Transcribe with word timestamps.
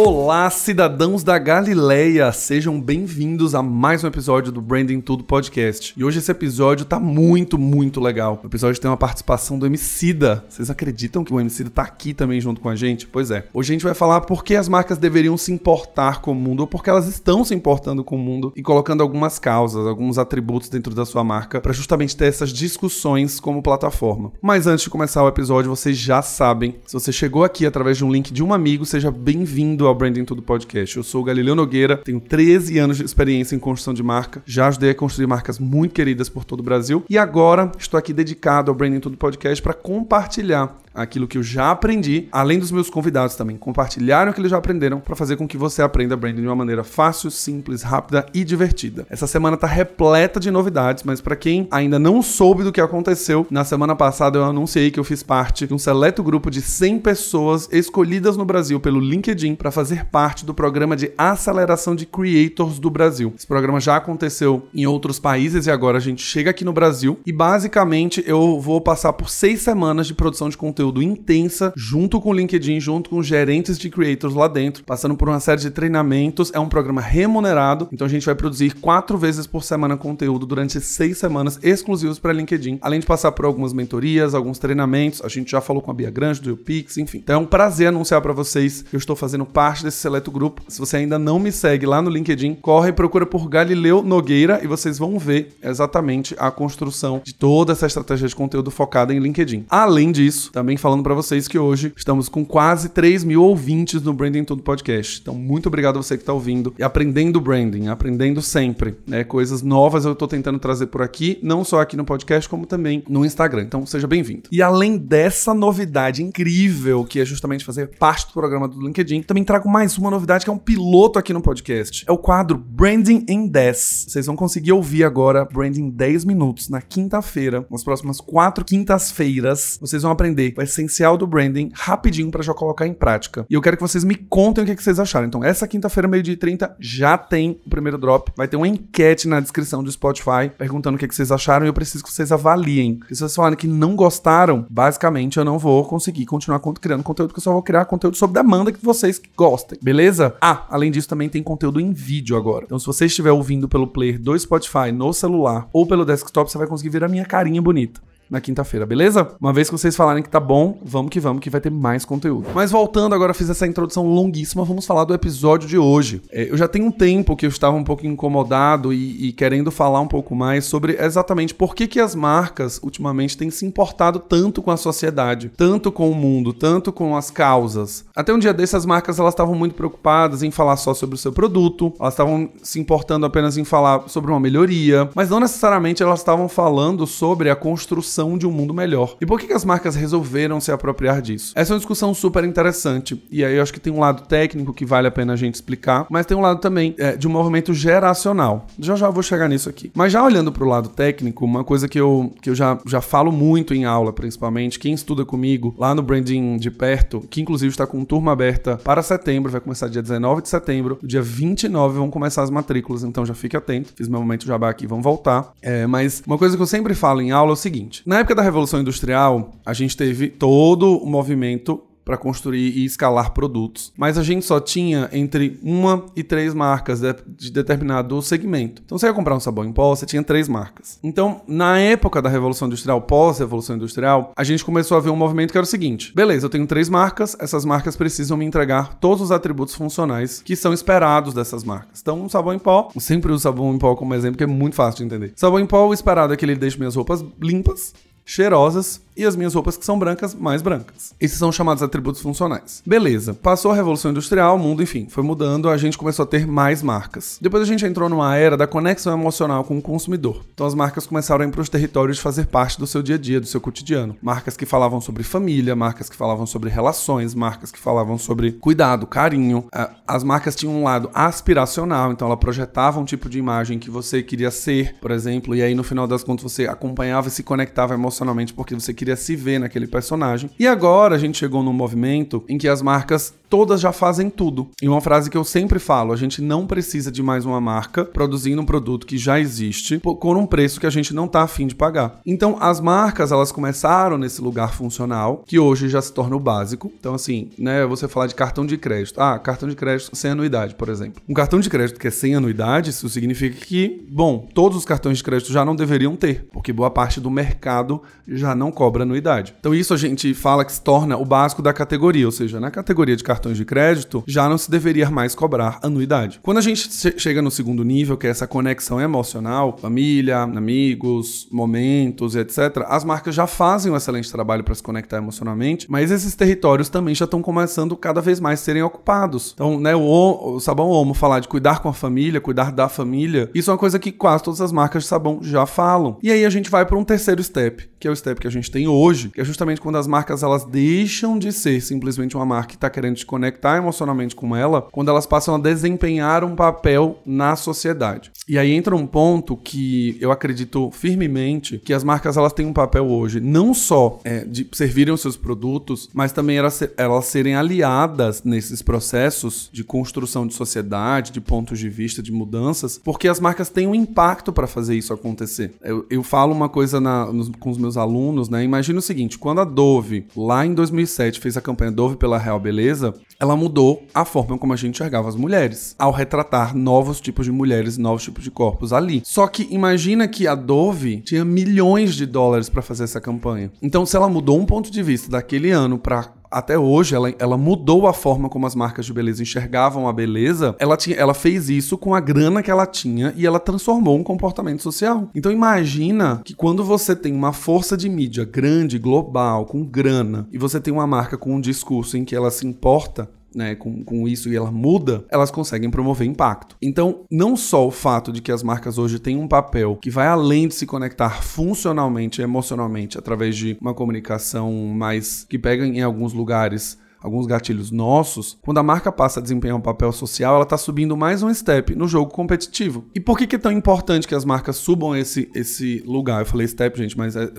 Olá, 0.00 0.48
cidadãos 0.48 1.24
da 1.24 1.36
Galileia! 1.40 2.30
Sejam 2.30 2.80
bem-vindos 2.80 3.52
a 3.52 3.64
mais 3.64 4.04
um 4.04 4.06
episódio 4.06 4.52
do 4.52 4.62
Branding 4.62 5.00
Tudo 5.00 5.24
Podcast. 5.24 5.92
E 5.96 6.04
hoje 6.04 6.20
esse 6.20 6.30
episódio 6.30 6.86
tá 6.86 7.00
muito, 7.00 7.58
muito 7.58 8.00
legal. 8.00 8.38
O 8.40 8.46
episódio 8.46 8.80
tem 8.80 8.88
uma 8.88 8.96
participação 8.96 9.58
do 9.58 9.66
Emicida. 9.66 10.44
Vocês 10.48 10.70
acreditam 10.70 11.24
que 11.24 11.34
o 11.34 11.40
Emicida 11.40 11.68
tá 11.68 11.82
aqui 11.82 12.14
também 12.14 12.40
junto 12.40 12.60
com 12.60 12.68
a 12.68 12.76
gente? 12.76 13.08
Pois 13.08 13.32
é. 13.32 13.48
Hoje 13.52 13.72
a 13.72 13.74
gente 13.74 13.84
vai 13.84 13.92
falar 13.92 14.20
por 14.20 14.44
que 14.44 14.54
as 14.54 14.68
marcas 14.68 14.98
deveriam 14.98 15.36
se 15.36 15.50
importar 15.50 16.20
com 16.20 16.30
o 16.30 16.34
mundo 16.34 16.60
ou 16.60 16.68
porque 16.68 16.90
elas 16.90 17.08
estão 17.08 17.44
se 17.44 17.52
importando 17.52 18.04
com 18.04 18.14
o 18.14 18.20
mundo 18.20 18.52
e 18.54 18.62
colocando 18.62 19.02
algumas 19.02 19.40
causas, 19.40 19.84
alguns 19.84 20.16
atributos 20.16 20.68
dentro 20.68 20.94
da 20.94 21.04
sua 21.04 21.24
marca 21.24 21.60
para 21.60 21.72
justamente 21.72 22.16
ter 22.16 22.26
essas 22.26 22.50
discussões 22.50 23.40
como 23.40 23.64
plataforma. 23.64 24.30
Mas 24.40 24.68
antes 24.68 24.84
de 24.84 24.90
começar 24.90 25.24
o 25.24 25.28
episódio, 25.28 25.74
vocês 25.74 25.96
já 25.96 26.22
sabem, 26.22 26.76
se 26.86 26.94
você 26.94 27.10
chegou 27.10 27.42
aqui 27.42 27.66
através 27.66 27.96
de 27.96 28.04
um 28.04 28.12
link 28.12 28.32
de 28.32 28.44
um 28.44 28.54
amigo, 28.54 28.86
seja 28.86 29.10
bem-vindo 29.10 29.87
ao 29.88 29.94
Branding 29.94 30.24
Tudo 30.24 30.42
Podcast. 30.42 30.96
Eu 30.96 31.02
sou 31.02 31.22
o 31.22 31.24
Galileu 31.24 31.54
Nogueira, 31.54 31.96
tenho 31.96 32.20
13 32.20 32.78
anos 32.78 32.98
de 32.98 33.04
experiência 33.04 33.56
em 33.56 33.58
construção 33.58 33.94
de 33.94 34.02
marca, 34.02 34.42
já 34.46 34.68
ajudei 34.68 34.90
a 34.90 34.94
construir 34.94 35.26
marcas 35.26 35.58
muito 35.58 35.92
queridas 35.92 36.28
por 36.28 36.44
todo 36.44 36.60
o 36.60 36.62
Brasil 36.62 37.04
e 37.08 37.16
agora 37.16 37.72
estou 37.78 37.98
aqui 37.98 38.12
dedicado 38.12 38.70
ao 38.70 38.74
Branding 38.74 39.00
Tudo 39.00 39.16
Podcast 39.16 39.62
para 39.62 39.74
compartilhar 39.74 40.78
aquilo 40.98 41.28
que 41.28 41.38
eu 41.38 41.42
já 41.42 41.70
aprendi, 41.70 42.28
além 42.32 42.58
dos 42.58 42.72
meus 42.72 42.90
convidados 42.90 43.36
também 43.36 43.56
compartilharam 43.56 44.30
o 44.30 44.34
que 44.34 44.40
eles 44.40 44.50
já 44.50 44.58
aprenderam 44.58 44.98
para 44.98 45.14
fazer 45.14 45.36
com 45.36 45.46
que 45.46 45.56
você 45.56 45.80
aprenda 45.80 46.16
branding 46.16 46.42
de 46.42 46.46
uma 46.46 46.56
maneira 46.56 46.82
fácil, 46.82 47.30
simples, 47.30 47.82
rápida 47.82 48.26
e 48.34 48.44
divertida. 48.44 49.06
Essa 49.08 49.26
semana 49.26 49.56
tá 49.56 49.66
repleta 49.66 50.40
de 50.40 50.50
novidades, 50.50 51.04
mas 51.04 51.20
para 51.20 51.36
quem 51.36 51.68
ainda 51.70 51.98
não 51.98 52.20
soube 52.20 52.64
do 52.64 52.72
que 52.72 52.80
aconteceu, 52.80 53.46
na 53.50 53.64
semana 53.64 53.94
passada 53.94 54.38
eu 54.38 54.44
anunciei 54.44 54.90
que 54.90 54.98
eu 54.98 55.04
fiz 55.04 55.22
parte 55.22 55.66
de 55.66 55.74
um 55.74 55.78
seleto 55.78 56.22
grupo 56.22 56.50
de 56.50 56.60
100 56.60 56.98
pessoas 56.98 57.68
escolhidas 57.70 58.36
no 58.36 58.44
Brasil 58.44 58.80
pelo 58.80 59.00
LinkedIn 59.00 59.54
para 59.54 59.70
fazer 59.70 60.06
parte 60.06 60.44
do 60.44 60.52
programa 60.52 60.96
de 60.96 61.12
aceleração 61.16 61.94
de 61.94 62.06
creators 62.06 62.78
do 62.78 62.90
Brasil. 62.90 63.32
Esse 63.36 63.46
programa 63.46 63.80
já 63.80 63.96
aconteceu 63.96 64.66
em 64.74 64.86
outros 64.86 65.18
países 65.18 65.66
e 65.66 65.70
agora 65.70 65.98
a 65.98 66.00
gente 66.00 66.22
chega 66.22 66.50
aqui 66.50 66.64
no 66.64 66.72
Brasil 66.72 67.18
e 67.24 67.32
basicamente 67.32 68.22
eu 68.26 68.60
vou 68.60 68.80
passar 68.80 69.12
por 69.12 69.30
seis 69.30 69.60
semanas 69.62 70.06
de 70.06 70.14
produção 70.14 70.48
de 70.48 70.56
conteúdo 70.56 70.87
conteúdo 70.88 71.02
intensa, 71.02 71.72
junto 71.76 72.20
com 72.20 72.30
o 72.30 72.32
LinkedIn, 72.32 72.80
junto 72.80 73.10
com 73.10 73.22
gerentes 73.22 73.78
de 73.78 73.90
creators 73.90 74.34
lá 74.34 74.48
dentro, 74.48 74.84
passando 74.84 75.14
por 75.14 75.28
uma 75.28 75.40
série 75.40 75.60
de 75.60 75.70
treinamentos. 75.70 76.50
É 76.54 76.58
um 76.58 76.68
programa 76.68 77.00
remunerado, 77.00 77.88
então 77.92 78.06
a 78.06 78.10
gente 78.10 78.26
vai 78.26 78.34
produzir 78.34 78.74
quatro 78.74 79.18
vezes 79.18 79.46
por 79.46 79.62
semana 79.62 79.96
conteúdo 79.96 80.46
durante 80.46 80.80
seis 80.80 81.18
semanas 81.18 81.58
exclusivos 81.62 82.18
para 82.18 82.32
LinkedIn, 82.32 82.78
além 82.80 83.00
de 83.00 83.06
passar 83.06 83.32
por 83.32 83.44
algumas 83.44 83.72
mentorias, 83.72 84.34
alguns 84.34 84.58
treinamentos. 84.58 85.22
A 85.22 85.28
gente 85.28 85.50
já 85.50 85.60
falou 85.60 85.82
com 85.82 85.90
a 85.90 85.94
Bia 85.94 86.10
Grande 86.10 86.40
do 86.40 86.52
UPix, 86.52 86.96
enfim. 86.96 87.18
Então 87.18 87.36
é 87.36 87.38
um 87.38 87.46
prazer 87.46 87.88
anunciar 87.88 88.20
para 88.20 88.32
vocês 88.32 88.82
que 88.82 88.96
eu 88.96 88.98
estou 88.98 89.16
fazendo 89.16 89.44
parte 89.44 89.84
desse 89.84 89.98
seleto 89.98 90.30
grupo. 90.30 90.62
Se 90.68 90.78
você 90.78 90.98
ainda 90.98 91.18
não 91.18 91.38
me 91.38 91.52
segue 91.52 91.86
lá 91.86 92.00
no 92.00 92.10
LinkedIn, 92.10 92.54
corre 92.56 92.90
e 92.90 92.92
procura 92.92 93.26
por 93.26 93.48
Galileu 93.48 94.02
Nogueira 94.02 94.60
e 94.62 94.66
vocês 94.66 94.98
vão 94.98 95.18
ver 95.18 95.56
exatamente 95.62 96.34
a 96.38 96.50
construção 96.50 97.20
de 97.24 97.34
toda 97.34 97.72
essa 97.72 97.86
estratégia 97.86 98.28
de 98.28 98.34
conteúdo 98.34 98.70
focada 98.70 99.12
em 99.12 99.18
LinkedIn. 99.18 99.66
Além 99.68 100.12
disso, 100.12 100.50
também 100.52 100.77
falando 100.78 101.02
para 101.02 101.14
vocês 101.14 101.48
que 101.48 101.58
hoje 101.58 101.92
estamos 101.96 102.28
com 102.28 102.44
quase 102.44 102.88
3 102.88 103.24
mil 103.24 103.42
ouvintes 103.42 104.00
no 104.02 104.12
Branding 104.12 104.44
Tudo 104.44 104.62
Podcast. 104.62 105.20
Então, 105.20 105.34
muito 105.34 105.66
obrigado 105.66 105.98
a 105.98 106.02
você 106.02 106.16
que 106.16 106.22
está 106.22 106.32
ouvindo 106.32 106.74
e 106.78 106.82
aprendendo 106.82 107.40
branding, 107.40 107.88
aprendendo 107.88 108.40
sempre. 108.40 108.96
Né? 109.06 109.24
Coisas 109.24 109.62
novas 109.62 110.04
eu 110.04 110.12
estou 110.12 110.28
tentando 110.28 110.58
trazer 110.58 110.86
por 110.86 111.02
aqui, 111.02 111.38
não 111.42 111.64
só 111.64 111.80
aqui 111.80 111.96
no 111.96 112.04
podcast, 112.04 112.48
como 112.48 112.66
também 112.66 113.02
no 113.08 113.24
Instagram. 113.24 113.62
Então, 113.62 113.84
seja 113.84 114.06
bem-vindo. 114.06 114.42
E 114.50 114.62
além 114.62 114.96
dessa 114.96 115.52
novidade 115.52 116.22
incrível, 116.22 117.04
que 117.04 117.20
é 117.20 117.24
justamente 117.24 117.64
fazer 117.64 117.88
parte 117.98 118.28
do 118.28 118.32
programa 118.32 118.68
do 118.68 118.80
LinkedIn, 118.80 119.22
também 119.22 119.44
trago 119.44 119.68
mais 119.68 119.98
uma 119.98 120.10
novidade 120.10 120.44
que 120.44 120.50
é 120.50 120.52
um 120.52 120.58
piloto 120.58 121.18
aqui 121.18 121.32
no 121.32 121.42
podcast. 121.42 122.04
É 122.06 122.12
o 122.12 122.18
quadro 122.18 122.56
Branding 122.56 123.24
em 123.28 123.46
10. 123.46 124.06
Vocês 124.08 124.26
vão 124.26 124.36
conseguir 124.36 124.72
ouvir 124.72 125.04
agora 125.04 125.44
Branding 125.44 125.82
em 125.82 125.90
10 125.90 126.24
minutos 126.24 126.68
na 126.68 126.80
quinta-feira, 126.80 127.66
nas 127.70 127.82
próximas 127.82 128.20
quatro 128.20 128.64
quintas-feiras. 128.64 129.78
Vocês 129.80 130.02
vão 130.02 130.12
aprender. 130.12 130.52
Vai 130.58 130.64
essencial 130.64 131.16
do 131.16 131.24
branding 131.24 131.70
rapidinho 131.72 132.32
para 132.32 132.42
já 132.42 132.52
colocar 132.52 132.84
em 132.84 132.92
prática. 132.92 133.46
E 133.48 133.54
eu 133.54 133.62
quero 133.62 133.76
que 133.76 133.82
vocês 133.82 134.02
me 134.02 134.16
contem 134.16 134.64
o 134.64 134.66
que, 134.66 134.72
é 134.72 134.74
que 134.74 134.82
vocês 134.82 134.98
acharam. 134.98 135.24
Então, 135.24 135.44
essa 135.44 135.68
quinta-feira, 135.68 136.08
meio-dia 136.08 136.34
e 136.34 136.36
30, 136.36 136.74
já 136.80 137.16
tem 137.16 137.60
o 137.64 137.70
primeiro 137.70 137.96
drop. 137.96 138.32
Vai 138.36 138.48
ter 138.48 138.56
uma 138.56 138.66
enquete 138.66 139.28
na 139.28 139.38
descrição 139.38 139.84
do 139.84 139.92
Spotify 139.92 140.50
perguntando 140.58 140.96
o 140.96 140.98
que, 140.98 141.04
é 141.04 141.08
que 141.08 141.14
vocês 141.14 141.30
acharam 141.30 141.64
e 141.64 141.68
eu 141.68 141.72
preciso 141.72 142.02
que 142.02 142.12
vocês 142.12 142.32
avaliem. 142.32 142.98
se 143.08 143.14
vocês 143.14 143.36
falarem 143.36 143.56
que 143.56 143.68
não 143.68 143.94
gostaram, 143.94 144.66
basicamente 144.68 145.38
eu 145.38 145.44
não 145.44 145.60
vou 145.60 145.84
conseguir 145.84 146.26
continuar 146.26 146.60
criando 146.80 147.04
conteúdo, 147.04 147.28
porque 147.28 147.38
eu 147.38 147.44
só 147.44 147.52
vou 147.52 147.62
criar 147.62 147.84
conteúdo 147.84 148.16
sob 148.16 148.34
demanda 148.34 148.72
que 148.72 148.84
vocês 148.84 149.22
gostem, 149.36 149.78
beleza? 149.80 150.34
Ah, 150.40 150.66
além 150.70 150.90
disso, 150.90 151.08
também 151.08 151.28
tem 151.28 151.40
conteúdo 151.40 151.80
em 151.80 151.92
vídeo 151.92 152.36
agora. 152.36 152.64
Então, 152.64 152.80
se 152.80 152.86
você 152.86 153.06
estiver 153.06 153.30
ouvindo 153.30 153.68
pelo 153.68 153.86
player 153.86 154.20
do 154.20 154.36
Spotify 154.36 154.90
no 154.92 155.12
celular 155.12 155.68
ou 155.72 155.86
pelo 155.86 156.04
desktop, 156.04 156.50
você 156.50 156.58
vai 156.58 156.66
conseguir 156.66 156.90
ver 156.90 157.04
a 157.04 157.08
minha 157.08 157.24
carinha 157.24 157.62
bonita 157.62 158.00
na 158.30 158.40
quinta-feira, 158.40 158.84
beleza? 158.84 159.28
Uma 159.40 159.52
vez 159.52 159.68
que 159.68 159.76
vocês 159.76 159.96
falarem 159.96 160.22
que 160.22 160.28
tá 160.28 160.40
bom, 160.40 160.78
vamos 160.82 161.10
que 161.10 161.20
vamos, 161.20 161.40
que 161.40 161.50
vai 161.50 161.60
ter 161.60 161.70
mais 161.70 162.04
conteúdo. 162.04 162.48
Mas 162.54 162.70
voltando, 162.70 163.14
agora 163.14 163.34
fiz 163.34 163.48
essa 163.48 163.66
introdução 163.66 164.06
longuíssima, 164.06 164.64
vamos 164.64 164.86
falar 164.86 165.04
do 165.04 165.14
episódio 165.14 165.68
de 165.68 165.78
hoje. 165.78 166.22
É, 166.30 166.50
eu 166.50 166.56
já 166.56 166.68
tenho 166.68 166.86
um 166.86 166.90
tempo 166.90 167.36
que 167.36 167.46
eu 167.46 167.50
estava 167.50 167.76
um 167.76 167.84
pouco 167.84 168.06
incomodado 168.06 168.92
e, 168.92 169.28
e, 169.28 169.32
querendo 169.32 169.70
falar 169.70 170.00
um 170.00 170.08
pouco 170.08 170.34
mais 170.34 170.64
sobre 170.64 170.96
exatamente 171.00 171.54
por 171.54 171.74
que, 171.74 171.86
que 171.86 172.00
as 172.00 172.14
marcas 172.14 172.80
ultimamente 172.82 173.36
têm 173.36 173.50
se 173.50 173.64
importado 173.64 174.18
tanto 174.18 174.60
com 174.60 174.70
a 174.70 174.76
sociedade, 174.76 175.50
tanto 175.56 175.90
com 175.90 176.10
o 176.10 176.14
mundo, 176.14 176.52
tanto 176.52 176.92
com 176.92 177.16
as 177.16 177.30
causas. 177.30 178.04
Até 178.14 178.32
um 178.32 178.38
dia 178.38 178.52
desses, 178.52 178.74
as 178.74 178.86
marcas 178.86 179.18
elas 179.18 179.32
estavam 179.32 179.54
muito 179.54 179.74
preocupadas 179.74 180.42
em 180.42 180.50
falar 180.50 180.76
só 180.76 180.92
sobre 180.92 181.14
o 181.14 181.18
seu 181.18 181.32
produto, 181.32 181.92
elas 181.98 182.14
estavam 182.14 182.50
se 182.62 182.78
importando 182.78 183.24
apenas 183.24 183.56
em 183.56 183.64
falar 183.64 184.08
sobre 184.08 184.30
uma 184.30 184.40
melhoria, 184.40 185.08
mas 185.14 185.30
não 185.30 185.40
necessariamente 185.40 186.02
elas 186.02 186.20
estavam 186.20 186.48
falando 186.48 187.06
sobre 187.06 187.50
a 187.50 187.56
construção 187.56 188.17
de 188.38 188.46
um 188.46 188.50
mundo 188.50 188.74
melhor. 188.74 189.16
E 189.20 189.26
por 189.26 189.38
que, 189.38 189.52
as 189.52 189.64
marcas 189.64 189.94
resolveram 189.94 190.60
se 190.60 190.72
apropriar 190.72 191.22
disso? 191.22 191.52
Essa 191.54 191.72
é 191.72 191.74
uma 191.74 191.78
discussão 191.78 192.12
super 192.14 192.44
interessante. 192.44 193.22
E 193.30 193.44
aí 193.44 193.56
eu 193.56 193.62
acho 193.62 193.72
que 193.72 193.80
tem 193.80 193.92
um 193.92 194.00
lado 194.00 194.22
técnico 194.26 194.72
que 194.72 194.84
vale 194.84 195.06
a 195.06 195.10
pena 195.10 195.34
a 195.34 195.36
gente 195.36 195.54
explicar, 195.54 196.06
mas 196.10 196.26
tem 196.26 196.36
um 196.36 196.40
lado 196.40 196.60
também 196.60 196.94
é, 196.98 197.16
de 197.16 197.26
um 197.26 197.30
movimento 197.30 197.72
geracional. 197.72 198.66
Já 198.78 198.96
já 198.96 199.10
vou 199.10 199.22
chegar 199.22 199.48
nisso 199.48 199.68
aqui. 199.68 199.90
Mas 199.94 200.12
já 200.12 200.22
olhando 200.22 200.50
para 200.50 200.64
o 200.64 200.68
lado 200.68 200.88
técnico, 200.88 201.44
uma 201.44 201.64
coisa 201.64 201.88
que 201.88 201.98
eu, 201.98 202.32
que 202.40 202.50
eu 202.50 202.54
já, 202.54 202.78
já 202.86 203.00
falo 203.00 203.30
muito 203.30 203.74
em 203.74 203.84
aula, 203.84 204.12
principalmente, 204.12 204.78
quem 204.78 204.92
estuda 204.92 205.24
comigo 205.24 205.74
lá 205.78 205.94
no 205.94 206.02
Branding 206.02 206.56
de 206.56 206.70
Perto, 206.70 207.20
que 207.30 207.40
inclusive 207.40 207.70
está 207.70 207.86
com 207.86 208.04
turma 208.04 208.32
aberta 208.32 208.76
para 208.76 209.02
setembro, 209.02 209.50
vai 209.50 209.60
começar 209.60 209.88
dia 209.88 210.02
19 210.02 210.42
de 210.42 210.48
setembro, 210.48 210.98
dia 211.02 211.22
29 211.22 211.98
vão 211.98 212.10
começar 212.10 212.42
as 212.42 212.50
matrículas, 212.50 213.04
então 213.04 213.24
já 213.24 213.34
fique 213.34 213.56
atento. 213.56 213.92
Fiz 213.94 214.08
meu 214.08 214.20
momento 214.20 214.46
jabá 214.46 214.70
aqui, 214.70 214.86
vamos 214.86 215.04
voltar. 215.04 215.52
É, 215.62 215.86
mas 215.86 216.22
uma 216.26 216.38
coisa 216.38 216.56
que 216.56 216.62
eu 216.62 216.66
sempre 216.66 216.94
falo 216.94 217.20
em 217.20 217.30
aula 217.30 217.52
é 217.52 217.54
o 217.54 217.56
seguinte: 217.56 218.02
na 218.08 218.20
época 218.20 218.34
da 218.34 218.40
Revolução 218.40 218.80
Industrial, 218.80 219.52
a 219.66 219.74
gente 219.74 219.94
teve 219.94 220.28
todo 220.28 220.96
o 220.96 221.06
movimento 221.06 221.82
para 222.08 222.16
construir 222.16 222.70
e 222.74 222.86
escalar 222.86 223.32
produtos. 223.32 223.92
Mas 223.94 224.16
a 224.16 224.22
gente 224.22 224.42
só 224.46 224.58
tinha 224.58 225.10
entre 225.12 225.60
uma 225.62 226.06
e 226.16 226.22
três 226.22 226.54
marcas 226.54 227.00
de, 227.00 227.14
de, 227.36 227.52
determinado 227.52 228.22
segmento. 228.22 228.80
Então, 228.82 228.96
você 228.96 229.06
ia 229.06 229.12
comprar 229.12 229.36
um 229.36 229.40
sabão 229.40 229.62
em 229.66 229.72
pó, 229.72 229.94
você 229.94 230.06
tinha 230.06 230.22
três 230.22 230.48
marcas. 230.48 230.98
Então, 231.04 231.42
na 231.46 231.78
época 231.78 232.22
da 232.22 232.30
Revolução 232.30 232.66
Industrial, 232.66 232.98
pós-Revolução 233.02 233.76
Industrial, 233.76 234.32
a 234.34 234.42
gente 234.42 234.64
começou 234.64 234.96
a 234.96 235.00
ver 235.00 235.10
um 235.10 235.16
movimento 235.16 235.52
que 235.52 235.58
era 235.58 235.66
o 235.66 235.68
seguinte: 235.68 236.14
beleza, 236.14 236.46
eu 236.46 236.50
tenho 236.50 236.66
três 236.66 236.88
marcas, 236.88 237.36
essas 237.38 237.66
marcas 237.66 237.94
precisam 237.94 238.38
me 238.38 238.46
entregar 238.46 238.94
todos 238.94 239.20
os 239.20 239.30
atributos 239.30 239.74
funcionais 239.74 240.40
que 240.40 240.56
são 240.56 240.72
esperados 240.72 241.34
dessas 241.34 241.62
marcas. 241.62 242.00
Então, 242.00 242.22
um 242.22 242.28
sabão 242.28 242.54
em 242.54 242.58
pó, 242.58 242.90
eu 242.94 243.02
sempre 243.02 243.30
uso 243.30 243.42
sabão 243.42 243.74
em 243.74 243.78
pó 243.78 243.94
como 243.94 244.14
exemplo, 244.14 244.38
que 244.38 244.44
é 244.44 244.46
muito 244.46 244.76
fácil 244.76 244.98
de 244.98 245.04
entender. 245.04 245.34
Sabão 245.36 245.60
em 245.60 245.66
pó, 245.66 245.86
o 245.86 245.92
esperado 245.92 246.32
é 246.32 246.38
que 246.38 246.44
ele 246.46 246.56
deixe 246.56 246.78
minhas 246.78 246.96
roupas 246.96 247.22
limpas, 247.38 247.92
cheirosas 248.24 249.02
e 249.18 249.26
as 249.26 249.34
minhas 249.34 249.52
roupas 249.52 249.76
que 249.76 249.84
são 249.84 249.98
brancas, 249.98 250.32
mais 250.32 250.62
brancas. 250.62 251.12
Esses 251.20 251.36
são 251.36 251.50
chamados 251.50 251.82
atributos 251.82 252.22
funcionais. 252.22 252.80
Beleza. 252.86 253.34
Passou 253.34 253.72
a 253.72 253.74
Revolução 253.74 254.12
Industrial, 254.12 254.54
o 254.54 254.58
mundo, 254.58 254.80
enfim, 254.80 255.08
foi 255.10 255.24
mudando, 255.24 255.68
a 255.68 255.76
gente 255.76 255.98
começou 255.98 256.22
a 256.22 256.26
ter 256.26 256.46
mais 256.46 256.82
marcas. 256.82 257.36
Depois 257.42 257.62
a 257.62 257.66
gente 257.66 257.84
entrou 257.84 258.08
numa 258.08 258.36
era 258.36 258.56
da 258.56 258.66
conexão 258.66 259.12
emocional 259.12 259.64
com 259.64 259.76
o 259.76 259.82
consumidor. 259.82 260.44
Então 260.54 260.66
as 260.66 260.74
marcas 260.74 261.04
começaram 261.06 261.44
a 261.44 261.48
ir 261.48 261.50
para 261.50 261.60
os 261.60 261.68
territórios 261.68 262.20
fazer 262.20 262.46
parte 262.46 262.78
do 262.78 262.86
seu 262.86 263.02
dia 263.02 263.16
a 263.16 263.18
dia, 263.18 263.40
do 263.40 263.46
seu 263.46 263.60
cotidiano. 263.60 264.16
Marcas 264.22 264.56
que 264.56 264.64
falavam 264.64 265.00
sobre 265.00 265.24
família, 265.24 265.74
marcas 265.74 266.08
que 266.08 266.14
falavam 266.14 266.46
sobre 266.46 266.70
relações, 266.70 267.34
marcas 267.34 267.72
que 267.72 267.78
falavam 267.78 268.16
sobre 268.16 268.52
cuidado, 268.52 269.04
carinho. 269.04 269.66
As 270.06 270.22
marcas 270.22 270.54
tinham 270.54 270.74
um 270.74 270.84
lado 270.84 271.10
aspiracional, 271.12 272.12
então 272.12 272.28
ela 272.28 272.36
projetava 272.36 273.00
um 273.00 273.04
tipo 273.04 273.28
de 273.28 273.38
imagem 273.38 273.80
que 273.80 273.90
você 273.90 274.22
queria 274.22 274.52
ser, 274.52 274.94
por 275.00 275.10
exemplo, 275.10 275.56
e 275.56 275.62
aí 275.62 275.74
no 275.74 275.82
final 275.82 276.06
das 276.06 276.22
contas 276.22 276.52
você 276.52 276.66
acompanhava 276.66 277.26
e 277.26 277.30
se 277.32 277.42
conectava 277.42 277.94
emocionalmente 277.94 278.54
porque 278.54 278.74
você 278.74 278.94
queria 278.94 279.07
queria 279.08 279.16
se 279.16 279.34
ver 279.34 279.58
naquele 279.58 279.86
personagem. 279.86 280.50
E 280.58 280.66
agora 280.66 281.14
a 281.14 281.18
gente 281.18 281.38
chegou 281.38 281.62
num 281.62 281.72
movimento 281.72 282.44
em 282.48 282.58
que 282.58 282.68
as 282.68 282.82
marcas 282.82 283.34
todas 283.48 283.80
já 283.80 283.92
fazem 283.92 284.30
tudo. 284.30 284.68
E 284.80 284.88
uma 284.88 285.00
frase 285.00 285.30
que 285.30 285.36
eu 285.36 285.44
sempre 285.44 285.78
falo: 285.78 286.12
a 286.12 286.16
gente 286.16 286.40
não 286.42 286.66
precisa 286.66 287.10
de 287.10 287.22
mais 287.22 287.44
uma 287.44 287.60
marca 287.60 288.04
produzindo 288.04 288.60
um 288.62 288.66
produto 288.66 289.06
que 289.06 289.18
já 289.18 289.40
existe 289.40 289.98
por 289.98 290.36
um 290.36 290.46
preço 290.46 290.80
que 290.80 290.86
a 290.86 290.90
gente 290.90 291.14
não 291.14 291.26
tá 291.26 291.42
afim 291.42 291.66
de 291.66 291.74
pagar. 291.74 292.20
Então, 292.24 292.56
as 292.60 292.80
marcas, 292.80 293.32
elas 293.32 293.52
começaram 293.52 294.18
nesse 294.18 294.40
lugar 294.40 294.74
funcional, 294.74 295.42
que 295.46 295.58
hoje 295.58 295.88
já 295.88 296.00
se 296.00 296.12
torna 296.12 296.36
o 296.36 296.40
básico. 296.40 296.92
Então, 296.98 297.14
assim, 297.14 297.50
né, 297.58 297.84
você 297.86 298.06
falar 298.06 298.26
de 298.26 298.34
cartão 298.34 298.66
de 298.66 298.76
crédito. 298.76 299.20
Ah, 299.20 299.38
cartão 299.38 299.68
de 299.68 299.76
crédito 299.76 300.14
sem 300.14 300.30
anuidade, 300.30 300.74
por 300.74 300.88
exemplo. 300.88 301.22
Um 301.28 301.34
cartão 301.34 301.60
de 301.60 301.70
crédito 301.70 301.98
que 301.98 302.08
é 302.08 302.10
sem 302.10 302.34
anuidade, 302.34 302.90
isso 302.90 303.08
significa 303.08 303.64
que, 303.64 304.06
bom, 304.10 304.46
todos 304.54 304.78
os 304.78 304.84
cartões 304.84 305.18
de 305.18 305.24
crédito 305.24 305.52
já 305.52 305.64
não 305.64 305.74
deveriam 305.74 306.16
ter, 306.16 306.46
porque 306.52 306.72
boa 306.72 306.90
parte 306.90 307.20
do 307.20 307.30
mercado 307.30 308.02
já 308.26 308.54
não 308.54 308.70
cobra 308.70 309.02
anuidade. 309.02 309.54
Então, 309.58 309.74
isso 309.74 309.94
a 309.94 309.96
gente 309.96 310.34
fala 310.34 310.64
que 310.64 310.72
se 310.72 310.80
torna 310.80 311.16
o 311.16 311.24
básico 311.24 311.62
da 311.62 311.72
categoria, 311.72 312.26
ou 312.26 312.32
seja, 312.32 312.60
na 312.60 312.70
categoria 312.70 313.16
de 313.16 313.24
cartão 313.24 313.37
cartões 313.38 313.56
de 313.56 313.64
crédito, 313.64 314.24
já 314.26 314.48
não 314.48 314.58
se 314.58 314.68
deveria 314.68 315.08
mais 315.08 315.34
cobrar 315.34 315.78
anuidade. 315.82 316.40
Quando 316.42 316.58
a 316.58 316.60
gente 316.60 316.88
chega 317.18 317.40
no 317.40 317.50
segundo 317.50 317.84
nível, 317.84 318.16
que 318.16 318.26
é 318.26 318.30
essa 318.30 318.48
conexão 318.48 319.00
emocional, 319.00 319.76
família, 319.80 320.40
amigos, 320.40 321.46
momentos, 321.52 322.34
etc., 322.34 322.84
as 322.88 323.04
marcas 323.04 323.34
já 323.34 323.46
fazem 323.46 323.92
um 323.92 323.96
excelente 323.96 324.30
trabalho 324.30 324.64
para 324.64 324.74
se 324.74 324.82
conectar 324.82 325.18
emocionalmente, 325.18 325.86
mas 325.88 326.10
esses 326.10 326.34
territórios 326.34 326.88
também 326.88 327.14
já 327.14 327.24
estão 327.24 327.40
começando 327.40 327.96
cada 327.96 328.20
vez 328.20 328.40
mais 328.40 328.60
a 328.60 328.62
serem 328.64 328.82
ocupados. 328.82 329.52
Então, 329.54 329.78
né, 329.78 329.94
o, 329.94 330.56
o 330.56 330.60
sabão 330.60 330.88
Omo 330.88 331.14
falar 331.14 331.38
de 331.38 331.46
cuidar 331.46 331.80
com 331.80 331.88
a 331.88 331.92
família, 331.92 332.40
cuidar 332.40 332.72
da 332.72 332.88
família, 332.88 333.50
isso 333.54 333.70
é 333.70 333.72
uma 333.72 333.78
coisa 333.78 333.98
que 333.98 334.10
quase 334.10 334.42
todas 334.42 334.60
as 334.60 334.72
marcas 334.72 335.04
de 335.04 335.08
sabão 335.08 335.38
já 335.42 335.64
falam. 335.64 336.18
E 336.22 336.32
aí 336.32 336.44
a 336.44 336.50
gente 336.50 336.70
vai 336.70 336.84
para 336.84 336.98
um 336.98 337.04
terceiro 337.04 337.42
step, 337.42 337.88
que 338.00 338.08
é 338.08 338.10
o 338.10 338.16
step 338.16 338.40
que 338.40 338.48
a 338.48 338.50
gente 338.50 338.70
tem 338.70 338.88
hoje, 338.88 339.28
que 339.28 339.40
é 339.40 339.44
justamente 339.44 339.80
quando 339.80 339.96
as 339.96 340.08
marcas 340.08 340.42
elas 340.42 340.64
deixam 340.64 341.38
de 341.38 341.52
ser 341.52 341.80
simplesmente 341.80 342.36
uma 342.36 342.44
marca 342.44 342.68
que 342.68 342.74
está 342.74 342.90
querendo 342.90 343.16
conectar 343.28 343.76
emocionalmente 343.76 344.34
com 344.34 344.56
ela 344.56 344.82
quando 344.90 345.10
elas 345.10 345.26
passam 345.26 345.54
a 345.54 345.58
desempenhar 345.58 346.42
um 346.42 346.56
papel 346.56 347.20
na 347.24 347.54
sociedade. 347.54 348.32
E 348.48 348.58
aí 348.58 348.72
entra 348.72 348.96
um 348.96 349.06
ponto 349.06 349.56
que 349.56 350.16
eu 350.20 350.32
acredito 350.32 350.90
firmemente 350.90 351.78
que 351.78 351.92
as 351.92 352.02
marcas 352.02 352.36
elas 352.36 352.52
têm 352.52 352.66
um 352.66 352.72
papel 352.72 353.06
hoje 353.06 353.40
não 353.40 353.74
só 353.74 354.18
é, 354.24 354.44
de 354.44 354.66
servirem 354.72 355.12
os 355.12 355.20
seus 355.20 355.36
produtos, 355.36 356.08
mas 356.14 356.32
também 356.32 356.56
elas, 356.56 356.82
elas 356.96 357.26
serem 357.26 357.54
aliadas 357.54 358.42
nesses 358.42 358.80
processos 358.80 359.68
de 359.72 359.84
construção 359.84 360.46
de 360.46 360.54
sociedade, 360.54 361.30
de 361.30 361.40
pontos 361.40 361.78
de 361.78 361.88
vista, 361.88 362.22
de 362.22 362.32
mudanças, 362.32 362.98
porque 362.98 363.28
as 363.28 363.38
marcas 363.38 363.68
têm 363.68 363.86
um 363.86 363.94
impacto 363.94 364.52
para 364.52 364.66
fazer 364.66 364.96
isso 364.96 365.12
acontecer. 365.12 365.74
Eu, 365.82 366.06
eu 366.08 366.22
falo 366.22 366.52
uma 366.52 366.68
coisa 366.68 367.00
na, 367.00 367.26
nos, 367.32 367.50
com 367.60 367.70
os 367.70 367.78
meus 367.78 367.96
alunos, 367.96 368.48
né? 368.48 368.64
Imagina 368.64 368.98
o 368.98 369.02
seguinte: 369.02 369.38
quando 369.38 369.60
a 369.60 369.64
Dove, 369.64 370.26
lá 370.36 370.64
em 370.64 370.74
2007, 370.74 371.40
fez 371.40 371.56
a 371.56 371.60
campanha 371.60 371.92
Dove 371.92 372.16
pela 372.16 372.38
Real 372.38 372.58
Beleza, 372.58 373.14
ela 373.40 373.56
mudou 373.56 374.04
a 374.12 374.24
forma 374.24 374.58
como 374.58 374.72
a 374.72 374.76
gente 374.76 374.94
enxergava 374.94 375.28
as 375.28 375.36
mulheres, 375.36 375.94
ao 375.98 376.10
retratar 376.10 376.76
novos 376.76 377.20
tipos 377.20 377.46
de 377.46 377.52
mulheres, 377.52 377.96
novos 377.96 378.24
tipos 378.24 378.42
de 378.42 378.50
corpos 378.50 378.92
ali. 378.92 379.22
Só 379.24 379.46
que 379.46 379.68
imagina 379.70 380.26
que 380.26 380.46
a 380.46 380.54
Dove 380.54 381.20
tinha 381.20 381.44
milhões 381.44 382.14
de 382.14 382.26
dólares 382.26 382.68
para 382.68 382.82
fazer 382.82 383.04
essa 383.04 383.20
campanha. 383.20 383.70
Então, 383.80 384.04
se 384.04 384.16
ela 384.16 384.28
mudou 384.28 384.58
um 384.58 384.66
ponto 384.66 384.90
de 384.90 385.02
vista 385.02 385.30
daquele 385.30 385.70
ano 385.70 385.98
para 385.98 386.32
até 386.50 386.78
hoje, 386.78 387.14
ela, 387.14 387.32
ela 387.38 387.56
mudou 387.56 388.06
a 388.06 388.12
forma 388.12 388.48
como 388.48 388.66
as 388.66 388.74
marcas 388.74 389.06
de 389.06 389.12
beleza 389.12 389.42
enxergavam 389.42 390.08
a 390.08 390.12
beleza. 390.12 390.74
Ela, 390.78 390.96
tinha, 390.96 391.16
ela 391.16 391.34
fez 391.34 391.68
isso 391.68 391.98
com 391.98 392.14
a 392.14 392.20
grana 392.20 392.62
que 392.62 392.70
ela 392.70 392.86
tinha 392.86 393.32
e 393.36 393.46
ela 393.46 393.60
transformou 393.60 394.16
um 394.16 394.24
comportamento 394.24 394.82
social. 394.82 395.30
Então 395.34 395.52
imagina 395.52 396.40
que 396.44 396.54
quando 396.54 396.82
você 396.84 397.14
tem 397.14 397.34
uma 397.34 397.52
força 397.52 397.96
de 397.96 398.08
mídia 398.08 398.44
grande, 398.44 398.98
global, 398.98 399.66
com 399.66 399.84
grana, 399.84 400.48
e 400.52 400.58
você 400.58 400.80
tem 400.80 400.92
uma 400.92 401.06
marca 401.06 401.36
com 401.36 401.54
um 401.54 401.60
discurso 401.60 402.16
em 402.16 402.24
que 402.24 402.34
ela 402.34 402.50
se 402.50 402.66
importa 402.66 403.28
né, 403.58 403.74
com, 403.74 404.04
com 404.04 404.28
isso 404.28 404.48
e 404.48 404.56
ela 404.56 404.70
muda, 404.70 405.26
elas 405.28 405.50
conseguem 405.50 405.90
promover 405.90 406.26
impacto. 406.26 406.76
Então, 406.80 407.24
não 407.28 407.56
só 407.56 407.86
o 407.86 407.90
fato 407.90 408.32
de 408.32 408.40
que 408.40 408.52
as 408.52 408.62
marcas 408.62 408.96
hoje 408.96 409.18
têm 409.18 409.36
um 409.36 409.48
papel 409.48 409.96
que 409.96 410.10
vai 410.10 410.28
além 410.28 410.68
de 410.68 410.74
se 410.74 410.86
conectar 410.86 411.42
funcionalmente 411.42 412.40
e 412.40 412.44
emocionalmente 412.44 413.18
através 413.18 413.56
de 413.56 413.76
uma 413.80 413.92
comunicação 413.92 414.72
mais 414.94 415.44
que 415.48 415.58
pega 415.58 415.84
em 415.84 416.00
alguns 416.00 416.32
lugares 416.32 416.96
alguns 417.22 417.46
gatilhos 417.46 417.90
nossos, 417.90 418.58
quando 418.62 418.78
a 418.78 418.82
marca 418.82 419.10
passa 419.10 419.40
a 419.40 419.42
desempenhar 419.42 419.76
um 419.76 419.80
papel 419.80 420.12
social, 420.12 420.54
ela 420.54 420.64
está 420.64 420.76
subindo 420.76 421.16
mais 421.16 421.42
um 421.42 421.52
step 421.52 421.94
no 421.94 422.06
jogo 422.06 422.30
competitivo. 422.32 423.06
E 423.14 423.20
por 423.20 423.36
que, 423.36 423.46
que 423.46 423.56
é 423.56 423.58
tão 423.58 423.72
importante 423.72 424.26
que 424.26 424.34
as 424.34 424.44
marcas 424.44 424.76
subam 424.76 425.16
esse, 425.16 425.50
esse 425.54 426.02
lugar? 426.06 426.40
Eu 426.42 426.46
falei 426.46 426.66
step, 426.66 426.96
gente, 426.96 427.16
mas 427.16 427.36
é 427.36 427.50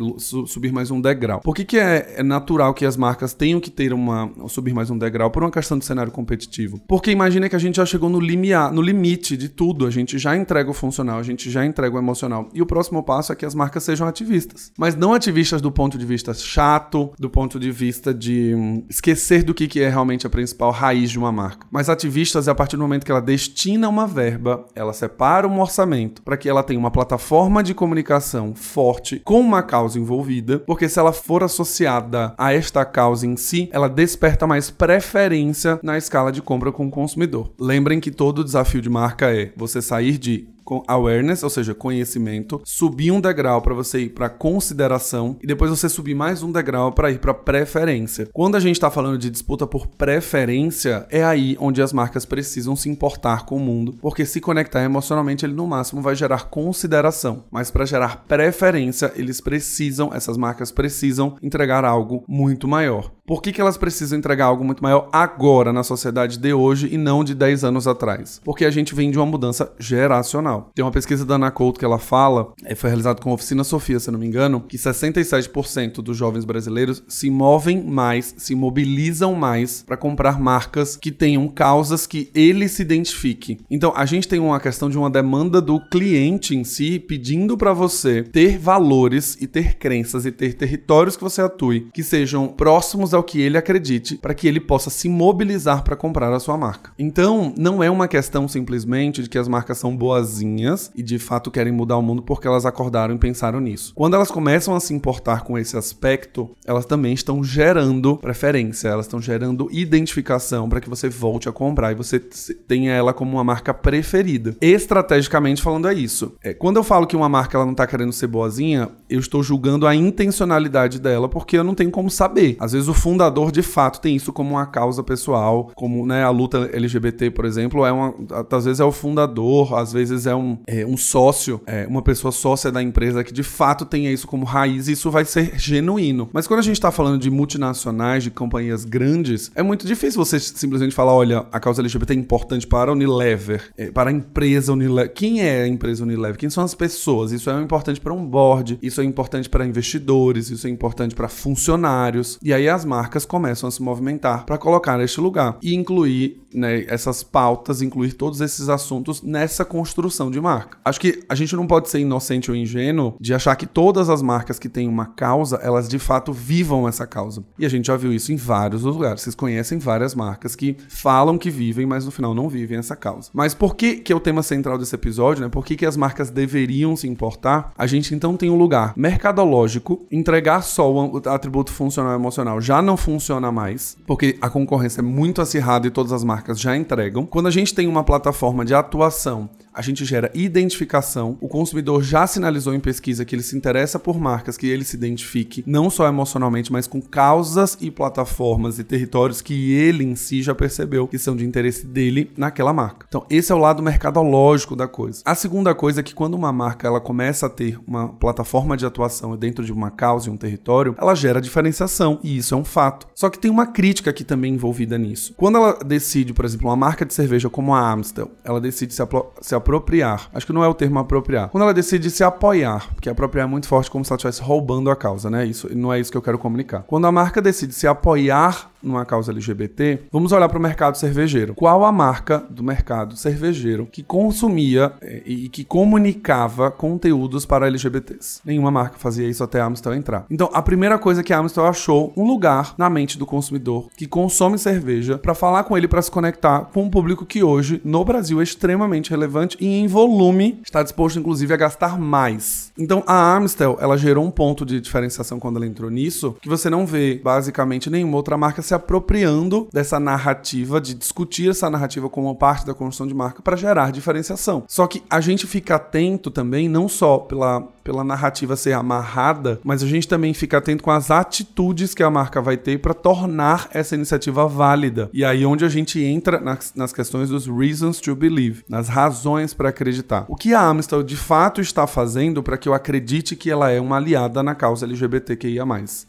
subir 0.48 0.72
mais 0.72 0.92
um 0.92 1.02
degrau. 1.02 1.42
Por 1.42 1.56
que, 1.56 1.66
que 1.66 1.78
é, 1.78 2.16
é 2.18 2.24
natural 2.24 2.74
que 2.74 2.86
as 2.86 2.96
marcas 2.96 3.34
tenham 3.34 3.60
que 3.60 3.70
ter 3.70 3.94
uma 3.94 4.32
subir 4.48 4.74
mais 4.74 4.90
um 4.90 4.98
degrau 4.98 5.30
por 5.30 5.44
uma 5.44 5.52
questão 5.52 5.78
de 5.78 5.86
cenário 5.86 6.12
competitivo? 6.12 6.82
Porque 6.88 7.12
imagina 7.12 7.50
que 7.50 7.56
a 7.56 7.60
gente 7.60 7.76
já 7.76 7.86
chegou 7.86 8.10
no, 8.10 8.20
limiar, 8.20 8.72
no 8.72 8.82
limite 8.82 9.36
de 9.36 9.50
tudo, 9.50 9.86
a 9.86 9.92
gente 9.92 10.18
já 10.18 10.36
entrega 10.36 10.70
o 10.70 10.74
funcional, 10.74 11.20
a 11.20 11.24
gente 11.24 11.50
já 11.50 11.66
entrega 11.66 11.96
o 11.96 12.00
emocional. 12.00 12.50
E 12.54 12.62
o 12.62 12.66
próximo 12.66 13.04
passo 13.04 13.34
é 13.34 13.36
que 13.36 13.46
as 13.46 13.56
marcas 13.56 13.84
sejam 13.84 14.08
ativistas. 14.08 14.72
Mas 14.78 14.96
não 14.96 15.14
ativistas 15.14 15.62
do 15.62 15.72
ponto 15.72 15.98
de 15.98 16.06
vista 16.06 16.34
chato, 16.34 17.12
do 17.20 17.30
ponto 17.30 17.60
de 17.60 17.72
vista 17.72 18.14
de 18.14 18.54
hum, 18.56 18.86
esquecer 18.90 19.44
do 19.50 19.54
que, 19.54 19.68
que 19.68 19.81
é 19.81 19.90
realmente 19.90 20.28
a 20.28 20.30
principal 20.30 20.72
raiz 20.72 21.10
de 21.10 21.18
uma 21.18 21.31
marca. 21.31 21.66
Mas 21.72 21.90
ativistas 21.90 22.48
a 22.48 22.54
partir 22.54 22.78
do 22.78 22.84
momento 22.84 23.04
que 23.04 23.12
ela 23.12 23.22
destina 23.22 23.90
uma 23.90 24.06
verba, 24.06 24.66
ela 24.75 24.94
separa 24.94 25.48
um 25.48 25.60
orçamento 25.60 26.22
para 26.22 26.38
que 26.38 26.48
ela 26.48 26.62
tenha 26.62 26.80
uma 26.80 26.92
plataforma 26.92 27.63
de 27.63 27.74
comunicação 27.74 28.54
forte 28.54 29.19
com 29.25 29.40
uma 29.40 29.63
causa 29.63 29.98
envolvida, 29.98 30.60
porque 30.60 30.88
se 30.88 31.00
ela 31.00 31.12
for 31.12 31.44
associada 31.44 32.34
a 32.38 32.54
esta 32.54 32.86
causa 32.86 33.25
em 33.25 33.36
si, 33.36 33.69
ela 33.72 33.90
desperta 33.90 34.46
mais 34.46 34.69
preferência 34.69 35.80
na 35.81 35.98
escala 35.98 36.31
de 36.31 36.42
compra 36.42 36.72
com 36.72 36.86
o 36.86 36.92
consumidor. 36.92 37.52
Lembrem 37.60 38.00
que 38.00 38.12
todo 38.12 38.44
desafio 38.44 38.81
de 38.81 38.90
marca 38.90 39.34
é 39.34 39.52
você 39.56 39.81
sair 39.81 40.19
de 40.19 40.48
com 40.69 40.83
awareness, 40.88 41.42
ou 41.42 41.50
seja, 41.50 41.74
conhecimento, 41.74 42.62
subir 42.63 43.10
um 43.10 43.19
degrau 43.19 43.60
para 43.60 43.74
você 43.74 44.01
ir 44.01 44.10
para 44.10 44.30
consideração 44.30 45.36
e 45.42 45.48
depois 45.48 45.71
você 45.71 45.89
subir 45.89 46.13
mais 46.13 46.44
um 46.44 46.51
degrau 46.51 46.92
para 46.92 47.10
ir 47.10 47.18
para 47.18 47.33
preferência. 47.33 48.30
Quando 48.31 48.56
a 48.56 48.60
gente 48.60 48.75
está 48.75 48.92
falando 48.92 49.18
de 49.18 49.31
disputa 49.31 49.66
por 49.66 49.88
preferência, 49.88 51.07
é 51.10 51.24
aí 51.24 51.57
onde 51.60 51.81
as 51.81 51.92
marcas 51.92 52.24
precisam 52.24 52.75
se 52.75 52.88
importar 52.88 53.48
com 53.48 53.56
o 53.56 53.60
mundo, 53.60 53.95
porque 54.00 54.27
se 54.27 54.39
conectar 54.39 54.83
emocionalmente, 54.83 55.44
ele 55.44 55.56
no 55.56 55.66
máximo 55.66 56.04
vai 56.04 56.13
gerar 56.13 56.51
consideração, 56.51 57.45
mas 57.50 57.71
para 57.71 57.86
gerar 57.86 58.25
preferência, 58.27 59.12
eles 59.16 59.42
precisam, 59.42 60.12
essas 60.13 60.38
marcas 60.38 60.71
precisam 60.71 61.36
entregar 61.42 61.83
algo 61.83 62.24
muito 62.27 62.68
maior. 62.68 63.09
Por 63.30 63.44
que, 63.44 63.52
que 63.52 63.62
elas 63.62 63.78
precisam 63.78 64.18
entregar 64.18 64.45
algo 64.45 64.66
muito 64.66 64.81
maior 64.81 65.07
agora 65.14 65.71
na 65.71 65.83
sociedade 65.83 66.40
de 66.40 66.52
hoje 66.52 66.90
e 66.92 66.98
não 66.98 67.24
de 67.24 67.36
10 67.36 67.64
anos 67.64 67.88
atrás? 67.88 68.42
Porque 68.44 68.66
a 68.66 68.71
gente 68.71 68.95
vem 68.95 69.12
de 69.12 69.19
uma 69.19 69.26
mudança 69.28 69.71
geracional. 69.78 70.71
Tem 70.74 70.83
uma 70.83 70.90
pesquisa 70.90 71.24
da 71.24 71.36
Ana 71.36 71.52
Couto 71.52 71.78
que 71.78 71.86
ela 71.86 72.00
fala, 72.00 72.54
é, 72.66 72.74
foi 72.74 72.90
realizada 72.90 73.21
com 73.21 73.30
a 73.30 73.36
Oficina 73.36 73.64
Sofia, 73.64 74.00
se 74.00 74.09
não 74.09 74.18
me 74.18 74.26
engano, 74.26 74.62
que 74.62 74.78
67% 74.78 76.02
dos 76.02 76.18
jovens 76.18 76.44
brasileiros 76.44 77.04
se 77.07 77.30
movem 77.30 77.83
mais, 77.83 78.33
se 78.36 78.56
mobilizam 78.56 79.36
mais 79.36 79.83
para 79.83 79.95
comprar 79.95 80.40
marcas 80.40 80.98
que 80.98 81.12
tenham 81.12 81.48
causas 81.50 82.07
que 82.07 82.31
ele 82.33 82.68
se 82.68 82.81
identifique. 82.81 83.59
Então, 83.69 83.94
a 83.95 84.07
gente 84.07 84.28
tem 84.28 84.40
uma 84.40 84.59
questão 84.59 84.90
de 84.90 84.98
uma 84.98 85.07
demanda 85.07 85.62
do 85.62 85.80
cliente 85.80 86.56
em 86.56 86.64
si 86.64 86.98
pedindo 86.98 87.56
para 87.56 87.74
você 87.74 88.24
ter 88.24 88.57
valores 88.57 89.38
e 89.40 89.45
ter 89.45 89.76
crenças 89.76 90.26
e 90.26 90.31
ter 90.31 90.56
territórios 90.56 91.16
que 91.16 91.24
você 91.24 91.44
atue 91.44 91.90
que 91.94 92.02
sejam 92.02 92.48
próximos 92.48 93.14
que 93.23 93.42
ele 93.42 93.57
acredite 93.57 94.16
para 94.16 94.33
que 94.33 94.47
ele 94.47 94.59
possa 94.59 94.90
se 94.90 95.09
mobilizar 95.09 95.83
para 95.83 95.95
comprar 95.95 96.31
a 96.33 96.40
sua 96.40 96.57
marca. 96.57 96.92
Então, 96.97 97.54
não 97.57 97.83
é 97.83 97.90
uma 97.90 98.07
questão 98.07 98.47
simplesmente 98.47 99.23
de 99.23 99.30
que 99.30 99.38
as 99.38 99.47
marcas 99.47 99.78
são 99.78 99.95
boazinhas 99.95 100.92
e 100.95 101.04
de 101.04 101.19
fato 101.19 101.52
querem 101.52 101.73
mudar 101.73 101.97
o 101.97 102.02
mundo 102.02 102.21
porque 102.21 102.47
elas 102.47 102.66
acordaram 102.66 103.16
e 103.16 103.19
pensaram 103.19 103.59
nisso. 103.59 103.94
Quando 103.95 104.16
elas 104.16 104.31
começam 104.31 104.76
a 104.76 104.80
se 104.80 104.94
importar 104.94 105.44
com 105.44 105.57
esse 105.57 105.78
aspecto, 105.78 106.49
elas 106.66 106.85
também 106.85 107.14
estão 107.14 107.44
gerando 107.44 108.18
preferência, 108.18 108.88
elas 108.88 109.06
estão 109.06 109.21
gerando 109.21 109.69
identificação 109.71 110.69
para 110.69 110.81
que 110.81 110.90
você 110.90 111.09
volte 111.09 111.49
a 111.49 111.52
comprar 111.52 111.92
e 111.92 111.95
você 111.95 112.19
tenha 112.19 112.92
ela 112.92 113.14
como 113.14 113.33
uma 113.33 113.44
marca 113.44 113.73
preferida. 113.73 114.56
Estrategicamente 114.61 115.61
falando 115.61 115.88
é 115.88 115.94
isso. 115.94 116.33
É, 116.44 116.54
quando 116.54 116.78
eu 116.78 116.83
falo 116.83 117.07
que 117.07 117.16
uma 117.16 117.30
marca 117.30 117.57
ela 117.57 117.66
não 117.66 117.71
está 117.73 117.85
querendo 117.88 118.14
ser 118.14 118.28
boazinha, 118.28 118.90
eu 119.09 119.19
estou 119.19 119.44
julgando 119.44 119.88
a 119.88 119.95
intencionalidade 119.95 120.99
dela 120.99 121.28
porque 121.28 121.57
eu 121.57 121.64
não 121.64 121.76
tenho 121.76 121.92
como 121.92 122.09
saber. 122.09 122.56
Às 122.59 122.73
vezes 122.73 122.88
o 122.88 122.94
fundador 123.09 123.51
de 123.51 123.63
fato 123.63 123.99
tem 123.99 124.16
isso 124.16 124.31
como 124.31 124.51
uma 124.51 124.68
causa 124.68 125.01
pessoal, 125.04 125.71
como 125.73 126.06
né, 126.06 126.23
a 126.23 126.30
luta 126.30 126.69
LGBT, 126.71 127.31
por 127.31 127.44
exemplo, 127.44 127.83
é 127.83 127.92
uma, 127.92 128.13
às 128.51 128.66
vezes 128.66 128.80
é 128.80 128.85
o 128.85 128.92
fundador, 128.92 129.73
às 129.73 129.92
vezes 129.92 130.28
é 130.28 130.35
um, 130.35 130.59
é, 130.68 130.85
um 130.85 130.95
sócio, 130.95 131.59
é, 131.66 131.87
uma 131.87 132.04
pessoa 132.04 132.31
sócia 132.31 132.71
da 132.71 132.83
empresa 132.83 133.23
que 133.23 133.33
de 133.33 133.42
fato 133.42 133.83
tenha 133.83 134.11
isso 134.11 134.28
como 134.28 134.45
raiz 134.45 134.87
e 134.87 134.92
isso 134.92 135.09
vai 135.09 135.25
ser 135.25 135.57
genuíno. 135.57 136.30
Mas 136.31 136.45
quando 136.45 136.59
a 136.59 136.63
gente 136.63 136.75
está 136.75 136.92
falando 136.92 137.19
de 137.19 137.31
multinacionais, 137.31 138.23
de 138.23 138.30
companhias 138.30 138.85
grandes, 138.85 139.51
é 139.56 139.63
muito 139.63 139.87
difícil 139.87 140.23
você 140.23 140.39
simplesmente 140.39 140.94
falar, 140.94 141.13
olha, 141.13 141.47
a 141.51 141.59
causa 141.59 141.81
LGBT 141.81 142.13
é 142.13 142.16
importante 142.16 142.68
para 142.68 142.92
a 142.92 142.94
Unilever, 142.94 143.71
é, 143.75 143.89
para 143.89 144.11
a 144.11 144.13
empresa 144.13 144.71
Unilever. 144.71 145.11
Quem 145.13 145.42
é 145.42 145.63
a 145.63 145.68
empresa 145.68 146.04
Unilever? 146.04 146.37
Quem 146.37 146.49
são 146.49 146.63
as 146.63 146.75
pessoas? 146.75 147.31
Isso 147.31 147.49
é 147.49 147.59
importante 147.59 147.99
para 147.99 148.13
um 148.13 148.23
board, 148.23 148.78
isso 148.83 149.01
é 149.01 149.04
importante 149.04 149.49
para 149.49 149.66
investidores, 149.66 150.51
isso 150.51 150.68
é 150.68 150.69
importante 150.69 151.16
para 151.16 151.28
funcionários. 151.28 152.37
E 152.44 152.54
aí 152.54 152.69
as 152.69 152.85
marcas 152.85 152.99
começam 153.26 153.68
a 153.70 153.72
se 153.72 153.82
movimentar 153.82 154.46
para 154.46 154.58
colocar 154.58 154.98
neste 154.98 155.22
lugar 155.22 155.58
e 155.62 155.76
incluir 155.76 156.42
né, 156.54 156.86
essas 156.88 157.24
pautas, 157.24 157.82
incluir 157.82 158.14
todos 158.14 158.42
esses 158.42 158.70
assuntos 158.70 159.22
nessa 159.22 159.64
construção 159.64 160.32
de 160.32 160.40
marca. 160.40 160.78
Acho 160.84 161.00
que 161.00 161.24
a 161.30 161.36
gente 161.36 161.56
não 161.56 161.68
pode 161.68 161.90
ser 161.90 162.00
inocente 162.00 162.50
ou 162.50 162.58
ingênuo 162.58 163.16
de 163.20 163.34
achar 163.34 163.56
que 163.56 163.66
todas 163.66 164.10
as 164.10 164.22
marcas 164.22 164.60
que 164.60 164.70
têm 164.70 164.88
uma 164.88 165.06
causa, 165.06 165.58
elas 165.58 165.88
de 165.88 166.00
fato 166.00 166.34
vivam 166.34 166.88
essa 166.88 167.06
causa. 167.06 167.44
E 167.58 167.66
a 167.66 167.70
gente 167.70 167.88
já 167.88 167.98
viu 167.98 168.14
isso 168.14 168.32
em 168.32 168.36
vários 168.36 168.84
lugares. 168.84 169.22
Vocês 169.22 169.36
conhecem 169.36 169.80
várias 169.80 170.16
marcas 170.16 170.56
que 170.56 170.78
falam 170.90 171.38
que 171.38 171.50
vivem, 171.50 171.86
mas 171.86 172.06
no 172.06 172.12
final 172.12 172.34
não 172.34 172.50
vivem 172.50 172.78
essa 172.78 172.96
causa. 172.96 173.30
Mas 173.34 173.54
por 173.54 173.76
que 173.76 173.98
que 173.98 174.14
é 174.14 174.16
o 174.16 174.20
tema 174.20 174.42
central 174.44 174.78
desse 174.78 174.96
episódio, 174.96 175.44
né? 175.44 175.50
Por 175.50 175.66
que, 175.66 175.76
que 175.76 175.86
as 175.86 175.98
marcas 175.98 176.30
deveriam 176.30 176.96
se 176.96 177.08
importar? 177.08 177.74
A 177.78 177.86
gente 177.86 178.14
então 178.14 178.36
tem 178.36 178.50
um 178.50 178.58
lugar 178.58 178.94
mercadológico, 178.96 180.06
entregar 180.12 180.62
só 180.62 180.92
o 180.92 181.18
atributo 181.26 181.72
funcional 181.72 182.14
e 182.14 182.16
emocional 182.16 182.62
já 182.62 182.82
não 182.82 182.98
funciona 182.98 183.52
mais, 183.52 183.98
porque 184.06 184.38
a 184.42 184.50
concorrência 184.50 185.02
é 185.02 185.04
muito 185.04 185.42
acirrada 185.42 185.88
e 185.88 185.92
todas 185.92 186.12
as 186.12 186.24
marcas 186.24 186.39
já 186.60 186.76
entregam. 186.76 187.26
Quando 187.26 187.48
a 187.48 187.52
gente 187.52 187.74
tem 187.74 187.88
uma 187.88 188.04
plataforma 188.04 188.66
de 188.66 188.74
atuação 188.74 189.50
a 189.73 189.81
gente 189.81 190.06
gera 190.06 190.31
identificação. 190.33 191.38
O 191.42 191.47
consumidor 191.47 192.04
já 192.04 192.26
sinalizou 192.28 192.73
em 192.73 192.80
pesquisa 192.80 193.26
que 193.26 193.35
ele 193.35 193.44
se 193.44 193.56
interessa 193.56 193.99
por 193.99 194.19
marcas 194.19 194.57
que 194.57 194.68
ele 194.68 194.83
se 194.83 194.95
identifique, 194.95 195.64
não 195.66 195.90
só 195.90 196.07
emocionalmente, 196.07 196.71
mas 196.71 196.88
com 196.88 197.02
causas 197.02 197.78
e 197.80 197.92
plataformas 197.92 198.80
e 198.80 198.83
territórios 198.83 199.42
que 199.42 199.73
ele 199.73 200.04
em 200.04 200.16
si 200.16 200.42
já 200.42 200.54
percebeu 200.54 201.07
que 201.07 201.18
são 201.18 201.35
de 201.35 201.45
interesse 201.45 201.85
dele 201.85 202.31
naquela 202.38 202.73
marca. 202.73 203.06
Então, 203.07 203.26
esse 203.30 203.52
é 203.52 203.56
o 203.56 203.59
lado 203.59 203.81
mercadológico 203.81 204.76
da 204.76 204.88
coisa. 204.88 205.21
A 205.26 205.35
segunda 205.35 205.73
coisa 205.73 205.99
é 206.02 206.04
que 206.04 206.14
quando 206.14 206.33
uma 206.33 206.52
marca 206.52 206.88
ela 206.88 206.99
começa 206.99 207.45
a 207.45 207.49
ter 207.49 207.80
uma 207.88 208.09
plataforma 208.09 208.76
de 208.76 208.85
atuação 208.85 209.35
dentro 209.38 209.64
de 209.64 209.71
uma 209.71 209.92
causa 209.92 210.30
e 210.30 210.31
um 210.31 210.38
território, 210.38 210.95
ela 210.97 211.16
gera 211.16 211.42
diferenciação, 211.42 212.19
e 212.23 212.38
isso 212.38 212.54
é 212.54 212.57
um 212.57 212.66
fato. 212.66 213.07
Só 213.16 213.30
que 213.30 213.40
tem 213.40 213.52
uma 213.52 213.68
crítica 213.68 214.09
aqui 214.09 214.23
também 214.23 214.54
envolvida 214.54 214.97
nisso. 214.97 215.33
Quando 215.38 215.57
ela 215.57 215.80
decide, 215.85 216.33
por 216.33 216.45
exemplo, 216.45 216.68
uma 216.68 216.76
marca 216.76 217.06
de 217.06 217.14
cerveja 217.14 217.49
como 217.49 217.73
a 217.73 217.92
Amstel, 217.92 218.31
ela 218.44 218.59
decide 218.59 218.94
se, 218.94 219.02
se 219.42 219.56
apropriar. 219.59 220.30
Acho 220.33 220.45
que 220.45 220.54
não 220.54 220.63
é 220.63 220.68
o 220.68 220.73
termo 220.73 220.99
apropriar. 220.99 221.49
Quando 221.49 221.63
ela 221.63 221.73
decide 221.73 222.09
se 222.09 222.23
apoiar, 222.23 222.87
porque 222.94 223.09
apropriar 223.09 223.47
é 223.47 223.49
muito 223.49 223.68
forte 223.68 223.92
como 223.92 224.04
se 224.04 224.11
ela 224.11 224.18
estivesse 224.18 224.42
roubando 224.42 224.89
a 224.89 224.95
causa, 224.95 225.30
né? 225.30 225.45
Isso 225.45 225.69
não 225.75 225.94
é 225.94 225.99
isso 225.99 226.11
que 226.11 226.18
eu 226.18 226.21
quero 226.21 226.37
comunicar. 226.37 226.83
Quando 226.87 227.06
a 227.06 227.11
marca 227.11 227.42
decide 227.42 227.73
se 227.73 227.87
apoiar 227.87 228.71
numa 228.81 229.06
causa 229.06 229.31
LGBT, 229.31 230.04
vamos 230.11 230.31
olhar 230.31 230.47
para 230.47 230.57
o 230.57 230.61
mercado 230.61 230.97
cervejeiro. 230.97 231.54
Qual 231.54 231.83
a 231.83 231.92
marca 231.92 232.44
do 232.49 232.63
mercado 232.63 233.16
cervejeiro 233.16 233.85
que 233.85 234.01
consumia 234.01 234.94
eh, 235.01 235.21
e 235.25 235.49
que 235.49 235.63
comunicava 235.63 236.71
conteúdos 236.71 237.45
para 237.45 237.68
LGBTs? 237.68 238.42
Nenhuma 238.45 238.71
marca 238.71 238.97
fazia 238.97 239.28
isso 239.28 239.44
até 239.44 239.59
a 239.59 239.66
Amstel 239.66 239.94
entrar. 239.94 240.25
Então, 240.30 240.49
a 240.54 240.61
primeira 240.61 240.97
coisa 240.97 241.23
que 241.23 241.33
a 241.33 241.39
Amstel 241.39 241.66
achou 241.66 242.13
um 242.16 242.25
lugar 242.25 242.73
na 242.78 242.89
mente 242.89 243.18
do 243.18 243.25
consumidor 243.25 243.89
que 243.95 244.07
consome 244.07 244.57
cerveja 244.57 245.18
para 245.18 245.35
falar 245.35 245.63
com 245.63 245.78
ele 245.78 245.87
para 245.87 246.01
se 246.01 246.11
conectar 246.11 246.61
com 246.73 246.83
um 246.83 246.89
público 246.89 247.25
que 247.25 247.44
hoje 247.44 247.81
no 247.83 248.04
Brasil 248.06 248.39
é 248.39 248.44
extremamente 248.44 249.09
relevante 249.09 249.49
e 249.60 249.68
em 249.68 249.88
volume 249.88 250.60
está 250.64 250.84
disposto 250.84 251.20
inclusive 251.20 251.54
a 251.54 251.58
gastar 251.58 252.00
mais. 252.00 252.72
Então, 252.78 253.04
a 253.06 253.36
Amstel, 253.36 253.78
ela 253.82 253.98
gerou 253.98 254.26
um 254.26 254.32
ponto 254.32 254.66
de 254.66 254.80
diferenciação 254.80 255.40
quando 255.40 255.58
ela 255.58 255.66
entrou 255.66 255.90
nisso, 255.90 256.36
que 256.42 256.50
você 256.50 256.70
não 256.70 256.86
vê 256.86 257.20
basicamente 257.24 257.90
nenhuma 257.90 258.18
outra 258.18 258.38
marca 258.38 258.62
se 258.62 258.74
apropriando 258.74 259.68
dessa 259.74 260.00
narrativa, 260.00 260.80
de 260.80 260.94
discutir 260.94 261.50
essa 261.50 261.70
narrativa 261.70 262.10
como 262.10 262.36
parte 262.36 262.66
da 262.66 262.74
construção 262.74 263.08
de 263.08 263.14
marca 263.14 263.42
para 263.42 263.56
gerar 263.56 263.92
diferenciação. 263.92 264.64
Só 264.68 264.88
que 264.88 265.04
a 265.10 265.22
gente 265.22 265.48
fica 265.48 265.76
atento 265.76 266.32
também, 266.32 266.68
não 266.70 266.88
só 266.88 267.18
pela 267.18 267.68
pela 267.90 268.04
narrativa 268.04 268.56
ser 268.56 268.74
amarrada, 268.74 269.60
mas 269.64 269.81
a 269.81 269.88
gente 269.88 270.08
também 270.08 270.31
fica 270.31 270.60
atento 270.60 270.84
com 270.84 270.92
as 270.92 271.10
atitudes 271.10 271.96
que 271.96 272.04
a 272.04 272.10
marca 272.12 272.40
vai 272.40 272.56
ter 272.56 272.78
para 272.78 272.94
tornar 272.94 273.68
essa 273.74 273.96
iniciativa 273.96 274.48
válida. 274.48 275.10
E 275.12 275.26
aí 275.26 275.44
onde 275.44 275.66
a 275.66 275.69
gente 275.69 276.00
entra 276.00 276.40
nas, 276.40 276.72
nas 276.76 276.94
questões 276.94 277.30
dos 277.30 277.48
reasons 277.48 278.00
to 278.00 278.16
believe, 278.16 278.64
nas 278.69 278.88
razões 278.88 279.56
para 279.56 279.69
acreditar. 279.69 280.26
O 280.28 280.36
que 280.36 280.54
a 280.54 280.64
Amstel 280.64 281.02
de 281.02 281.18
fato 281.18 281.62
está 281.62 281.88
fazendo 281.88 282.44
para 282.44 282.60
que 282.60 282.69
eu 282.69 282.76
acredite 282.76 283.36
que 283.36 283.50
ela 283.50 283.72
é 283.72 283.81
uma 283.81 283.98
aliada 283.98 284.44
na 284.44 284.54
causa 284.54 284.86
LGBTQIA+. 284.86 285.66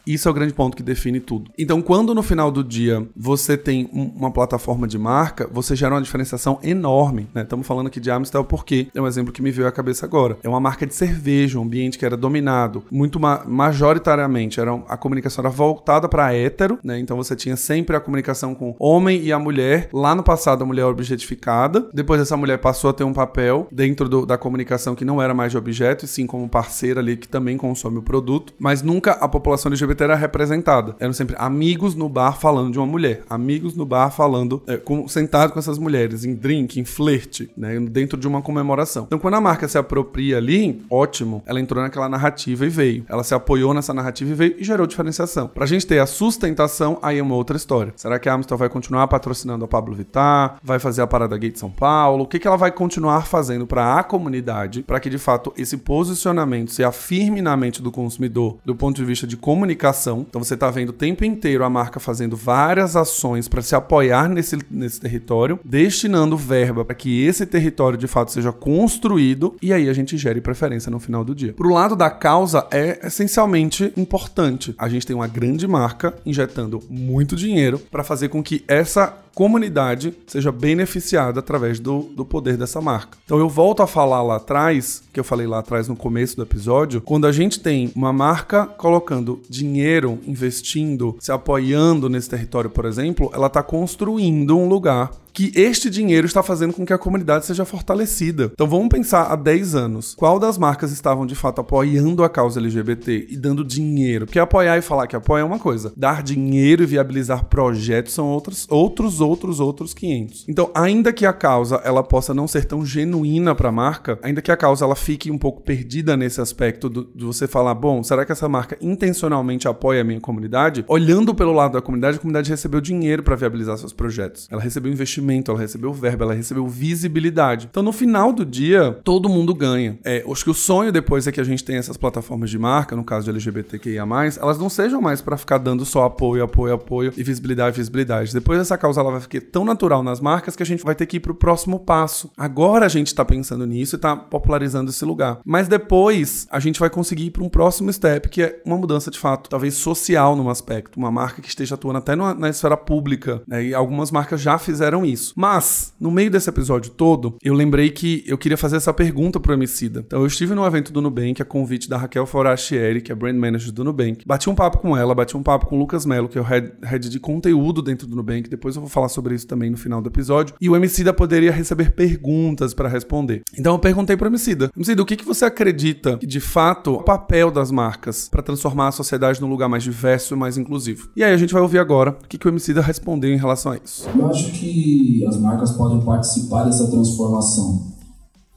Isso 0.06 0.28
é 0.28 0.30
o 0.30 0.34
grande 0.34 0.52
ponto 0.52 0.76
que 0.76 0.82
define 0.82 1.18
tudo. 1.18 1.50
Então, 1.58 1.80
quando 1.80 2.14
no 2.14 2.22
final 2.22 2.50
do 2.50 2.62
dia 2.62 3.08
você 3.16 3.56
tem 3.56 3.88
um, 3.90 4.12
uma 4.16 4.30
plataforma 4.30 4.86
de 4.86 4.98
marca, 4.98 5.48
você 5.50 5.74
gera 5.74 5.94
uma 5.94 6.02
diferenciação 6.02 6.58
enorme. 6.62 7.26
Né? 7.32 7.40
Estamos 7.40 7.66
falando 7.66 7.86
aqui 7.86 8.00
de 8.00 8.10
Amstel 8.10 8.44
porque 8.44 8.88
é 8.94 9.00
um 9.00 9.06
exemplo 9.06 9.32
que 9.32 9.40
me 9.40 9.50
veio 9.50 9.66
à 9.66 9.72
cabeça 9.72 10.04
agora. 10.04 10.36
É 10.42 10.48
uma 10.48 10.60
marca 10.60 10.86
de 10.86 10.94
cerveja, 10.94 11.58
um 11.58 11.69
ambiente 11.70 11.96
que 11.96 12.04
era 12.04 12.16
dominado 12.16 12.82
muito 12.90 13.20
ma 13.20 13.44
majoritariamente, 13.46 14.60
era, 14.60 14.74
a 14.88 14.96
comunicação 14.96 15.42
era 15.42 15.50
voltada 15.50 16.08
para 16.08 16.34
hétero, 16.34 16.78
né? 16.82 16.98
Então 16.98 17.16
você 17.16 17.36
tinha 17.36 17.56
sempre 17.56 17.94
a 17.94 18.00
comunicação 18.00 18.54
com 18.54 18.74
homem 18.78 19.22
e 19.22 19.32
a 19.32 19.38
mulher. 19.38 19.88
Lá 19.92 20.14
no 20.14 20.22
passado, 20.22 20.62
a 20.62 20.66
mulher 20.66 20.84
objetificada. 20.84 21.88
Depois, 21.92 22.20
essa 22.20 22.36
mulher 22.36 22.58
passou 22.58 22.90
a 22.90 22.92
ter 22.92 23.04
um 23.04 23.12
papel 23.12 23.68
dentro 23.70 24.08
do, 24.08 24.26
da 24.26 24.36
comunicação 24.36 24.94
que 24.94 25.04
não 25.04 25.22
era 25.22 25.32
mais 25.32 25.52
de 25.52 25.58
objeto, 25.58 26.04
e 26.04 26.08
sim 26.08 26.26
como 26.26 26.48
parceira 26.48 27.00
ali 27.00 27.16
que 27.16 27.28
também 27.28 27.56
consome 27.56 27.98
o 27.98 28.02
produto. 28.02 28.52
Mas 28.58 28.82
nunca 28.82 29.12
a 29.12 29.28
população 29.28 29.70
LGBT 29.70 30.04
era 30.04 30.14
representada. 30.16 30.96
Eram 30.98 31.12
sempre 31.12 31.36
amigos 31.38 31.94
no 31.94 32.08
bar 32.08 32.32
falando 32.32 32.72
de 32.72 32.78
uma 32.78 32.86
mulher, 32.86 33.22
amigos 33.28 33.74
no 33.76 33.86
bar 33.86 34.10
falando, 34.10 34.62
é, 34.66 34.76
com, 34.76 35.06
sentado 35.06 35.52
com 35.52 35.58
essas 35.58 35.78
mulheres, 35.78 36.24
em 36.24 36.34
drink, 36.34 36.80
em 36.80 36.84
flerte, 36.84 37.50
né? 37.56 37.78
Dentro 37.80 38.18
de 38.18 38.26
uma 38.26 38.42
comemoração. 38.42 39.04
Então, 39.06 39.18
quando 39.18 39.34
a 39.34 39.40
marca 39.40 39.68
se 39.68 39.78
apropria 39.78 40.38
ali, 40.38 40.82
ótimo, 40.90 41.42
ela 41.50 41.60
entrou 41.60 41.82
naquela 41.82 42.08
narrativa 42.08 42.64
e 42.64 42.68
veio. 42.68 43.04
Ela 43.08 43.24
se 43.24 43.34
apoiou 43.34 43.74
nessa 43.74 43.92
narrativa 43.92 44.30
e 44.30 44.34
veio 44.34 44.54
e 44.56 44.62
gerou 44.62 44.86
diferenciação. 44.86 45.48
Pra 45.48 45.66
gente 45.66 45.84
ter 45.84 45.98
a 45.98 46.06
sustentação, 46.06 46.96
aí 47.02 47.18
é 47.18 47.22
uma 47.22 47.34
outra 47.34 47.56
história. 47.56 47.92
Será 47.96 48.20
que 48.20 48.28
a 48.28 48.34
Amstel 48.34 48.56
vai 48.56 48.68
continuar 48.68 49.08
patrocinando 49.08 49.64
a 49.64 49.68
Pablo 49.68 49.96
Vittar? 49.96 50.58
Vai 50.62 50.78
fazer 50.78 51.02
a 51.02 51.08
Parada 51.08 51.36
Gay 51.36 51.50
de 51.50 51.58
São 51.58 51.68
Paulo? 51.68 52.22
O 52.22 52.26
que, 52.28 52.38
que 52.38 52.46
ela 52.46 52.56
vai 52.56 52.70
continuar 52.70 53.26
fazendo 53.26 53.66
para 53.66 53.98
a 53.98 54.04
comunidade, 54.04 54.84
para 54.84 55.00
que 55.00 55.10
de 55.10 55.18
fato 55.18 55.52
esse 55.56 55.76
posicionamento 55.76 56.70
se 56.70 56.84
afirme 56.84 57.42
na 57.42 57.56
mente 57.56 57.82
do 57.82 57.90
consumidor 57.90 58.58
do 58.64 58.76
ponto 58.76 58.94
de 58.94 59.04
vista 59.04 59.26
de 59.26 59.36
comunicação? 59.36 60.24
Então 60.28 60.44
você 60.44 60.56
tá 60.56 60.70
vendo 60.70 60.90
o 60.90 60.92
tempo 60.92 61.24
inteiro 61.24 61.64
a 61.64 61.70
marca 61.70 61.98
fazendo 61.98 62.36
várias 62.36 62.94
ações 62.94 63.48
para 63.48 63.60
se 63.60 63.74
apoiar 63.74 64.28
nesse, 64.28 64.56
nesse 64.70 65.00
território, 65.00 65.58
destinando 65.64 66.36
verba 66.36 66.84
para 66.84 66.94
que 66.94 67.24
esse 67.24 67.44
território 67.44 67.98
de 67.98 68.06
fato 68.06 68.30
seja 68.30 68.52
construído 68.52 69.56
e 69.60 69.72
aí 69.72 69.88
a 69.88 69.92
gente 69.92 70.16
gere 70.16 70.40
preferência 70.40 70.92
no 70.92 71.00
final 71.00 71.24
do 71.24 71.34
dia. 71.34 71.39
Pro 71.48 71.72
lado 71.72 71.96
da 71.96 72.10
causa 72.10 72.66
é 72.70 73.06
essencialmente 73.06 73.92
importante. 73.96 74.74
A 74.78 74.88
gente 74.88 75.06
tem 75.06 75.16
uma 75.16 75.26
grande 75.26 75.66
marca 75.66 76.14
injetando 76.24 76.82
muito 76.88 77.34
dinheiro 77.34 77.78
para 77.78 78.04
fazer 78.04 78.28
com 78.28 78.42
que 78.42 78.64
essa 78.68 79.14
comunidade 79.40 80.12
seja 80.26 80.52
beneficiada 80.52 81.40
através 81.40 81.80
do, 81.80 82.10
do 82.14 82.26
poder 82.26 82.58
dessa 82.58 82.78
marca. 82.78 83.16
Então 83.24 83.38
eu 83.38 83.48
volto 83.48 83.82
a 83.82 83.86
falar 83.86 84.22
lá 84.22 84.36
atrás, 84.36 85.02
que 85.10 85.18
eu 85.18 85.24
falei 85.24 85.46
lá 85.46 85.60
atrás 85.60 85.88
no 85.88 85.96
começo 85.96 86.36
do 86.36 86.42
episódio, 86.42 87.00
quando 87.00 87.26
a 87.26 87.32
gente 87.32 87.58
tem 87.58 87.90
uma 87.96 88.12
marca 88.12 88.66
colocando 88.66 89.40
dinheiro, 89.48 90.18
investindo, 90.26 91.16
se 91.18 91.32
apoiando 91.32 92.10
nesse 92.10 92.28
território, 92.28 92.68
por 92.68 92.84
exemplo, 92.84 93.30
ela 93.32 93.46
está 93.46 93.62
construindo 93.62 94.58
um 94.58 94.68
lugar 94.68 95.10
que 95.32 95.52
este 95.54 95.88
dinheiro 95.88 96.26
está 96.26 96.42
fazendo 96.42 96.74
com 96.74 96.84
que 96.84 96.92
a 96.92 96.98
comunidade 96.98 97.46
seja 97.46 97.64
fortalecida. 97.64 98.50
Então 98.52 98.66
vamos 98.66 98.88
pensar 98.88 99.32
há 99.32 99.36
10 99.36 99.74
anos. 99.74 100.14
Qual 100.14 100.38
das 100.38 100.58
marcas 100.58 100.92
estavam 100.92 101.26
de 101.26 101.34
fato 101.34 101.60
apoiando 101.60 102.24
a 102.24 102.28
causa 102.28 102.60
LGBT 102.60 103.26
e 103.30 103.36
dando 103.36 103.64
dinheiro? 103.64 104.26
Porque 104.26 104.38
apoiar 104.38 104.78
e 104.78 104.82
falar 104.82 105.06
que 105.06 105.16
apoia 105.16 105.42
é 105.42 105.44
uma 105.44 105.58
coisa. 105.58 105.92
Dar 105.96 106.22
dinheiro 106.22 106.82
e 106.82 106.86
viabilizar 106.86 107.44
projetos 107.44 108.12
são 108.12 108.26
outros, 108.26 108.66
outros 108.68 109.20
outros 109.30 109.60
outros 109.60 109.94
500. 109.94 110.46
Então, 110.48 110.70
ainda 110.74 111.12
que 111.12 111.24
a 111.24 111.32
causa 111.32 111.76
ela 111.84 112.02
possa 112.02 112.34
não 112.34 112.48
ser 112.48 112.64
tão 112.64 112.84
genuína 112.84 113.54
para 113.54 113.68
a 113.68 113.72
marca, 113.72 114.18
ainda 114.22 114.42
que 114.42 114.50
a 114.50 114.56
causa 114.56 114.84
ela 114.84 114.96
fique 114.96 115.30
um 115.30 115.38
pouco 115.38 115.62
perdida 115.62 116.16
nesse 116.16 116.40
aspecto 116.40 116.88
do, 116.88 117.04
de 117.14 117.24
você 117.24 117.46
falar, 117.46 117.74
bom, 117.74 118.02
será 118.02 118.24
que 118.24 118.32
essa 118.32 118.48
marca 118.48 118.76
intencionalmente 118.80 119.68
apoia 119.68 120.00
a 120.00 120.04
minha 120.04 120.20
comunidade? 120.20 120.84
Olhando 120.88 121.34
pelo 121.34 121.52
lado 121.52 121.72
da 121.72 121.80
comunidade, 121.80 122.16
a 122.16 122.20
comunidade 122.20 122.50
recebeu 122.50 122.80
dinheiro 122.80 123.22
para 123.22 123.36
viabilizar 123.36 123.78
seus 123.78 123.92
projetos. 123.92 124.48
Ela 124.50 124.60
recebeu 124.60 124.90
investimento, 124.90 125.50
ela 125.50 125.60
recebeu 125.60 125.92
verba, 125.92 126.24
ela 126.24 126.34
recebeu 126.34 126.66
visibilidade. 126.66 127.68
Então, 127.70 127.82
no 127.82 127.92
final 127.92 128.32
do 128.32 128.44
dia, 128.44 128.98
todo 129.04 129.28
mundo 129.28 129.54
ganha. 129.54 129.98
É, 130.04 130.24
acho 130.30 130.44
que 130.44 130.50
o 130.50 130.54
sonho 130.54 130.90
depois 130.90 131.26
é 131.26 131.32
que 131.32 131.40
a 131.40 131.44
gente 131.44 131.62
tenha 131.64 131.78
essas 131.78 131.96
plataformas 131.96 132.50
de 132.50 132.58
marca, 132.58 132.96
no 132.96 133.04
caso 133.04 133.24
de 133.24 133.30
LGBTQIA+, 133.30 134.04
elas 134.40 134.58
não 134.58 134.68
sejam 134.68 135.00
mais 135.00 135.20
para 135.20 135.36
ficar 135.36 135.58
dando 135.58 135.84
só 135.84 136.04
apoio, 136.04 136.42
apoio, 136.42 136.74
apoio 136.74 137.12
e 137.16 137.22
visibilidade, 137.22 137.76
visibilidade. 137.76 138.32
Depois 138.32 138.58
essa 138.58 138.76
causa 138.76 139.00
ela 139.00 139.09
vai 139.10 139.20
ficar 139.20 139.40
tão 139.40 139.64
natural 139.64 140.02
nas 140.02 140.20
marcas 140.20 140.56
que 140.56 140.62
a 140.62 140.66
gente 140.66 140.84
vai 140.84 140.94
ter 140.94 141.06
que 141.06 141.16
ir 141.16 141.20
pro 141.20 141.34
próximo 141.34 141.78
passo. 141.78 142.30
Agora 142.36 142.86
a 142.86 142.88
gente 142.88 143.14
tá 143.14 143.24
pensando 143.24 143.66
nisso 143.66 143.96
e 143.96 143.98
tá 143.98 144.16
popularizando 144.16 144.90
esse 144.90 145.04
lugar. 145.04 145.40
Mas 145.44 145.68
depois 145.68 146.46
a 146.50 146.60
gente 146.60 146.80
vai 146.80 146.90
conseguir 146.90 147.26
ir 147.26 147.30
para 147.30 147.44
um 147.44 147.48
próximo 147.48 147.92
step, 147.92 148.28
que 148.28 148.42
é 148.42 148.60
uma 148.64 148.76
mudança 148.76 149.10
de 149.10 149.18
fato, 149.18 149.48
talvez 149.50 149.74
social 149.74 150.36
num 150.36 150.48
aspecto, 150.48 150.98
uma 150.98 151.10
marca 151.10 151.42
que 151.42 151.48
esteja 151.48 151.74
atuando 151.74 151.98
até 151.98 152.14
na, 152.14 152.48
esfera 152.48 152.76
pública, 152.76 153.42
né? 153.46 153.64
E 153.64 153.74
algumas 153.74 154.10
marcas 154.10 154.40
já 154.40 154.58
fizeram 154.58 155.04
isso. 155.04 155.32
Mas, 155.36 155.94
no 156.00 156.10
meio 156.10 156.30
desse 156.30 156.48
episódio 156.48 156.90
todo, 156.90 157.36
eu 157.42 157.54
lembrei 157.54 157.90
que 157.90 158.24
eu 158.26 158.36
queria 158.36 158.56
fazer 158.56 158.76
essa 158.76 158.92
pergunta 158.92 159.38
pro 159.38 159.52
Emicida. 159.52 160.04
Então 160.06 160.20
eu 160.20 160.26
estive 160.26 160.54
no 160.54 160.66
evento 160.66 160.92
do 160.92 161.00
Nubank, 161.00 161.40
a 161.40 161.44
convite 161.44 161.88
da 161.88 161.96
Raquel 161.96 162.26
Forastieri, 162.26 163.00
que 163.00 163.12
é 163.12 163.14
brand 163.14 163.36
manager 163.36 163.72
do 163.72 163.84
Nubank. 163.84 164.24
Bati 164.26 164.50
um 164.50 164.54
papo 164.54 164.78
com 164.78 164.96
ela, 164.96 165.14
bati 165.14 165.36
um 165.36 165.42
papo 165.42 165.66
com 165.66 165.76
o 165.76 165.78
Lucas 165.78 166.04
Melo, 166.04 166.28
que 166.28 166.38
é 166.38 166.40
o 166.40 166.44
head, 166.44 166.72
head 166.82 167.08
de 167.08 167.20
conteúdo 167.20 167.82
dentro 167.82 168.06
do 168.06 168.16
Nubank. 168.16 168.48
Depois 168.48 168.76
eu 168.76 168.82
vou 168.82 168.90
falar 168.90 168.99
sobre 169.08 169.34
isso 169.34 169.46
também 169.46 169.70
no 169.70 169.76
final 169.76 170.00
do 170.00 170.08
episódio. 170.08 170.54
E 170.60 170.68
o 170.68 170.76
Emicida 170.76 171.12
poderia 171.12 171.52
receber 171.52 171.92
perguntas 171.92 172.74
para 172.74 172.88
responder. 172.88 173.42
Então 173.58 173.74
eu 173.74 173.78
perguntei 173.78 174.16
pro 174.16 174.28
Emicida. 174.28 174.70
Emicida, 174.76 175.02
o 175.02 175.06
que, 175.06 175.16
que 175.16 175.24
você 175.24 175.44
acredita 175.44 176.18
que, 176.18 176.26
de 176.26 176.40
fato, 176.40 176.94
o 176.94 177.02
papel 177.02 177.50
das 177.50 177.70
marcas 177.70 178.28
para 178.28 178.42
transformar 178.42 178.88
a 178.88 178.92
sociedade 178.92 179.40
num 179.40 179.48
lugar 179.48 179.68
mais 179.68 179.82
diverso 179.82 180.34
e 180.34 180.36
mais 180.36 180.56
inclusivo? 180.56 181.08
E 181.16 181.22
aí 181.22 181.32
a 181.32 181.36
gente 181.36 181.52
vai 181.52 181.62
ouvir 181.62 181.78
agora 181.78 182.16
o 182.24 182.28
que, 182.28 182.38
que 182.38 182.46
o 182.46 182.50
Emicida 182.50 182.80
respondeu 182.80 183.32
em 183.32 183.36
relação 183.36 183.72
a 183.72 183.76
isso. 183.76 184.08
Eu 184.14 184.26
acho 184.28 184.52
que 184.52 185.24
as 185.26 185.36
marcas 185.36 185.72
podem 185.72 186.00
participar 186.04 186.64
dessa 186.64 186.90
transformação, 186.90 187.92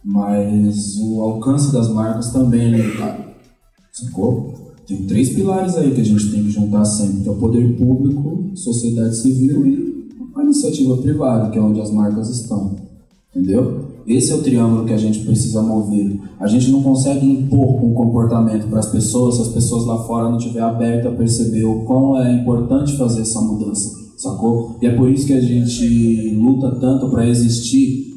mas 0.04 0.98
o 0.98 1.22
alcance 1.22 1.72
das 1.72 1.90
marcas 1.90 2.32
também 2.32 2.74
é 2.74 2.78
limitado. 2.78 3.24
Sacou? 3.92 4.74
Tem 4.88 5.08
três 5.08 5.30
pilares 5.30 5.76
aí 5.76 5.94
que 5.94 6.02
a 6.02 6.06
gente 6.06 6.30
tem 6.30 6.44
que 6.44 6.50
juntar 6.50 6.84
sempre, 6.84 7.22
que 7.22 7.30
é 7.30 7.32
o 7.32 7.38
poder 7.38 7.78
público, 7.78 8.52
sociedade 8.56 9.16
civil 9.16 9.66
e 9.66 10.03
a 10.36 10.44
iniciativa 10.44 10.98
privada, 10.98 11.50
que 11.50 11.58
é 11.58 11.62
onde 11.62 11.82
as 11.82 11.92
marcas 11.92 12.30
estão. 12.30 12.76
Entendeu? 13.36 13.94
Esse 14.06 14.32
é 14.32 14.36
o 14.36 14.44
triângulo 14.44 14.86
que 14.86 14.94
a 14.94 14.98
gente 14.98 15.20
precisa 15.20 15.62
mover. 15.62 16.20
A 16.40 16.48
gente 16.48 16.70
não 16.70 16.84
consegue 16.84 17.26
impor 17.26 17.84
um 17.84 17.94
comportamento 17.94 18.68
para 18.68 18.80
as 18.80 18.92
pessoas 18.92 19.36
se 19.36 19.42
as 19.42 19.48
pessoas 19.48 19.86
lá 19.86 20.04
fora 20.04 20.30
não 20.30 20.38
estiverem 20.38 20.68
abertas 20.68 21.12
a 21.12 21.16
perceber 21.16 21.64
o 21.64 21.82
quão 21.86 22.22
é 22.22 22.34
importante 22.34 22.98
fazer 22.98 23.22
essa 23.22 23.40
mudança, 23.40 23.92
sacou? 24.18 24.78
E 24.82 24.88
é 24.88 24.96
por 24.96 25.10
isso 25.10 25.26
que 25.26 25.34
a 25.34 25.42
gente 25.42 26.36
luta 26.36 26.76
tanto 26.80 27.10
para 27.10 27.28
existir 27.28 28.13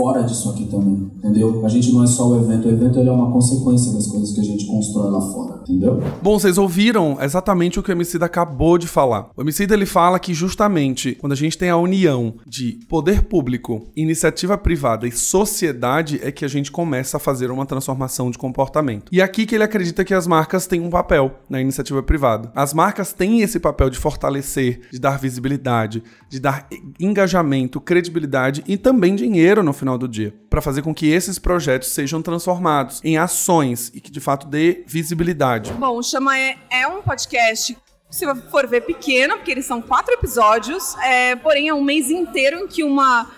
fora 0.00 0.22
disso 0.22 0.48
aqui 0.48 0.64
também, 0.64 1.10
entendeu? 1.18 1.62
A 1.62 1.68
gente 1.68 1.92
não 1.92 2.02
é 2.02 2.06
só 2.06 2.26
o 2.26 2.40
evento, 2.40 2.66
o 2.66 2.70
evento 2.70 2.98
é 2.98 3.10
uma 3.10 3.30
consequência 3.30 3.92
das 3.92 4.06
coisas 4.06 4.32
que 4.32 4.40
a 4.40 4.44
gente 4.44 4.64
constrói 4.64 5.10
lá 5.10 5.20
fora, 5.20 5.60
entendeu? 5.60 6.02
Bom, 6.22 6.38
vocês 6.38 6.56
ouviram 6.56 7.18
exatamente 7.20 7.78
o 7.78 7.82
que 7.82 7.90
o 7.90 7.92
Emicida 7.92 8.24
acabou 8.24 8.78
de 8.78 8.86
falar. 8.86 9.28
O 9.36 9.42
Emicida 9.42 9.74
ele 9.74 9.84
fala 9.84 10.18
que 10.18 10.32
justamente 10.32 11.14
quando 11.16 11.32
a 11.32 11.36
gente 11.36 11.58
tem 11.58 11.68
a 11.68 11.76
união 11.76 12.32
de 12.46 12.78
poder 12.88 13.24
público, 13.24 13.88
iniciativa 13.94 14.56
privada 14.56 15.06
e 15.06 15.12
sociedade 15.12 16.18
é 16.22 16.32
que 16.32 16.46
a 16.46 16.48
gente 16.48 16.72
começa 16.72 17.18
a 17.18 17.20
fazer 17.20 17.50
uma 17.50 17.66
transformação 17.66 18.30
de 18.30 18.38
comportamento. 18.38 19.10
E 19.12 19.20
é 19.20 19.22
aqui 19.22 19.44
que 19.44 19.54
ele 19.54 19.64
acredita 19.64 20.02
que 20.02 20.14
as 20.14 20.26
marcas 20.26 20.66
têm 20.66 20.80
um 20.80 20.88
papel 20.88 21.32
na 21.46 21.60
iniciativa 21.60 22.02
privada. 22.02 22.50
As 22.54 22.72
marcas 22.72 23.12
têm 23.12 23.42
esse 23.42 23.60
papel 23.60 23.90
de 23.90 23.98
fortalecer, 23.98 24.80
de 24.90 24.98
dar 24.98 25.18
visibilidade, 25.18 26.02
de 26.26 26.40
dar 26.40 26.66
engajamento, 26.98 27.82
credibilidade 27.82 28.64
e 28.66 28.78
também 28.78 29.14
dinheiro 29.14 29.62
no 29.62 29.74
final 29.90 29.98
do 29.98 30.08
dia, 30.08 30.34
para 30.48 30.62
fazer 30.62 30.82
com 30.82 30.94
que 30.94 31.08
esses 31.10 31.38
projetos 31.38 31.88
sejam 31.88 32.22
transformados 32.22 33.00
em 33.02 33.18
ações 33.18 33.90
e 33.94 34.00
que 34.00 34.10
de 34.10 34.20
fato 34.20 34.46
dê 34.46 34.84
visibilidade. 34.86 35.72
Bom, 35.72 35.96
o 35.96 36.02
Chama 36.02 36.38
é, 36.38 36.56
é 36.70 36.86
um 36.86 37.02
podcast 37.02 37.76
se 38.08 38.26
for 38.50 38.66
ver 38.66 38.82
pequeno, 38.82 39.36
porque 39.36 39.52
eles 39.52 39.64
são 39.64 39.80
quatro 39.80 40.12
episódios, 40.14 40.96
é, 40.98 41.36
porém 41.36 41.68
é 41.68 41.74
um 41.74 41.82
mês 41.82 42.10
inteiro 42.10 42.58
em 42.58 42.66
que 42.66 42.82
uma, 42.82 43.30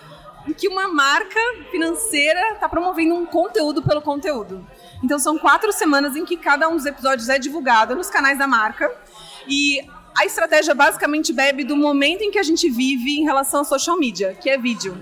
em 0.49 0.54
que 0.54 0.66
uma 0.66 0.88
marca 0.88 1.38
financeira 1.71 2.54
está 2.54 2.68
promovendo 2.68 3.14
um 3.14 3.26
conteúdo 3.26 3.82
pelo 3.82 4.00
conteúdo. 4.00 4.66
Então 5.04 5.18
são 5.18 5.37
quatro 5.37 5.71
semanas 5.73 6.16
em 6.16 6.25
que 6.25 6.38
cada 6.38 6.71
um 6.71 6.76
dos 6.76 6.87
episódios 6.87 7.28
é 7.28 7.38
divulgado 7.38 7.94
nos 7.94 8.09
canais 8.09 8.38
da 8.38 8.47
marca 8.47 8.90
e 9.47 9.87
a 10.16 10.25
estratégia 10.25 10.75
basicamente 10.75 11.35
bebe 11.35 11.64
do 11.64 11.76
momento 11.76 12.23
em 12.23 12.30
que 12.30 12.38
a 12.38 12.42
gente 12.42 12.71
vive 12.71 13.18
em 13.18 13.25
relação 13.25 13.61
à 13.61 13.64
social 13.64 13.99
media, 13.99 14.35
que 14.40 14.49
é 14.49 14.56
vídeo. 14.56 14.97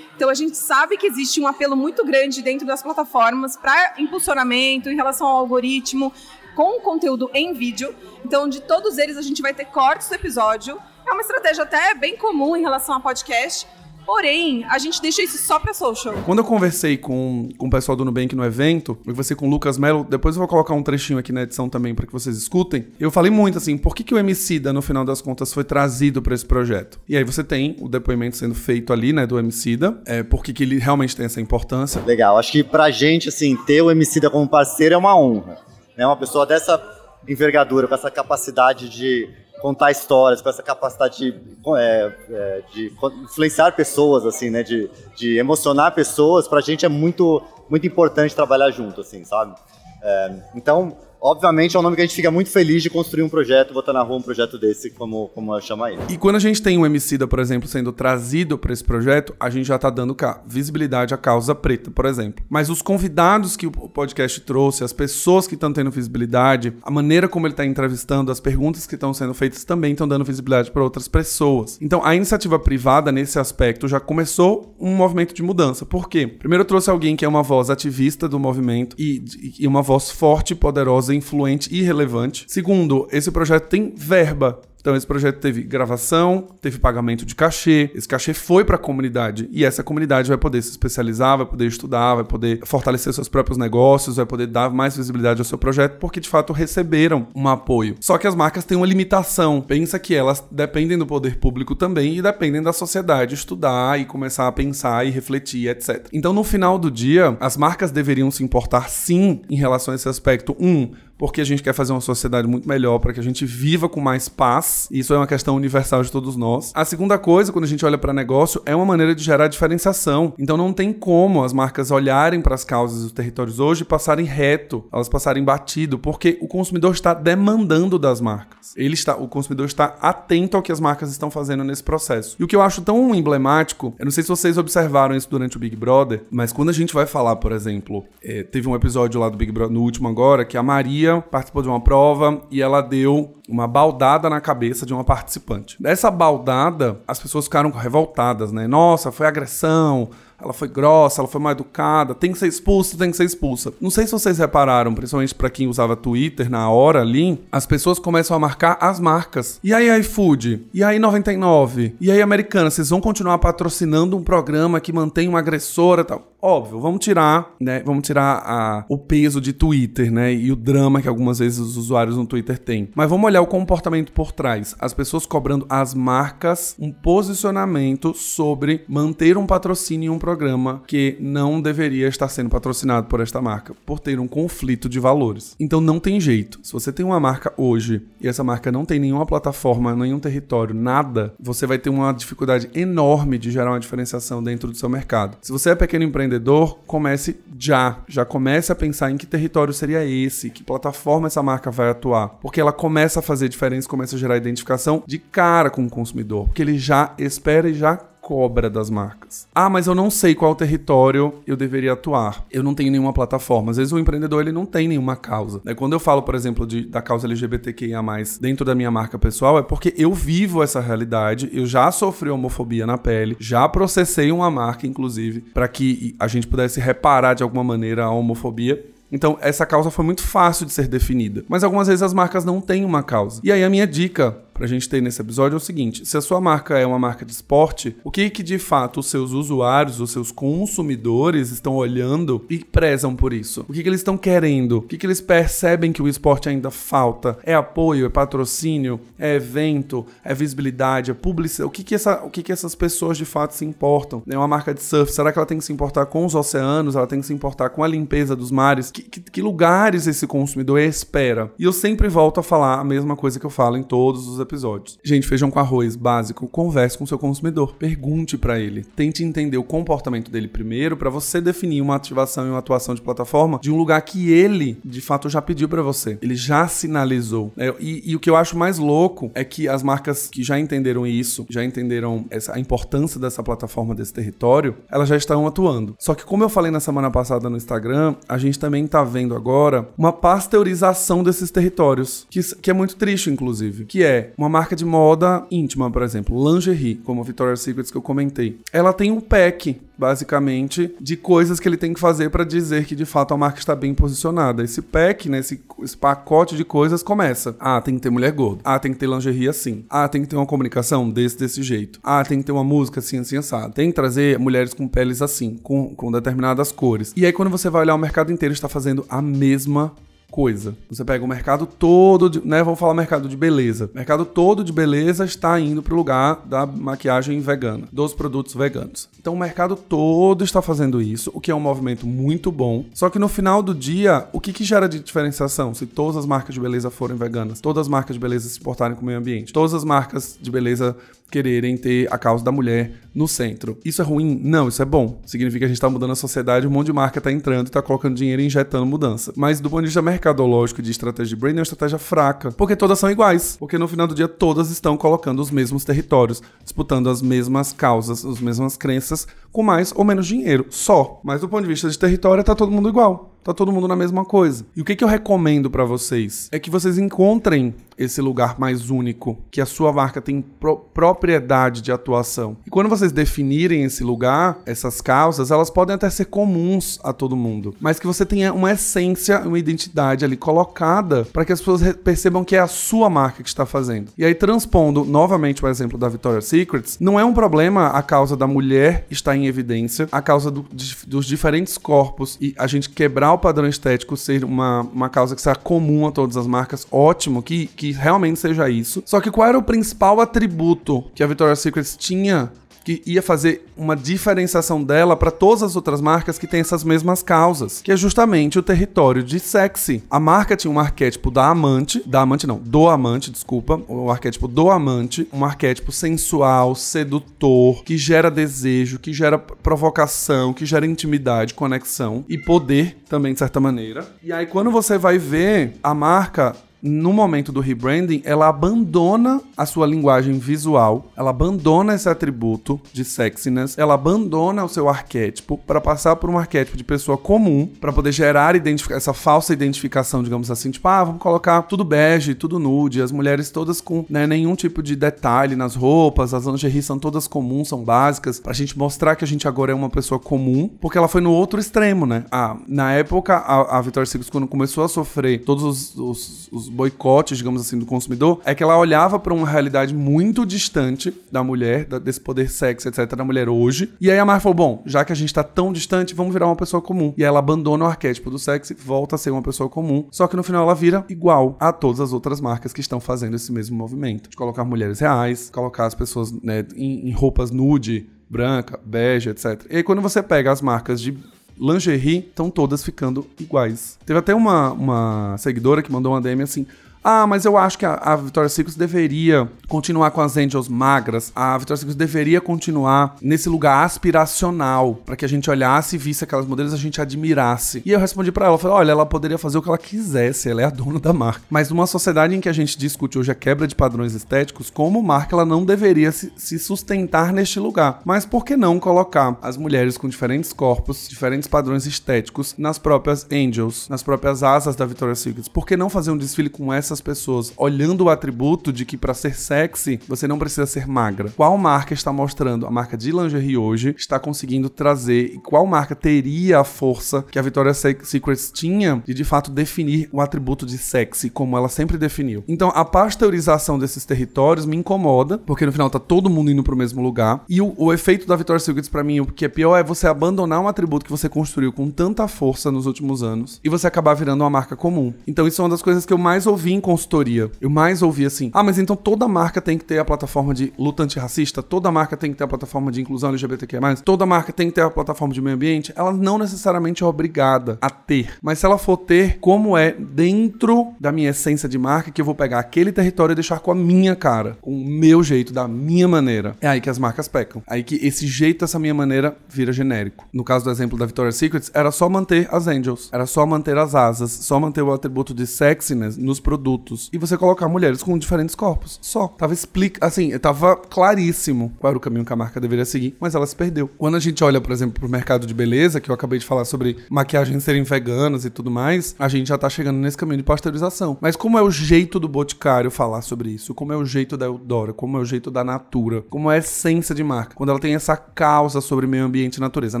Então 0.16 0.28
a 0.28 0.34
gente 0.34 0.56
sabe 0.56 0.96
que 0.96 1.06
existe 1.06 1.40
um 1.40 1.46
apelo 1.46 1.76
muito 1.76 2.04
grande 2.04 2.42
dentro 2.42 2.66
das 2.66 2.82
plataformas 2.82 3.56
para 3.56 3.94
impulsionamento 3.98 4.88
em 4.88 4.94
relação 4.94 5.26
ao 5.26 5.38
algoritmo 5.38 6.12
com 6.54 6.80
conteúdo 6.80 7.28
em 7.34 7.52
vídeo. 7.52 7.94
Então 8.24 8.48
de 8.48 8.60
todos 8.60 8.98
eles 8.98 9.16
a 9.16 9.22
gente 9.22 9.42
vai 9.42 9.52
ter 9.52 9.66
cortes 9.66 10.08
do 10.08 10.14
episódio. 10.14 10.80
É 11.06 11.12
uma 11.12 11.20
estratégia 11.20 11.64
até 11.64 11.94
bem 11.94 12.16
comum 12.16 12.56
em 12.56 12.62
relação 12.62 12.94
a 12.94 13.00
podcast, 13.00 13.66
Porém, 14.06 14.64
a 14.64 14.78
gente 14.78 15.00
deixa 15.00 15.22
isso 15.22 15.38
só 15.38 15.58
pra 15.58 15.72
social. 15.72 16.14
Quando 16.24 16.38
eu 16.38 16.44
conversei 16.44 16.96
com, 16.96 17.48
com 17.56 17.66
o 17.66 17.70
pessoal 17.70 17.96
do 17.96 18.04
Nubank 18.04 18.34
no 18.34 18.44
evento, 18.44 18.98
eu 19.06 19.12
conversei 19.12 19.36
com 19.36 19.46
o 19.46 19.50
Lucas 19.50 19.78
Melo, 19.78 20.06
depois 20.08 20.34
eu 20.34 20.40
vou 20.40 20.48
colocar 20.48 20.74
um 20.74 20.82
trechinho 20.82 21.18
aqui 21.18 21.32
na 21.32 21.42
edição 21.42 21.68
também 21.68 21.94
para 21.94 22.06
que 22.06 22.12
vocês 22.12 22.36
escutem. 22.36 22.86
Eu 23.00 23.10
falei 23.10 23.30
muito 23.30 23.58
assim, 23.58 23.78
por 23.78 23.94
que, 23.94 24.04
que 24.04 24.14
o 24.14 24.18
Emicida, 24.18 24.72
no 24.72 24.82
final 24.82 25.04
das 25.04 25.20
contas, 25.20 25.52
foi 25.52 25.64
trazido 25.64 26.20
para 26.20 26.34
esse 26.34 26.44
projeto? 26.44 27.00
E 27.08 27.16
aí 27.16 27.24
você 27.24 27.42
tem 27.42 27.76
o 27.80 27.88
depoimento 27.88 28.36
sendo 28.36 28.54
feito 28.54 28.92
ali, 28.92 29.12
né, 29.12 29.26
do 29.26 29.38
Emicida, 29.38 30.00
é, 30.06 30.22
por 30.22 30.42
que, 30.42 30.52
que 30.52 30.62
ele 30.62 30.78
realmente 30.78 31.16
tem 31.16 31.26
essa 31.26 31.40
importância. 31.40 32.02
Legal, 32.04 32.38
acho 32.38 32.52
que 32.52 32.62
pra 32.62 32.90
gente, 32.90 33.28
assim, 33.28 33.56
ter 33.56 33.82
o 33.82 33.90
Emicida 33.90 34.30
como 34.30 34.48
parceiro 34.48 34.94
é 34.94 34.98
uma 34.98 35.18
honra. 35.18 35.58
Né? 35.96 36.06
Uma 36.06 36.16
pessoa 36.16 36.44
dessa 36.46 36.80
envergadura, 37.28 37.88
com 37.88 37.94
essa 37.94 38.10
capacidade 38.10 38.88
de 38.88 39.28
contar 39.60 39.90
histórias, 39.90 40.42
com 40.42 40.48
essa 40.48 40.62
capacidade 40.62 41.16
de, 41.30 41.40
é, 41.76 42.12
é, 42.30 42.62
de 42.72 42.92
influenciar 43.22 43.72
pessoas, 43.72 44.26
assim, 44.26 44.50
né? 44.50 44.62
De, 44.62 44.90
de 45.16 45.38
emocionar 45.38 45.94
pessoas, 45.94 46.46
pra 46.46 46.60
gente 46.60 46.84
é 46.84 46.88
muito, 46.88 47.42
muito 47.68 47.86
importante 47.86 48.34
trabalhar 48.34 48.70
junto, 48.70 49.00
assim, 49.00 49.24
sabe? 49.24 49.54
É, 50.02 50.34
então, 50.54 50.96
obviamente 51.24 51.74
é 51.74 51.80
um 51.80 51.82
nome 51.82 51.96
que 51.96 52.02
a 52.02 52.04
gente 52.04 52.14
fica 52.14 52.30
muito 52.30 52.50
feliz 52.50 52.82
de 52.82 52.90
construir 52.90 53.22
um 53.22 53.30
projeto, 53.30 53.72
botar 53.72 53.94
na 53.94 54.02
rua 54.02 54.18
um 54.18 54.22
projeto 54.22 54.58
desse, 54.58 54.90
como, 54.90 55.28
como 55.28 55.54
eu 55.54 55.60
chamo 55.62 55.86
ele. 55.86 55.98
E 56.10 56.18
quando 56.18 56.36
a 56.36 56.38
gente 56.38 56.60
tem 56.60 56.76
um 56.76 56.84
Emicida, 56.84 57.26
por 57.26 57.38
exemplo, 57.38 57.66
sendo 57.66 57.90
trazido 57.92 58.58
para 58.58 58.74
esse 58.74 58.84
projeto, 58.84 59.34
a 59.40 59.48
gente 59.48 59.66
já 59.66 59.78
tá 59.78 59.88
dando 59.88 60.14
visibilidade 60.46 61.14
à 61.14 61.16
causa 61.16 61.54
preta, 61.54 61.90
por 61.90 62.04
exemplo. 62.04 62.44
Mas 62.50 62.68
os 62.68 62.82
convidados 62.82 63.56
que 63.56 63.66
o 63.66 63.70
podcast 63.70 64.38
trouxe, 64.42 64.84
as 64.84 64.92
pessoas 64.92 65.46
que 65.46 65.54
estão 65.54 65.72
tendo 65.72 65.90
visibilidade, 65.90 66.74
a 66.82 66.90
maneira 66.90 67.26
como 67.26 67.46
ele 67.46 67.54
tá 67.54 67.64
entrevistando, 67.64 68.30
as 68.30 68.38
perguntas 68.38 68.86
que 68.86 68.94
estão 68.94 69.14
sendo 69.14 69.32
feitas 69.32 69.64
também 69.64 69.92
estão 69.92 70.06
dando 70.06 70.26
visibilidade 70.26 70.70
para 70.70 70.82
outras 70.82 71.08
pessoas. 71.08 71.78
Então, 71.80 72.04
a 72.04 72.14
iniciativa 72.14 72.58
privada, 72.58 73.10
nesse 73.10 73.38
aspecto, 73.38 73.88
já 73.88 73.98
começou 73.98 74.76
um 74.78 74.94
movimento 74.94 75.32
de 75.32 75.42
mudança. 75.42 75.86
Por 75.86 76.06
quê? 76.06 76.26
Primeiro, 76.26 76.62
eu 76.62 76.66
trouxe 76.66 76.90
alguém 76.90 77.16
que 77.16 77.24
é 77.24 77.28
uma 77.28 77.42
voz 77.42 77.70
ativista 77.70 78.28
do 78.28 78.38
movimento 78.38 78.94
e, 78.98 79.24
e 79.58 79.66
uma 79.66 79.80
voz 79.80 80.10
forte 80.10 80.52
e 80.52 80.54
poderosa 80.54 81.13
influente 81.14 81.74
e 81.74 81.82
relevante. 81.82 82.44
Segundo, 82.48 83.08
esse 83.10 83.30
projeto 83.30 83.68
tem 83.68 83.92
verba 83.96 84.60
então 84.84 84.94
esse 84.94 85.06
projeto 85.06 85.38
teve 85.38 85.62
gravação, 85.62 86.46
teve 86.60 86.78
pagamento 86.78 87.24
de 87.24 87.34
cachê, 87.34 87.90
esse 87.94 88.06
cachê 88.06 88.34
foi 88.34 88.66
para 88.66 88.76
a 88.76 88.78
comunidade 88.78 89.48
e 89.50 89.64
essa 89.64 89.82
comunidade 89.82 90.28
vai 90.28 90.36
poder 90.36 90.60
se 90.60 90.72
especializar, 90.72 91.38
vai 91.38 91.46
poder 91.46 91.66
estudar, 91.66 92.16
vai 92.16 92.24
poder 92.24 92.60
fortalecer 92.66 93.10
seus 93.14 93.26
próprios 93.26 93.56
negócios, 93.56 94.16
vai 94.16 94.26
poder 94.26 94.46
dar 94.46 94.68
mais 94.68 94.94
visibilidade 94.94 95.40
ao 95.40 95.44
seu 95.46 95.56
projeto 95.56 95.96
porque 95.98 96.20
de 96.20 96.28
fato 96.28 96.52
receberam 96.52 97.26
um 97.34 97.48
apoio. 97.48 97.94
Só 97.98 98.18
que 98.18 98.26
as 98.26 98.34
marcas 98.34 98.66
têm 98.66 98.76
uma 98.76 98.86
limitação. 98.86 99.62
Pensa 99.62 99.98
que 99.98 100.14
elas 100.14 100.44
dependem 100.50 100.98
do 100.98 101.06
poder 101.06 101.38
público 101.38 101.74
também 101.74 102.18
e 102.18 102.20
dependem 102.20 102.62
da 102.62 102.74
sociedade 102.74 103.34
estudar 103.34 103.98
e 103.98 104.04
começar 104.04 104.46
a 104.46 104.52
pensar 104.52 105.06
e 105.06 105.10
refletir, 105.10 105.66
etc. 105.66 106.08
Então 106.12 106.34
no 106.34 106.44
final 106.44 106.78
do 106.78 106.90
dia, 106.90 107.38
as 107.40 107.56
marcas 107.56 107.90
deveriam 107.90 108.30
se 108.30 108.44
importar 108.44 108.90
sim 108.90 109.40
em 109.48 109.56
relação 109.56 109.92
a 109.92 109.94
esse 109.94 110.10
aspecto. 110.10 110.54
Um, 110.60 110.90
porque 111.16 111.40
a 111.40 111.44
gente 111.44 111.62
quer 111.62 111.72
fazer 111.72 111.92
uma 111.92 112.00
sociedade 112.00 112.46
muito 112.46 112.68
melhor, 112.68 112.98
para 112.98 113.12
que 113.12 113.20
a 113.20 113.22
gente 113.22 113.46
viva 113.46 113.88
com 113.88 114.00
mais 114.00 114.28
paz. 114.28 114.88
Isso 114.90 115.14
é 115.14 115.16
uma 115.16 115.26
questão 115.26 115.56
universal 115.56 116.02
de 116.02 116.10
todos 116.10 116.36
nós. 116.36 116.72
A 116.74 116.84
segunda 116.84 117.18
coisa, 117.18 117.52
quando 117.52 117.64
a 117.64 117.68
gente 117.68 117.84
olha 117.84 117.98
para 117.98 118.12
negócio, 118.12 118.60
é 118.66 118.74
uma 118.74 118.84
maneira 118.84 119.14
de 119.14 119.22
gerar 119.22 119.48
diferenciação. 119.48 120.32
Então 120.38 120.56
não 120.56 120.72
tem 120.72 120.92
como 120.92 121.44
as 121.44 121.52
marcas 121.52 121.90
olharem 121.90 122.40
para 122.40 122.54
as 122.54 122.64
causas 122.64 123.02
dos 123.02 123.12
territórios 123.12 123.60
hoje 123.60 123.82
e 123.82 123.84
passarem 123.84 124.24
reto, 124.24 124.84
elas 124.92 125.08
passarem 125.08 125.44
batido, 125.44 125.98
porque 125.98 126.38
o 126.40 126.48
consumidor 126.48 126.92
está 126.92 127.14
demandando 127.14 127.98
das 127.98 128.20
marcas. 128.20 128.74
Ele 128.76 128.94
está, 128.94 129.16
o 129.16 129.28
consumidor 129.28 129.66
está 129.66 129.96
atento 130.00 130.56
ao 130.56 130.62
que 130.62 130.72
as 130.72 130.80
marcas 130.80 131.10
estão 131.10 131.30
fazendo 131.30 131.62
nesse 131.64 131.82
processo. 131.82 132.36
E 132.38 132.44
o 132.44 132.46
que 132.46 132.56
eu 132.56 132.62
acho 132.62 132.82
tão 132.82 133.14
emblemático, 133.14 133.94
eu 133.98 134.04
não 134.04 134.12
sei 134.12 134.22
se 134.22 134.28
vocês 134.28 134.58
observaram 134.58 135.14
isso 135.14 135.30
durante 135.30 135.56
o 135.56 135.60
Big 135.60 135.76
Brother, 135.76 136.24
mas 136.30 136.52
quando 136.52 136.70
a 136.70 136.72
gente 136.72 136.92
vai 136.92 137.06
falar, 137.06 137.36
por 137.36 137.52
exemplo, 137.52 138.04
é, 138.22 138.42
teve 138.42 138.68
um 138.68 138.74
episódio 138.74 139.20
lá 139.20 139.28
do 139.28 139.36
Big 139.36 139.52
Brother 139.52 139.72
no 139.72 139.82
último 139.82 140.08
agora 140.08 140.44
que 140.44 140.56
a 140.56 140.62
Maria 140.62 141.03
participou 141.30 141.62
de 141.62 141.68
uma 141.68 141.80
prova 141.80 142.42
e 142.50 142.62
ela 142.62 142.80
deu 142.80 143.38
uma 143.48 143.66
baldada 143.66 144.28
na 144.30 144.40
cabeça 144.40 144.86
de 144.86 144.94
uma 144.94 145.04
participante. 145.04 145.80
Dessa 145.80 146.10
baldada, 146.10 147.00
as 147.06 147.18
pessoas 147.18 147.44
ficaram 147.44 147.70
revoltadas, 147.70 148.52
né? 148.52 148.66
Nossa, 148.66 149.12
foi 149.12 149.26
agressão, 149.26 150.10
ela 150.40 150.52
foi 150.52 150.68
grossa, 150.68 151.20
ela 151.20 151.28
foi 151.28 151.40
mal 151.40 151.52
educada, 151.52 152.14
tem 152.14 152.32
que 152.32 152.38
ser 152.38 152.48
expulsa, 152.48 152.96
tem 152.96 153.10
que 153.10 153.16
ser 153.16 153.24
expulsa. 153.24 153.72
Não 153.80 153.90
sei 153.90 154.06
se 154.06 154.12
vocês 154.12 154.38
repararam, 154.38 154.94
principalmente 154.94 155.34
para 155.34 155.50
quem 155.50 155.66
usava 155.66 155.96
Twitter 155.96 156.50
na 156.50 156.68
hora 156.70 157.00
ali, 157.00 157.40
as 157.50 157.66
pessoas 157.66 157.98
começam 157.98 158.36
a 158.36 158.40
marcar 158.40 158.78
as 158.80 159.00
marcas. 159.00 159.58
E 159.62 159.72
aí 159.72 159.88
iFood? 160.00 160.66
E 160.72 160.82
aí 160.82 160.98
99? 160.98 161.96
E 162.00 162.10
aí 162.10 162.20
Americana? 162.20 162.70
Vocês 162.70 162.90
vão 162.90 163.00
continuar 163.00 163.38
patrocinando 163.38 164.16
um 164.16 164.22
programa 164.22 164.80
que 164.80 164.92
mantém 164.92 165.28
uma 165.28 165.38
agressora 165.38 166.02
e 166.02 166.04
tal? 166.04 166.34
Óbvio, 166.46 166.78
vamos 166.78 167.02
tirar, 167.02 167.54
né? 167.58 167.82
Vamos 167.86 168.06
tirar 168.06 168.42
a, 168.44 168.84
o 168.86 168.98
peso 168.98 169.40
de 169.40 169.54
Twitter, 169.54 170.12
né? 170.12 170.30
E 170.30 170.52
o 170.52 170.56
drama 170.56 171.00
que 171.00 171.08
algumas 171.08 171.38
vezes 171.38 171.58
os 171.58 171.78
usuários 171.78 172.18
no 172.18 172.26
Twitter 172.26 172.58
têm. 172.58 172.90
Mas 172.94 173.08
vamos 173.08 173.24
olhar 173.24 173.40
o 173.40 173.46
comportamento 173.46 174.12
por 174.12 174.30
trás. 174.30 174.76
As 174.78 174.92
pessoas 174.92 175.24
cobrando 175.24 175.64
as 175.70 175.94
marcas 175.94 176.76
um 176.78 176.92
posicionamento 176.92 178.12
sobre 178.12 178.84
manter 178.86 179.38
um 179.38 179.46
patrocínio 179.46 180.12
em 180.12 180.14
um 180.14 180.18
programa 180.24 180.82
que 180.86 181.18
não 181.20 181.60
deveria 181.60 182.08
estar 182.08 182.28
sendo 182.28 182.48
patrocinado 182.48 183.08
por 183.08 183.20
esta 183.20 183.42
marca, 183.42 183.74
por 183.84 184.00
ter 184.00 184.18
um 184.18 184.26
conflito 184.26 184.88
de 184.88 184.98
valores. 184.98 185.54
Então 185.60 185.82
não 185.82 186.00
tem 186.00 186.18
jeito. 186.18 186.58
Se 186.62 186.72
você 186.72 186.90
tem 186.90 187.04
uma 187.04 187.20
marca 187.20 187.52
hoje 187.58 188.00
e 188.18 188.26
essa 188.26 188.42
marca 188.42 188.72
não 188.72 188.86
tem 188.86 188.98
nenhuma 188.98 189.26
plataforma, 189.26 189.94
nenhum 189.94 190.18
território, 190.18 190.74
nada, 190.74 191.34
você 191.38 191.66
vai 191.66 191.76
ter 191.76 191.90
uma 191.90 192.10
dificuldade 192.10 192.70
enorme 192.74 193.36
de 193.36 193.50
gerar 193.50 193.72
uma 193.72 193.80
diferenciação 193.80 194.42
dentro 194.42 194.70
do 194.70 194.78
seu 194.78 194.88
mercado. 194.88 195.36
Se 195.42 195.52
você 195.52 195.68
é 195.68 195.74
pequeno 195.74 196.06
empreendedor, 196.06 196.78
comece 196.86 197.36
já. 197.58 197.98
Já 198.08 198.24
comece 198.24 198.72
a 198.72 198.74
pensar 198.74 199.10
em 199.10 199.18
que 199.18 199.26
território 199.26 199.74
seria 199.74 200.06
esse, 200.06 200.48
que 200.48 200.64
plataforma 200.64 201.26
essa 201.26 201.42
marca 201.42 201.70
vai 201.70 201.90
atuar. 201.90 202.28
Porque 202.40 202.62
ela 202.62 202.72
começa 202.72 203.18
a 203.20 203.22
fazer 203.22 203.50
diferença, 203.50 203.86
começa 203.86 204.16
a 204.16 204.18
gerar 204.18 204.38
identificação 204.38 205.02
de 205.06 205.18
cara 205.18 205.68
com 205.68 205.84
o 205.84 205.90
consumidor. 205.90 206.46
Porque 206.46 206.62
ele 206.62 206.78
já 206.78 207.12
espera 207.18 207.68
e 207.68 207.74
já 207.74 207.98
cobra 208.24 208.70
das 208.70 208.88
marcas. 208.88 209.46
Ah, 209.54 209.68
mas 209.68 209.86
eu 209.86 209.94
não 209.94 210.08
sei 210.08 210.34
qual 210.34 210.54
território 210.54 211.34
eu 211.46 211.54
deveria 211.54 211.92
atuar. 211.92 212.42
Eu 212.50 212.62
não 212.62 212.74
tenho 212.74 212.90
nenhuma 212.90 213.12
plataforma. 213.12 213.70
Às 213.70 213.76
vezes 213.76 213.92
o 213.92 213.98
empreendedor 213.98 214.40
ele 214.40 214.50
não 214.50 214.64
tem 214.64 214.88
nenhuma 214.88 215.14
causa. 215.14 215.60
Né? 215.62 215.74
Quando 215.74 215.92
eu 215.92 216.00
falo, 216.00 216.22
por 216.22 216.34
exemplo, 216.34 216.66
de, 216.66 216.86
da 216.86 217.02
causa 217.02 217.26
LGBTQIA+, 217.26 218.00
dentro 218.40 218.64
da 218.64 218.74
minha 218.74 218.90
marca 218.90 219.18
pessoal, 219.18 219.58
é 219.58 219.62
porque 219.62 219.92
eu 219.98 220.14
vivo 220.14 220.62
essa 220.62 220.80
realidade, 220.80 221.50
eu 221.52 221.66
já 221.66 221.92
sofri 221.92 222.30
homofobia 222.30 222.86
na 222.86 222.96
pele, 222.96 223.36
já 223.38 223.68
processei 223.68 224.32
uma 224.32 224.50
marca, 224.50 224.86
inclusive, 224.86 225.42
para 225.52 225.68
que 225.68 226.16
a 226.18 226.26
gente 226.26 226.46
pudesse 226.46 226.80
reparar 226.80 227.34
de 227.34 227.42
alguma 227.42 227.62
maneira 227.62 228.04
a 228.04 228.10
homofobia 228.10 228.94
então, 229.14 229.38
essa 229.40 229.64
causa 229.64 229.92
foi 229.92 230.04
muito 230.04 230.24
fácil 230.24 230.66
de 230.66 230.72
ser 230.72 230.88
definida. 230.88 231.44
Mas 231.48 231.62
algumas 231.62 231.86
vezes 231.86 232.02
as 232.02 232.12
marcas 232.12 232.44
não 232.44 232.60
têm 232.60 232.84
uma 232.84 233.00
causa. 233.00 233.40
E 233.44 233.52
aí 233.52 233.62
a 233.62 233.70
minha 233.70 233.86
dica 233.86 234.36
pra 234.54 234.66
gente 234.66 234.88
ter 234.88 235.02
nesse 235.02 235.20
episódio 235.20 235.56
é 235.56 235.58
o 235.58 235.60
seguinte: 235.60 236.06
se 236.06 236.16
a 236.16 236.20
sua 236.20 236.40
marca 236.40 236.78
é 236.78 236.86
uma 236.86 236.98
marca 236.98 237.24
de 237.24 237.32
esporte, 237.32 237.96
o 238.04 238.10
que 238.10 238.30
que 238.30 238.42
de 238.42 238.58
fato 238.58 239.00
os 239.00 239.06
seus 239.06 239.32
usuários, 239.32 240.00
os 240.00 240.12
seus 240.12 240.30
consumidores 240.30 241.50
estão 241.50 241.74
olhando 241.74 242.44
e 242.48 242.58
prezam 242.58 243.14
por 243.14 243.32
isso? 243.32 243.66
O 243.68 243.72
que 243.72 243.82
que 243.82 243.88
eles 243.88 244.00
estão 244.00 244.16
querendo? 244.16 244.78
O 244.78 244.82
que 244.82 244.96
que 244.96 245.06
eles 245.06 245.20
percebem 245.20 245.92
que 245.92 246.00
o 246.02 246.08
esporte 246.08 246.48
ainda 246.48 246.70
falta? 246.70 247.36
É 247.42 247.54
apoio, 247.54 248.06
é 248.06 248.08
patrocínio, 248.08 249.00
é 249.18 249.34
evento, 249.34 250.06
é 250.24 250.32
visibilidade, 250.32 251.10
é 251.10 251.14
publicidade? 251.14 251.66
O 251.66 251.70
que 251.70 251.82
que, 251.82 251.94
essa, 251.94 252.22
o 252.24 252.30
que 252.30 252.42
que 252.42 252.52
essas 252.52 252.74
pessoas 252.74 253.18
de 253.18 253.24
fato 253.24 253.54
se 253.54 253.64
importam? 253.64 254.22
É 254.28 254.38
uma 254.38 254.48
marca 254.48 254.72
de 254.72 254.82
surf, 254.82 255.12
será 255.12 255.32
que 255.32 255.38
ela 255.38 255.46
tem 255.46 255.58
que 255.58 255.64
se 255.64 255.72
importar 255.72 256.06
com 256.06 256.24
os 256.24 256.34
oceanos? 256.34 256.94
Ela 256.94 257.06
tem 257.06 257.20
que 257.20 257.26
se 257.26 257.32
importar 257.32 257.70
com 257.70 257.82
a 257.82 257.88
limpeza 257.88 258.36
dos 258.36 258.50
mares? 258.50 258.90
Que, 258.90 259.02
que, 259.02 259.20
que 259.20 259.42
lugares 259.42 260.06
esse 260.06 260.26
consumidor 260.26 260.78
espera? 260.78 261.52
E 261.58 261.64
eu 261.64 261.72
sempre 261.72 262.08
volto 262.08 262.38
a 262.38 262.42
falar 262.42 262.78
a 262.78 262.84
mesma 262.84 263.16
coisa 263.16 263.40
que 263.40 263.46
eu 263.46 263.50
falo 263.50 263.76
em 263.76 263.82
todos 263.82 264.28
os 264.28 264.43
episódios. 264.44 264.98
Gente, 265.02 265.26
feijão 265.26 265.50
com 265.50 265.58
arroz 265.58 265.96
básico, 265.96 266.46
converse 266.46 266.96
com 266.96 267.06
seu 267.06 267.18
consumidor, 267.18 267.74
pergunte 267.74 268.38
para 268.38 268.58
ele, 268.58 268.84
tente 268.96 269.24
entender 269.24 269.56
o 269.56 269.64
comportamento 269.64 270.30
dele 270.30 270.48
primeiro 270.48 270.96
para 270.96 271.10
você 271.10 271.40
definir 271.40 271.80
uma 271.80 271.96
ativação 271.96 272.46
e 272.46 272.50
uma 272.50 272.58
atuação 272.58 272.94
de 272.94 273.02
plataforma 273.02 273.58
de 273.60 273.70
um 273.70 273.76
lugar 273.76 274.00
que 274.02 274.30
ele, 274.32 274.78
de 274.84 275.00
fato, 275.00 275.28
já 275.28 275.40
pediu 275.42 275.68
para 275.68 275.82
você. 275.82 276.18
Ele 276.22 276.34
já 276.34 276.68
sinalizou. 276.68 277.52
É, 277.56 277.74
e, 277.80 278.10
e, 278.10 278.16
o 278.16 278.20
que 278.20 278.30
eu 278.30 278.36
acho 278.36 278.56
mais 278.56 278.78
louco 278.78 279.30
é 279.34 279.44
que 279.44 279.68
as 279.68 279.82
marcas 279.82 280.28
que 280.28 280.42
já 280.42 280.58
entenderam 280.58 281.06
isso, 281.06 281.46
já 281.48 281.64
entenderam 281.64 282.26
essa, 282.30 282.54
a 282.54 282.60
importância 282.60 283.18
dessa 283.20 283.42
plataforma, 283.42 283.94
desse 283.94 284.12
território, 284.12 284.76
elas 284.90 285.08
já 285.08 285.16
estão 285.16 285.46
atuando. 285.46 285.94
Só 285.98 286.14
que 286.14 286.24
como 286.24 286.44
eu 286.44 286.48
falei 286.48 286.70
na 286.70 286.80
semana 286.80 287.10
passada 287.10 287.48
no 287.48 287.56
Instagram, 287.56 288.14
a 288.28 288.38
gente 288.38 288.58
também 288.58 288.86
tá 288.86 289.02
vendo 289.02 289.34
agora 289.34 289.88
uma 289.96 290.12
pasteurização 290.12 291.22
desses 291.22 291.50
territórios, 291.50 292.26
que, 292.30 292.40
que 292.56 292.70
é 292.70 292.74
muito 292.74 292.96
triste, 292.96 293.30
inclusive, 293.30 293.84
que 293.84 294.02
é 294.02 294.32
uma 294.36 294.48
marca 294.48 294.74
de 294.74 294.84
moda 294.84 295.46
íntima, 295.50 295.90
por 295.90 296.02
exemplo, 296.02 296.52
lingerie, 296.52 296.96
como 296.96 297.20
a 297.20 297.24
Victoria's 297.24 297.60
Secret 297.60 297.90
que 297.90 297.96
eu 297.96 298.02
comentei. 298.02 298.58
Ela 298.72 298.92
tem 298.92 299.10
um 299.10 299.20
pack 299.20 299.80
basicamente, 299.96 300.94
de 301.00 301.16
coisas 301.16 301.60
que 301.60 301.68
ele 301.68 301.76
tem 301.76 301.94
que 301.94 302.00
fazer 302.00 302.30
para 302.30 302.44
dizer 302.44 302.84
que 302.84 302.94
de 302.94 303.04
fato 303.04 303.32
a 303.32 303.36
marca 303.36 303.58
está 303.58 303.74
bem 303.74 303.94
posicionada. 303.94 304.62
Esse 304.62 304.82
pack, 304.82 305.28
né, 305.28 305.38
esse, 305.38 305.60
esse, 305.82 305.96
pacote 305.96 306.56
de 306.56 306.64
coisas 306.64 307.02
começa. 307.02 307.56
Ah, 307.58 307.80
tem 307.80 307.94
que 307.94 308.00
ter 308.00 308.10
mulher 308.10 308.32
gorda. 308.32 308.60
Ah, 308.64 308.78
tem 308.78 308.92
que 308.92 308.98
ter 308.98 309.08
lingerie 309.08 309.48
assim. 309.48 309.84
Ah, 309.88 310.08
tem 310.08 310.22
que 310.22 310.28
ter 310.28 310.36
uma 310.36 310.46
comunicação 310.46 311.08
desse, 311.08 311.38
desse 311.38 311.62
jeito. 311.62 312.00
Ah, 312.02 312.24
tem 312.24 312.38
que 312.38 312.44
ter 312.44 312.52
uma 312.52 312.64
música 312.64 313.00
assim, 313.00 313.18
assim, 313.18 313.36
assado. 313.36 313.72
Tem 313.72 313.88
que 313.88 313.94
trazer 313.94 314.38
mulheres 314.38 314.74
com 314.74 314.88
peles 314.88 315.22
assim, 315.22 315.58
com, 315.62 315.94
com 315.94 316.10
determinadas 316.10 316.72
cores. 316.72 317.12
E 317.16 317.24
aí, 317.24 317.32
quando 317.32 317.50
você 317.50 317.70
vai 317.70 317.82
olhar 317.82 317.94
o 317.94 317.98
mercado 317.98 318.32
inteiro, 318.32 318.52
está 318.52 318.68
fazendo 318.68 319.06
a 319.08 319.22
mesma 319.22 319.92
coisa. 320.34 320.76
Você 320.90 321.04
pega 321.04 321.24
o 321.24 321.28
mercado 321.28 321.64
todo, 321.64 322.28
de, 322.28 322.44
né? 322.44 322.60
Vamos 322.60 322.80
falar 322.80 322.92
mercado 322.92 323.28
de 323.28 323.36
beleza. 323.36 323.88
O 323.94 323.96
mercado 323.96 324.24
todo 324.24 324.64
de 324.64 324.72
beleza 324.72 325.24
está 325.24 325.60
indo 325.60 325.80
para 325.80 325.94
o 325.94 325.96
lugar 325.96 326.42
da 326.44 326.66
maquiagem 326.66 327.38
vegana, 327.38 327.86
dos 327.92 328.12
produtos 328.12 328.52
veganos. 328.52 329.08
Então 329.16 329.32
o 329.32 329.38
mercado 329.38 329.76
todo 329.76 330.42
está 330.42 330.60
fazendo 330.60 331.00
isso, 331.00 331.30
o 331.32 331.40
que 331.40 331.52
é 331.52 331.54
um 331.54 331.60
movimento 331.60 332.04
muito 332.04 332.50
bom. 332.50 332.84
Só 332.92 333.08
que 333.08 333.16
no 333.16 333.28
final 333.28 333.62
do 333.62 333.72
dia, 333.72 334.26
o 334.32 334.40
que, 334.40 334.52
que 334.52 334.64
gera 334.64 334.88
de 334.88 334.98
diferenciação? 334.98 335.72
Se 335.72 335.86
todas 335.86 336.16
as 336.16 336.26
marcas 336.26 336.52
de 336.52 336.60
beleza 336.60 336.90
forem 336.90 337.16
veganas, 337.16 337.60
todas 337.60 337.82
as 337.82 337.88
marcas 337.88 338.16
de 338.16 338.20
beleza 338.20 338.48
se 338.48 338.58
portarem 338.58 338.96
com 338.96 339.02
o 339.02 339.06
meio 339.06 339.20
ambiente, 339.20 339.52
todas 339.52 339.72
as 339.72 339.84
marcas 339.84 340.36
de 340.42 340.50
beleza 340.50 340.96
quererem 341.30 341.76
ter 341.76 342.06
a 342.12 342.18
causa 342.18 342.44
da 342.44 342.52
mulher 342.52 342.92
no 343.14 343.28
centro. 343.28 343.78
Isso 343.84 344.02
é 344.02 344.04
ruim? 344.04 344.40
Não, 344.42 344.68
isso 344.68 344.82
é 344.82 344.84
bom. 344.84 345.20
Significa 345.24 345.60
que 345.60 345.64
a 345.64 345.68
gente 345.68 345.76
está 345.76 345.88
mudando 345.88 346.12
a 346.12 346.16
sociedade, 346.16 346.66
um 346.66 346.70
monte 346.70 346.86
de 346.86 346.92
marca 346.92 347.18
está 347.18 347.30
entrando 347.30 347.66
e 347.66 347.68
está 347.68 347.82
colocando 347.82 348.16
dinheiro 348.16 348.42
e 348.42 348.46
injetando 348.46 348.86
mudança. 348.86 349.32
Mas 349.36 349.60
do 349.60 349.70
ponto 349.70 349.80
de 349.80 349.86
vista 349.86 350.02
mercadológico 350.02 350.82
de 350.82 350.90
estratégia 350.90 351.34
de 351.34 351.40
branding, 351.40 351.58
é 351.58 351.60
uma 351.60 351.64
estratégia 351.64 351.98
fraca, 351.98 352.50
porque 352.52 352.76
todas 352.76 352.98
são 352.98 353.10
iguais. 353.10 353.56
Porque 353.58 353.78
no 353.78 353.88
final 353.88 354.06
do 354.06 354.14
dia, 354.14 354.28
todas 354.28 354.70
estão 354.70 354.96
colocando 354.96 355.40
os 355.40 355.50
mesmos 355.50 355.84
territórios, 355.84 356.42
disputando 356.62 357.08
as 357.08 357.22
mesmas 357.22 357.72
causas, 357.72 358.24
as 358.24 358.40
mesmas 358.40 358.76
crenças, 358.76 359.26
com 359.52 359.62
mais 359.62 359.92
ou 359.94 360.04
menos 360.04 360.26
dinheiro, 360.26 360.66
só. 360.70 361.20
Mas 361.24 361.40
do 361.40 361.48
ponto 361.48 361.62
de 361.62 361.68
vista 361.68 361.88
de 361.88 361.98
território, 361.98 362.40
está 362.40 362.54
todo 362.54 362.72
mundo 362.72 362.88
igual. 362.88 363.33
Tá 363.44 363.52
todo 363.52 363.70
mundo 363.70 363.86
na 363.86 363.94
mesma 363.94 364.24
coisa. 364.24 364.64
E 364.74 364.80
o 364.80 364.84
que, 364.84 364.96
que 364.96 365.04
eu 365.04 365.08
recomendo 365.08 365.70
para 365.70 365.84
vocês? 365.84 366.48
É 366.50 366.58
que 366.58 366.70
vocês 366.70 366.96
encontrem 366.96 367.74
esse 367.98 368.20
lugar 368.20 368.58
mais 368.58 368.90
único, 368.90 369.38
que 369.50 369.60
a 369.60 369.66
sua 369.66 369.92
marca 369.92 370.20
tem 370.20 370.40
pro 370.40 370.76
propriedade 370.76 371.80
de 371.80 371.92
atuação. 371.92 372.56
E 372.66 372.70
quando 372.70 372.88
vocês 372.88 373.12
definirem 373.12 373.84
esse 373.84 374.02
lugar, 374.02 374.58
essas 374.64 375.00
causas, 375.00 375.50
elas 375.50 375.70
podem 375.70 375.94
até 375.94 376.08
ser 376.08 376.26
comuns 376.26 376.98
a 377.04 377.12
todo 377.12 377.36
mundo, 377.36 377.74
mas 377.80 377.98
que 377.98 378.06
você 378.06 378.24
tenha 378.24 378.52
uma 378.52 378.72
essência, 378.72 379.40
uma 379.40 379.58
identidade 379.58 380.24
ali 380.24 380.36
colocada 380.36 381.24
para 381.32 381.44
que 381.44 381.52
as 381.52 381.60
pessoas 381.60 381.82
percebam 382.02 382.44
que 382.44 382.56
é 382.56 382.60
a 382.60 382.66
sua 382.66 383.10
marca 383.10 383.42
que 383.42 383.48
está 383.48 383.66
fazendo. 383.66 384.10
E 384.16 384.24
aí 384.24 384.34
transpondo 384.34 385.04
novamente 385.04 385.64
o 385.64 385.68
exemplo 385.68 385.98
da 385.98 386.08
Victoria's 386.08 386.46
Secrets, 386.46 386.98
não 386.98 387.20
é 387.20 387.24
um 387.24 387.34
problema 387.34 387.88
a 387.88 388.02
causa 388.02 388.36
da 388.36 388.46
mulher 388.46 389.06
estar 389.10 389.36
em 389.36 389.46
evidência, 389.46 390.08
a 390.10 390.22
causa 390.22 390.50
do, 390.50 390.64
dos 391.06 391.26
diferentes 391.26 391.76
corpos 391.76 392.38
e 392.40 392.54
a 392.58 392.66
gente 392.66 392.88
quebrar 392.88 393.33
o 393.34 393.38
padrão 393.38 393.68
estético 393.68 394.16
ser 394.16 394.44
uma, 394.44 394.80
uma 394.80 395.08
causa 395.08 395.34
que 395.34 395.42
seja 395.42 395.56
comum 395.56 396.06
a 396.06 396.12
todas 396.12 396.36
as 396.36 396.46
marcas, 396.46 396.86
ótimo 396.90 397.42
que, 397.42 397.66
que 397.66 397.92
realmente 397.92 398.38
seja 398.38 398.68
isso. 398.68 399.02
Só 399.06 399.20
que 399.20 399.30
qual 399.30 399.48
era 399.48 399.58
o 399.58 399.62
principal 399.62 400.20
atributo 400.20 401.04
que 401.14 401.22
a 401.22 401.26
Victoria's 401.26 401.60
Secret 401.60 401.96
tinha 401.98 402.50
que 402.84 403.02
ia 403.06 403.22
fazer 403.22 403.66
uma 403.76 403.96
diferenciação 403.96 404.82
dela 404.82 405.16
para 405.16 405.30
todas 405.30 405.62
as 405.62 405.74
outras 405.74 406.00
marcas 406.00 406.38
que 406.38 406.46
têm 406.46 406.60
essas 406.60 406.84
mesmas 406.84 407.22
causas, 407.22 407.80
que 407.82 407.90
é 407.90 407.96
justamente 407.96 408.58
o 408.58 408.62
território 408.62 409.22
de 409.22 409.40
sexy. 409.40 410.02
A 410.10 410.20
marca 410.20 410.56
tinha 410.56 410.70
um 410.70 410.78
arquétipo 410.78 411.30
da 411.30 411.48
amante, 411.48 412.02
da 412.06 412.20
amante 412.20 412.46
não, 412.46 412.58
do 412.58 412.88
amante, 412.88 413.30
desculpa, 413.30 413.80
o 413.88 414.10
arquétipo 414.10 414.46
do 414.46 414.70
amante, 414.70 415.26
um 415.32 415.44
arquétipo 415.44 415.90
sensual, 415.90 416.74
sedutor, 416.74 417.82
que 417.84 417.96
gera 417.96 418.30
desejo, 418.30 418.98
que 418.98 419.12
gera 419.12 419.38
provocação, 419.38 420.52
que 420.52 420.66
gera 420.66 420.86
intimidade, 420.86 421.54
conexão 421.54 422.24
e 422.28 422.36
poder 422.36 422.98
também 423.08 423.32
de 423.32 423.38
certa 423.38 423.58
maneira. 423.60 424.06
E 424.22 424.32
aí 424.32 424.46
quando 424.46 424.70
você 424.70 424.98
vai 424.98 425.18
ver 425.18 425.74
a 425.82 425.94
marca 425.94 426.54
no 426.84 427.14
momento 427.14 427.50
do 427.50 427.60
rebranding, 427.60 428.20
ela 428.26 428.46
abandona 428.46 429.40
a 429.56 429.64
sua 429.64 429.86
linguagem 429.86 430.38
visual, 430.38 431.10
ela 431.16 431.30
abandona 431.30 431.94
esse 431.94 432.10
atributo 432.10 432.78
de 432.92 433.06
sexiness, 433.06 433.78
ela 433.78 433.94
abandona 433.94 434.62
o 434.62 434.68
seu 434.68 434.86
arquétipo 434.86 435.56
para 435.56 435.80
passar 435.80 436.16
por 436.16 436.28
um 436.28 436.36
arquétipo 436.36 436.76
de 436.76 436.84
pessoa 436.84 437.16
comum, 437.16 437.66
para 437.80 437.90
poder 437.90 438.12
gerar 438.12 438.54
essa 438.90 439.14
falsa 439.14 439.54
identificação, 439.54 440.22
digamos 440.22 440.50
assim, 440.50 440.70
tipo, 440.70 440.86
ah, 440.86 441.04
vamos 441.04 441.22
colocar 441.22 441.62
tudo 441.62 441.84
bege, 441.84 442.34
tudo 442.34 442.58
nude, 442.58 443.00
as 443.00 443.10
mulheres 443.10 443.50
todas 443.50 443.80
com 443.80 444.04
né, 444.10 444.26
nenhum 444.26 444.54
tipo 444.54 444.82
de 444.82 444.94
detalhe 444.94 445.56
nas 445.56 445.74
roupas, 445.74 446.34
as 446.34 446.44
lingeries 446.44 446.84
são 446.84 446.98
todas 446.98 447.26
comuns, 447.26 447.68
são 447.68 447.82
básicas, 447.82 448.38
pra 448.38 448.52
gente 448.52 448.76
mostrar 448.76 449.16
que 449.16 449.24
a 449.24 449.28
gente 449.28 449.48
agora 449.48 449.72
é 449.72 449.74
uma 449.74 449.88
pessoa 449.88 450.18
comum, 450.18 450.68
porque 450.80 450.98
ela 450.98 451.08
foi 451.08 451.22
no 451.22 451.32
outro 451.32 451.58
extremo, 451.58 452.04
né? 452.04 452.26
Ah, 452.30 452.58
na 452.68 452.92
época, 452.92 453.36
a, 453.36 453.78
a 453.78 453.80
Victoria's 453.80 454.10
Secret, 454.10 454.30
quando 454.30 454.46
começou 454.46 454.84
a 454.84 454.88
sofrer 454.88 455.42
todos 455.44 455.64
os, 455.64 455.96
os, 455.96 456.48
os 456.52 456.73
boicote, 456.74 457.36
digamos 457.36 457.60
assim, 457.60 457.78
do 457.78 457.86
consumidor, 457.86 458.40
é 458.44 458.54
que 458.54 458.62
ela 458.62 458.76
olhava 458.76 459.18
para 459.18 459.32
uma 459.32 459.48
realidade 459.48 459.94
muito 459.94 460.44
distante 460.44 461.14
da 461.30 461.42
mulher, 461.42 461.84
da, 461.84 461.98
desse 461.98 462.20
poder 462.20 462.50
sexo, 462.50 462.88
etc., 462.88 463.14
da 463.16 463.24
mulher 463.24 463.48
hoje. 463.48 463.92
E 464.00 464.10
aí 464.10 464.18
a 464.18 464.24
Marvel 464.24 464.42
falou: 464.42 464.54
bom, 464.54 464.82
já 464.86 465.04
que 465.04 465.12
a 465.12 465.16
gente 465.16 465.32
tá 465.32 465.42
tão 465.42 465.72
distante, 465.72 466.14
vamos 466.14 466.32
virar 466.32 466.46
uma 466.46 466.56
pessoa 466.56 466.82
comum. 466.82 467.14
E 467.16 467.24
ela 467.24 467.38
abandona 467.38 467.84
o 467.84 467.88
arquétipo 467.88 468.30
do 468.30 468.38
sexo 468.38 468.72
e 468.72 468.76
volta 468.76 469.14
a 469.14 469.18
ser 469.18 469.30
uma 469.30 469.42
pessoa 469.42 469.68
comum. 469.68 470.06
Só 470.10 470.26
que 470.26 470.36
no 470.36 470.42
final 470.42 470.64
ela 470.64 470.74
vira 470.74 471.04
igual 471.08 471.56
a 471.60 471.72
todas 471.72 472.00
as 472.00 472.12
outras 472.12 472.40
marcas 472.40 472.72
que 472.72 472.80
estão 472.80 473.00
fazendo 473.00 473.36
esse 473.36 473.52
mesmo 473.52 473.76
movimento. 473.76 474.30
De 474.30 474.36
colocar 474.36 474.64
mulheres 474.64 475.00
reais, 475.00 475.50
colocar 475.50 475.86
as 475.86 475.94
pessoas 475.94 476.32
né, 476.42 476.64
em, 476.74 477.08
em 477.08 477.12
roupas 477.12 477.50
nude, 477.50 478.08
branca, 478.28 478.80
bege, 478.84 479.30
etc. 479.30 479.64
E 479.70 479.76
aí 479.76 479.82
quando 479.82 480.02
você 480.02 480.22
pega 480.22 480.50
as 480.50 480.60
marcas 480.60 481.00
de 481.00 481.16
lingerie 481.58 482.18
estão 482.18 482.50
todas 482.50 482.82
ficando 482.82 483.26
iguais. 483.38 483.98
Teve 484.04 484.18
até 484.18 484.34
uma, 484.34 484.72
uma 484.72 485.36
seguidora 485.38 485.82
que 485.82 485.92
mandou 485.92 486.12
uma 486.12 486.20
DM 486.20 486.42
assim: 486.42 486.66
ah, 487.04 487.26
mas 487.26 487.44
eu 487.44 487.58
acho 487.58 487.78
que 487.78 487.84
a, 487.84 487.94
a 487.94 488.16
Victoria's 488.16 488.54
Secret 488.54 488.78
deveria 488.78 489.46
continuar 489.68 490.10
com 490.10 490.22
as 490.22 490.38
Angels 490.38 490.68
magras. 490.68 491.30
A 491.36 491.58
Victoria's 491.58 491.80
Secret 491.80 491.96
deveria 491.96 492.40
continuar 492.40 493.16
nesse 493.20 493.48
lugar 493.48 493.84
aspiracional, 493.84 494.94
para 495.04 495.14
que 495.14 495.24
a 495.24 495.28
gente 495.28 495.50
olhasse 495.50 495.96
e 495.96 495.98
visse 495.98 496.24
aquelas 496.24 496.46
modelos 496.46 496.72
a 496.72 496.78
gente 496.78 497.00
admirasse. 497.00 497.82
E 497.84 497.90
eu 497.90 498.00
respondi 498.00 498.32
para 498.32 498.46
ela, 498.46 498.56
falei, 498.56 498.76
olha, 498.78 498.92
ela 498.92 499.04
poderia 499.04 499.36
fazer 499.36 499.58
o 499.58 499.62
que 499.62 499.68
ela 499.68 499.76
quisesse, 499.76 500.48
ela 500.48 500.62
é 500.62 500.64
a 500.64 500.70
dona 500.70 500.98
da 500.98 501.12
marca. 501.12 501.42
Mas 501.50 501.70
numa 501.70 501.86
sociedade 501.86 502.34
em 502.34 502.40
que 502.40 502.48
a 502.48 502.52
gente 502.52 502.78
discute 502.78 503.18
hoje 503.18 503.30
a 503.30 503.34
quebra 503.34 503.66
de 503.66 503.74
padrões 503.74 504.14
estéticos, 504.14 504.70
como 504.70 505.02
marca 505.02 505.36
ela 505.36 505.44
não 505.44 505.64
deveria 505.64 506.10
se, 506.10 506.32
se 506.36 506.58
sustentar 506.58 507.32
neste 507.32 507.60
lugar. 507.60 508.00
Mas 508.04 508.24
por 508.24 508.44
que 508.44 508.56
não 508.56 508.80
colocar 508.80 509.36
as 509.42 509.56
mulheres 509.56 509.98
com 509.98 510.08
diferentes 510.08 510.52
corpos, 510.52 511.08
diferentes 511.08 511.48
padrões 511.48 511.84
estéticos 511.84 512.54
nas 512.56 512.78
próprias 512.78 513.26
Angels, 513.30 513.88
nas 513.90 514.02
próprias 514.02 514.42
asas 514.42 514.74
da 514.74 514.86
Victoria's 514.86 515.18
Secret? 515.18 515.50
Por 515.50 515.66
que 515.66 515.76
não 515.76 515.90
fazer 515.90 516.10
um 516.10 516.16
desfile 516.16 516.48
com 516.48 516.72
essas 516.72 516.93
essas 516.94 517.00
pessoas 517.00 517.52
olhando 517.56 518.04
o 518.04 518.08
atributo 518.08 518.72
de 518.72 518.84
que 518.84 518.96
para 518.96 519.12
ser 519.12 519.34
sexy 519.34 519.98
você 520.08 520.28
não 520.28 520.38
precisa 520.38 520.66
ser 520.66 520.86
magra. 520.86 521.32
Qual 521.36 521.56
marca 521.58 521.92
está 521.92 522.12
mostrando? 522.12 522.66
A 522.66 522.70
marca 522.70 522.96
de 522.96 523.10
lingerie 523.10 523.56
hoje 523.56 523.94
está 523.98 524.18
conseguindo 524.18 524.70
trazer 524.70 525.34
e 525.34 525.38
qual 525.38 525.66
marca 525.66 525.96
teria 525.96 526.60
a 526.60 526.64
força 526.64 527.22
que 527.22 527.38
a 527.38 527.42
Victoria's 527.42 527.78
Secret 527.78 528.52
tinha 528.52 529.02
de 529.04 529.12
de 529.12 529.24
fato 529.24 529.50
definir 529.50 530.08
o 530.12 530.20
atributo 530.20 530.64
de 530.64 530.78
sexy 530.78 531.30
como 531.30 531.56
ela 531.56 531.68
sempre 531.68 531.98
definiu. 531.98 532.44
Então 532.46 532.70
a 532.74 532.84
pasteurização 532.84 533.78
desses 533.78 534.04
territórios 534.04 534.66
me 534.66 534.76
incomoda, 534.76 535.38
porque 535.38 535.66
no 535.66 535.72
final 535.72 535.90
tá 535.90 535.98
todo 535.98 536.30
mundo 536.30 536.50
indo 536.50 536.62
pro 536.62 536.76
mesmo 536.76 537.02
lugar. 537.02 537.44
E 537.48 537.60
o, 537.60 537.74
o 537.76 537.92
efeito 537.92 538.26
da 538.26 538.36
Victoria's 538.36 538.62
Secret 538.62 538.88
para 538.88 539.02
mim, 539.02 539.20
o 539.20 539.26
que 539.26 539.44
é 539.44 539.48
pior 539.48 539.76
é 539.76 539.82
você 539.82 540.06
abandonar 540.06 540.60
um 540.60 540.68
atributo 540.68 541.04
que 541.04 541.10
você 541.10 541.28
construiu 541.28 541.72
com 541.72 541.90
tanta 541.90 542.28
força 542.28 542.70
nos 542.70 542.86
últimos 542.86 543.22
anos 543.22 543.60
e 543.64 543.68
você 543.68 543.86
acabar 543.86 544.14
virando 544.14 544.42
uma 544.42 544.50
marca 544.50 544.76
comum. 544.76 545.12
Então 545.26 545.46
isso 545.48 545.60
é 545.60 545.64
uma 545.64 545.70
das 545.70 545.82
coisas 545.82 546.06
que 546.06 546.12
eu 546.12 546.18
mais 546.18 546.46
ouvi 546.46 546.72
consultoria, 546.84 547.50
eu 547.62 547.70
mais 547.70 548.02
ouvi 548.02 548.26
assim: 548.26 548.50
ah, 548.52 548.62
mas 548.62 548.78
então 548.78 548.94
toda 548.94 549.26
marca 549.26 549.60
tem 549.60 549.78
que 549.78 549.84
ter 549.86 549.98
a 549.98 550.04
plataforma 550.04 550.52
de 550.52 550.70
luta 550.78 551.02
antirracista, 551.02 551.62
toda 551.62 551.90
marca 551.90 552.14
tem 552.14 552.30
que 552.30 552.36
ter 552.36 552.44
a 552.44 552.46
plataforma 552.46 552.92
de 552.92 553.00
inclusão 553.00 553.30
LGBTQ, 553.30 553.78
toda 554.04 554.26
marca 554.26 554.52
tem 554.52 554.68
que 554.68 554.74
ter 554.74 554.82
a 554.82 554.90
plataforma 554.90 555.32
de 555.32 555.40
meio 555.40 555.56
ambiente. 555.56 555.94
Ela 555.96 556.12
não 556.12 556.36
necessariamente 556.36 557.02
é 557.02 557.06
obrigada 557.06 557.78
a 557.80 557.88
ter, 557.88 558.34
mas 558.42 558.58
se 558.58 558.66
ela 558.66 558.76
for 558.76 558.98
ter, 558.98 559.38
como 559.40 559.78
é 559.78 559.92
dentro 559.92 560.92
da 561.00 561.10
minha 561.10 561.30
essência 561.30 561.66
de 561.66 561.78
marca, 561.78 562.10
que 562.10 562.20
eu 562.20 562.24
vou 562.24 562.34
pegar 562.34 562.58
aquele 562.58 562.92
território 562.92 563.32
e 563.32 563.34
deixar 563.34 563.60
com 563.60 563.70
a 563.70 563.74
minha 563.74 564.14
cara, 564.14 564.58
com 564.60 564.74
o 564.74 564.84
meu 564.84 565.22
jeito, 565.22 565.54
da 565.54 565.66
minha 565.66 566.06
maneira. 566.06 566.54
É 566.60 566.68
aí 566.68 566.82
que 566.82 566.90
as 566.90 566.98
marcas 566.98 567.28
pecam. 567.28 567.62
Aí 567.66 567.82
que 567.82 567.94
esse 568.06 568.26
jeito, 568.26 568.64
essa 568.64 568.78
minha 568.78 568.94
maneira, 568.94 569.34
vira 569.48 569.72
genérico. 569.72 570.26
No 570.30 570.44
caso 570.44 570.66
do 570.66 570.70
exemplo 570.70 570.98
da 570.98 571.06
Victoria's 571.06 571.36
Secret, 571.36 571.70
era 571.72 571.90
só 571.90 572.10
manter 572.10 572.46
as 572.52 572.66
angels, 572.66 573.08
era 573.10 573.24
só 573.24 573.46
manter 573.46 573.78
as 573.78 573.94
asas, 573.94 574.30
só 574.30 574.60
manter 574.60 574.82
o 574.82 574.92
atributo 574.92 575.32
de 575.32 575.46
sexiness 575.46 576.18
nos 576.18 576.40
produtos 576.40 576.73
e 577.12 577.18
você 577.18 577.36
colocar 577.36 577.68
mulheres 577.68 578.02
com 578.02 578.16
diferentes 578.18 578.54
corpos. 578.54 578.98
Só. 579.02 579.28
Tava 579.28 579.52
explica, 579.52 580.04
assim, 580.06 580.36
tava 580.38 580.76
claríssimo 580.76 581.72
qual 581.78 581.90
era 581.90 581.98
o 581.98 582.00
caminho 582.00 582.24
que 582.24 582.32
a 582.32 582.36
marca 582.36 582.60
deveria 582.60 582.84
seguir, 582.84 583.16
mas 583.20 583.34
ela 583.34 583.46
se 583.46 583.54
perdeu. 583.54 583.88
Quando 583.98 584.16
a 584.16 584.20
gente 584.20 584.42
olha, 584.42 584.60
por 584.60 584.72
exemplo, 584.72 585.00
pro 585.00 585.08
mercado 585.08 585.46
de 585.46 585.54
beleza, 585.54 586.00
que 586.00 586.10
eu 586.10 586.14
acabei 586.14 586.38
de 586.38 586.46
falar 586.46 586.64
sobre 586.64 586.96
maquiagens 587.10 587.62
serem 587.64 587.82
veganas 587.82 588.44
e 588.44 588.50
tudo 588.50 588.70
mais, 588.70 589.14
a 589.18 589.28
gente 589.28 589.48
já 589.48 589.58
tá 589.58 589.68
chegando 589.68 589.98
nesse 589.98 590.16
caminho 590.16 590.38
de 590.38 590.44
pasteurização. 590.44 591.16
Mas 591.20 591.36
como 591.36 591.58
é 591.58 591.62
o 591.62 591.70
jeito 591.70 592.18
do 592.18 592.28
Boticário 592.28 592.90
falar 592.90 593.22
sobre 593.22 593.50
isso? 593.50 593.74
Como 593.74 593.92
é 593.92 593.96
o 593.96 594.04
jeito 594.04 594.36
da 594.36 594.46
Eudora? 594.46 594.92
Como 594.92 595.16
é 595.16 595.20
o 595.20 595.24
jeito 595.24 595.50
da 595.50 595.64
Natura? 595.64 596.22
Como 596.22 596.50
é 596.50 596.56
a 596.56 596.58
essência 596.58 597.14
de 597.14 597.24
marca? 597.24 597.54
Quando 597.54 597.70
ela 597.70 597.80
tem 597.80 597.94
essa 597.94 598.16
causa 598.16 598.80
sobre 598.80 599.06
meio 599.06 599.24
ambiente 599.24 599.56
e 599.56 599.60
natureza. 599.60 599.96
A 599.96 600.00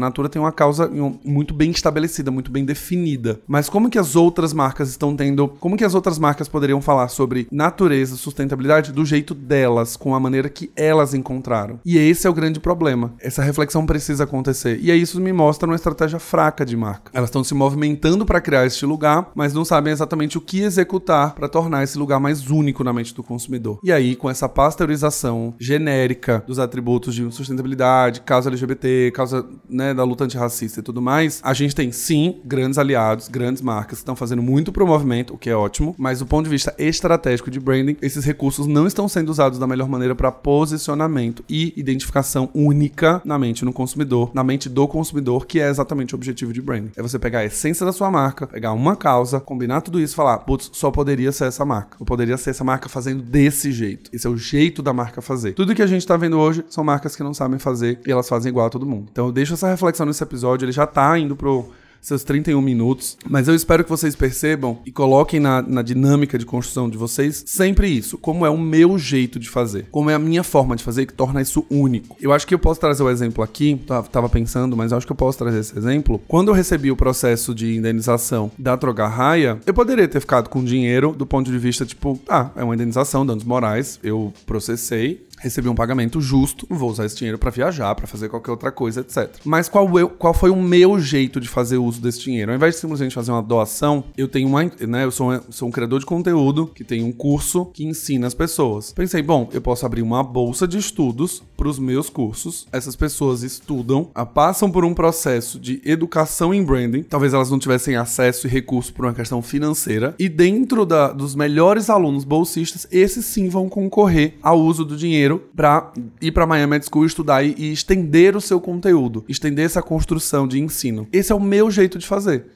Natura 0.00 0.28
tem 0.28 0.40
uma 0.40 0.52
causa 0.52 0.90
muito 1.24 1.54
bem 1.54 1.70
estabelecida, 1.70 2.30
muito 2.30 2.50
bem 2.50 2.64
definida. 2.64 3.40
Mas 3.46 3.68
como 3.68 3.90
que 3.90 3.98
as 3.98 4.16
outras 4.16 4.52
marcas 4.52 4.90
estão 4.90 5.14
tendo, 5.16 5.48
como 5.48 5.76
que 5.76 5.84
as 5.84 5.94
outras 5.94 6.18
marcas 6.18 6.48
poderiam 6.54 6.80
falar 6.80 7.08
sobre 7.08 7.48
natureza, 7.50 8.14
sustentabilidade 8.14 8.92
do 8.92 9.04
jeito 9.04 9.34
delas, 9.34 9.96
com 9.96 10.14
a 10.14 10.20
maneira 10.20 10.48
que 10.48 10.70
elas 10.76 11.12
encontraram. 11.12 11.80
E 11.84 11.98
esse 11.98 12.28
é 12.28 12.30
o 12.30 12.32
grande 12.32 12.60
problema. 12.60 13.12
Essa 13.18 13.42
reflexão 13.42 13.84
precisa 13.84 14.22
acontecer. 14.22 14.78
E 14.80 14.92
aí 14.92 15.02
isso 15.02 15.20
me 15.20 15.32
mostra 15.32 15.68
uma 15.68 15.74
estratégia 15.74 16.20
fraca 16.20 16.64
de 16.64 16.76
marca. 16.76 17.10
Elas 17.12 17.28
estão 17.28 17.42
se 17.42 17.54
movimentando 17.54 18.24
para 18.24 18.40
criar 18.40 18.64
este 18.66 18.86
lugar, 18.86 19.32
mas 19.34 19.52
não 19.52 19.64
sabem 19.64 19.92
exatamente 19.92 20.38
o 20.38 20.40
que 20.40 20.60
executar 20.60 21.34
para 21.34 21.48
tornar 21.48 21.82
esse 21.82 21.98
lugar 21.98 22.20
mais 22.20 22.48
único 22.48 22.84
na 22.84 22.92
mente 22.92 23.12
do 23.12 23.24
consumidor. 23.24 23.80
E 23.82 23.90
aí, 23.90 24.14
com 24.14 24.30
essa 24.30 24.48
pasteurização 24.48 25.54
genérica 25.58 26.44
dos 26.46 26.60
atributos 26.60 27.16
de 27.16 27.28
sustentabilidade, 27.32 28.20
causa 28.20 28.48
LGBT, 28.48 29.10
causa 29.12 29.44
né, 29.68 29.92
da 29.92 30.04
luta 30.04 30.22
antirracista 30.22 30.78
e 30.78 30.82
tudo 30.84 31.02
mais, 31.02 31.40
a 31.42 31.52
gente 31.52 31.74
tem 31.74 31.90
sim 31.90 32.40
grandes 32.44 32.78
aliados, 32.78 33.26
grandes 33.26 33.60
marcas 33.60 33.98
que 33.98 34.02
estão 34.02 34.14
fazendo 34.14 34.40
muito 34.40 34.70
pro 34.70 34.86
movimento, 34.86 35.34
o 35.34 35.38
que 35.38 35.50
é 35.50 35.56
ótimo, 35.56 35.96
mas 35.98 36.20
do 36.20 36.26
ponto 36.26 36.43
de 36.44 36.50
vista 36.50 36.74
estratégico 36.78 37.50
de 37.50 37.58
branding, 37.58 37.96
esses 38.00 38.24
recursos 38.24 38.66
não 38.66 38.86
estão 38.86 39.08
sendo 39.08 39.30
usados 39.30 39.58
da 39.58 39.66
melhor 39.66 39.88
maneira 39.88 40.14
para 40.14 40.30
posicionamento 40.30 41.44
e 41.48 41.72
identificação 41.76 42.48
única 42.54 43.20
na 43.24 43.38
mente 43.38 43.64
no 43.64 43.72
consumidor, 43.72 44.30
na 44.34 44.44
mente 44.44 44.68
do 44.68 44.86
consumidor, 44.86 45.46
que 45.46 45.60
é 45.60 45.68
exatamente 45.68 46.14
o 46.14 46.16
objetivo 46.16 46.52
de 46.52 46.62
branding. 46.62 46.92
É 46.96 47.02
você 47.02 47.18
pegar 47.18 47.40
a 47.40 47.44
essência 47.44 47.84
da 47.84 47.92
sua 47.92 48.10
marca, 48.10 48.46
pegar 48.46 48.72
uma 48.72 48.94
causa, 48.96 49.40
combinar 49.40 49.80
tudo 49.80 50.00
isso 50.00 50.14
e 50.14 50.16
falar, 50.16 50.38
putz, 50.38 50.70
só 50.72 50.90
poderia 50.90 51.32
ser 51.32 51.46
essa 51.46 51.64
marca. 51.64 51.96
Ou 51.98 52.06
poderia 52.06 52.36
ser 52.36 52.50
essa 52.50 52.64
marca 52.64 52.88
fazendo 52.88 53.22
desse 53.22 53.72
jeito. 53.72 54.10
Esse 54.12 54.26
é 54.26 54.30
o 54.30 54.36
jeito 54.36 54.82
da 54.82 54.92
marca 54.92 55.20
fazer. 55.20 55.52
Tudo 55.52 55.74
que 55.74 55.82
a 55.82 55.86
gente 55.86 56.06
tá 56.06 56.16
vendo 56.16 56.38
hoje 56.38 56.64
são 56.68 56.84
marcas 56.84 57.16
que 57.16 57.22
não 57.22 57.34
sabem 57.34 57.58
fazer 57.58 58.00
e 58.06 58.10
elas 58.10 58.28
fazem 58.28 58.50
igual 58.50 58.66
a 58.66 58.70
todo 58.70 58.86
mundo. 58.86 59.08
Então 59.10 59.26
eu 59.26 59.32
deixo 59.32 59.54
essa 59.54 59.68
reflexão 59.68 60.06
nesse 60.06 60.22
episódio, 60.22 60.64
ele 60.64 60.72
já 60.72 60.86
tá 60.86 61.18
indo 61.18 61.34
pro 61.34 61.70
seus 62.04 62.22
31 62.22 62.60
minutos. 62.60 63.16
Mas 63.28 63.48
eu 63.48 63.54
espero 63.54 63.82
que 63.82 63.88
vocês 63.88 64.14
percebam 64.14 64.78
e 64.84 64.92
coloquem 64.92 65.40
na, 65.40 65.62
na 65.62 65.80
dinâmica 65.80 66.38
de 66.38 66.44
construção 66.44 66.88
de 66.88 66.98
vocês 66.98 67.42
sempre 67.46 67.88
isso. 67.88 68.18
Como 68.18 68.44
é 68.44 68.50
o 68.50 68.58
meu 68.58 68.98
jeito 68.98 69.38
de 69.38 69.48
fazer. 69.48 69.86
Como 69.90 70.10
é 70.10 70.14
a 70.14 70.18
minha 70.18 70.44
forma 70.44 70.76
de 70.76 70.84
fazer 70.84 71.06
que 71.06 71.14
torna 71.14 71.40
isso 71.40 71.64
único. 71.70 72.16
Eu 72.20 72.32
acho 72.32 72.46
que 72.46 72.54
eu 72.54 72.58
posso 72.58 72.78
trazer 72.78 73.02
o 73.02 73.10
exemplo 73.10 73.42
aqui. 73.42 73.80
Tava 74.12 74.28
pensando, 74.28 74.76
mas 74.76 74.92
acho 74.92 75.06
que 75.06 75.12
eu 75.12 75.16
posso 75.16 75.38
trazer 75.38 75.60
esse 75.60 75.76
exemplo. 75.78 76.20
Quando 76.28 76.48
eu 76.48 76.54
recebi 76.54 76.90
o 76.90 76.96
processo 76.96 77.54
de 77.54 77.74
indenização 77.74 78.50
da 78.58 78.76
Trogarraia, 78.76 79.58
eu 79.66 79.72
poderia 79.72 80.06
ter 80.06 80.20
ficado 80.20 80.50
com 80.50 80.62
dinheiro 80.62 81.12
do 81.12 81.26
ponto 81.26 81.50
de 81.50 81.58
vista, 81.58 81.86
tipo, 81.86 82.20
ah, 82.28 82.50
é 82.54 82.62
uma 82.62 82.74
indenização, 82.74 83.24
danos 83.24 83.44
morais. 83.44 83.98
Eu 84.02 84.32
processei, 84.44 85.26
recebi 85.44 85.68
um 85.68 85.74
pagamento 85.74 86.22
justo, 86.22 86.66
vou 86.70 86.90
usar 86.90 87.04
esse 87.04 87.16
dinheiro 87.16 87.38
para 87.38 87.50
viajar, 87.50 87.94
para 87.94 88.06
fazer 88.06 88.30
qualquer 88.30 88.50
outra 88.50 88.72
coisa, 88.72 89.02
etc. 89.02 89.30
Mas 89.44 89.68
qual, 89.68 89.98
eu, 89.98 90.08
qual 90.08 90.32
foi 90.32 90.48
o 90.48 90.56
meu 90.56 90.98
jeito 90.98 91.38
de 91.38 91.48
fazer 91.48 91.76
uso 91.76 92.00
desse 92.00 92.20
dinheiro? 92.20 92.50
Ao 92.50 92.56
invés 92.56 92.74
de 92.74 92.80
simplesmente 92.80 93.14
fazer 93.14 93.30
uma 93.30 93.42
doação, 93.42 94.04
eu 94.16 94.26
tenho 94.26 94.48
uma, 94.48 94.64
né, 94.64 95.04
eu 95.04 95.10
sou, 95.10 95.38
sou 95.50 95.68
um 95.68 95.70
criador 95.70 96.00
de 96.00 96.06
conteúdo 96.06 96.66
que 96.74 96.82
tem 96.82 97.04
um 97.04 97.12
curso 97.12 97.66
que 97.66 97.84
ensina 97.84 98.26
as 98.26 98.32
pessoas. 98.32 98.92
Pensei, 98.92 99.22
bom, 99.22 99.48
eu 99.52 99.60
posso 99.60 99.84
abrir 99.84 100.00
uma 100.00 100.22
bolsa 100.22 100.66
de 100.66 100.78
estudos 100.78 101.42
para 101.56 101.68
os 101.68 101.78
meus 101.78 102.08
cursos. 102.08 102.66
Essas 102.72 102.96
pessoas 102.96 103.42
estudam, 103.42 104.04
passam 104.32 104.70
por 104.70 104.84
um 104.84 104.94
processo 104.94 105.60
de 105.60 105.80
educação 105.84 106.54
em 106.54 106.64
branding. 106.64 107.02
Talvez 107.02 107.34
elas 107.34 107.50
não 107.50 107.58
tivessem 107.58 107.96
acesso 107.96 108.46
e 108.46 108.50
recurso 108.50 108.94
por 108.94 109.04
uma 109.04 109.12
questão 109.12 109.42
financeira. 109.42 110.14
E 110.18 110.28
dentro 110.28 110.86
da, 110.86 111.12
dos 111.12 111.34
melhores 111.34 111.90
alunos 111.90 112.24
bolsistas, 112.24 112.86
esses 112.90 113.26
sim 113.26 113.48
vão 113.48 113.68
concorrer 113.68 114.34
ao 114.42 114.58
uso 114.58 114.84
do 114.84 114.96
dinheiro 114.96 115.33
para 115.38 115.92
ir 116.20 116.32
para 116.32 116.46
Miami 116.46 116.80
School 116.82 117.06
estudar 117.06 117.44
e, 117.44 117.54
e 117.56 117.72
estender 117.72 118.36
o 118.36 118.40
seu 118.40 118.60
conteúdo, 118.60 119.24
estender 119.28 119.64
essa 119.64 119.82
construção 119.82 120.46
de 120.46 120.60
ensino. 120.60 121.06
Esse 121.12 121.32
é 121.32 121.34
o 121.34 121.40
meu 121.40 121.70
jeito 121.70 121.98
de 121.98 122.06
fazer 122.06 122.46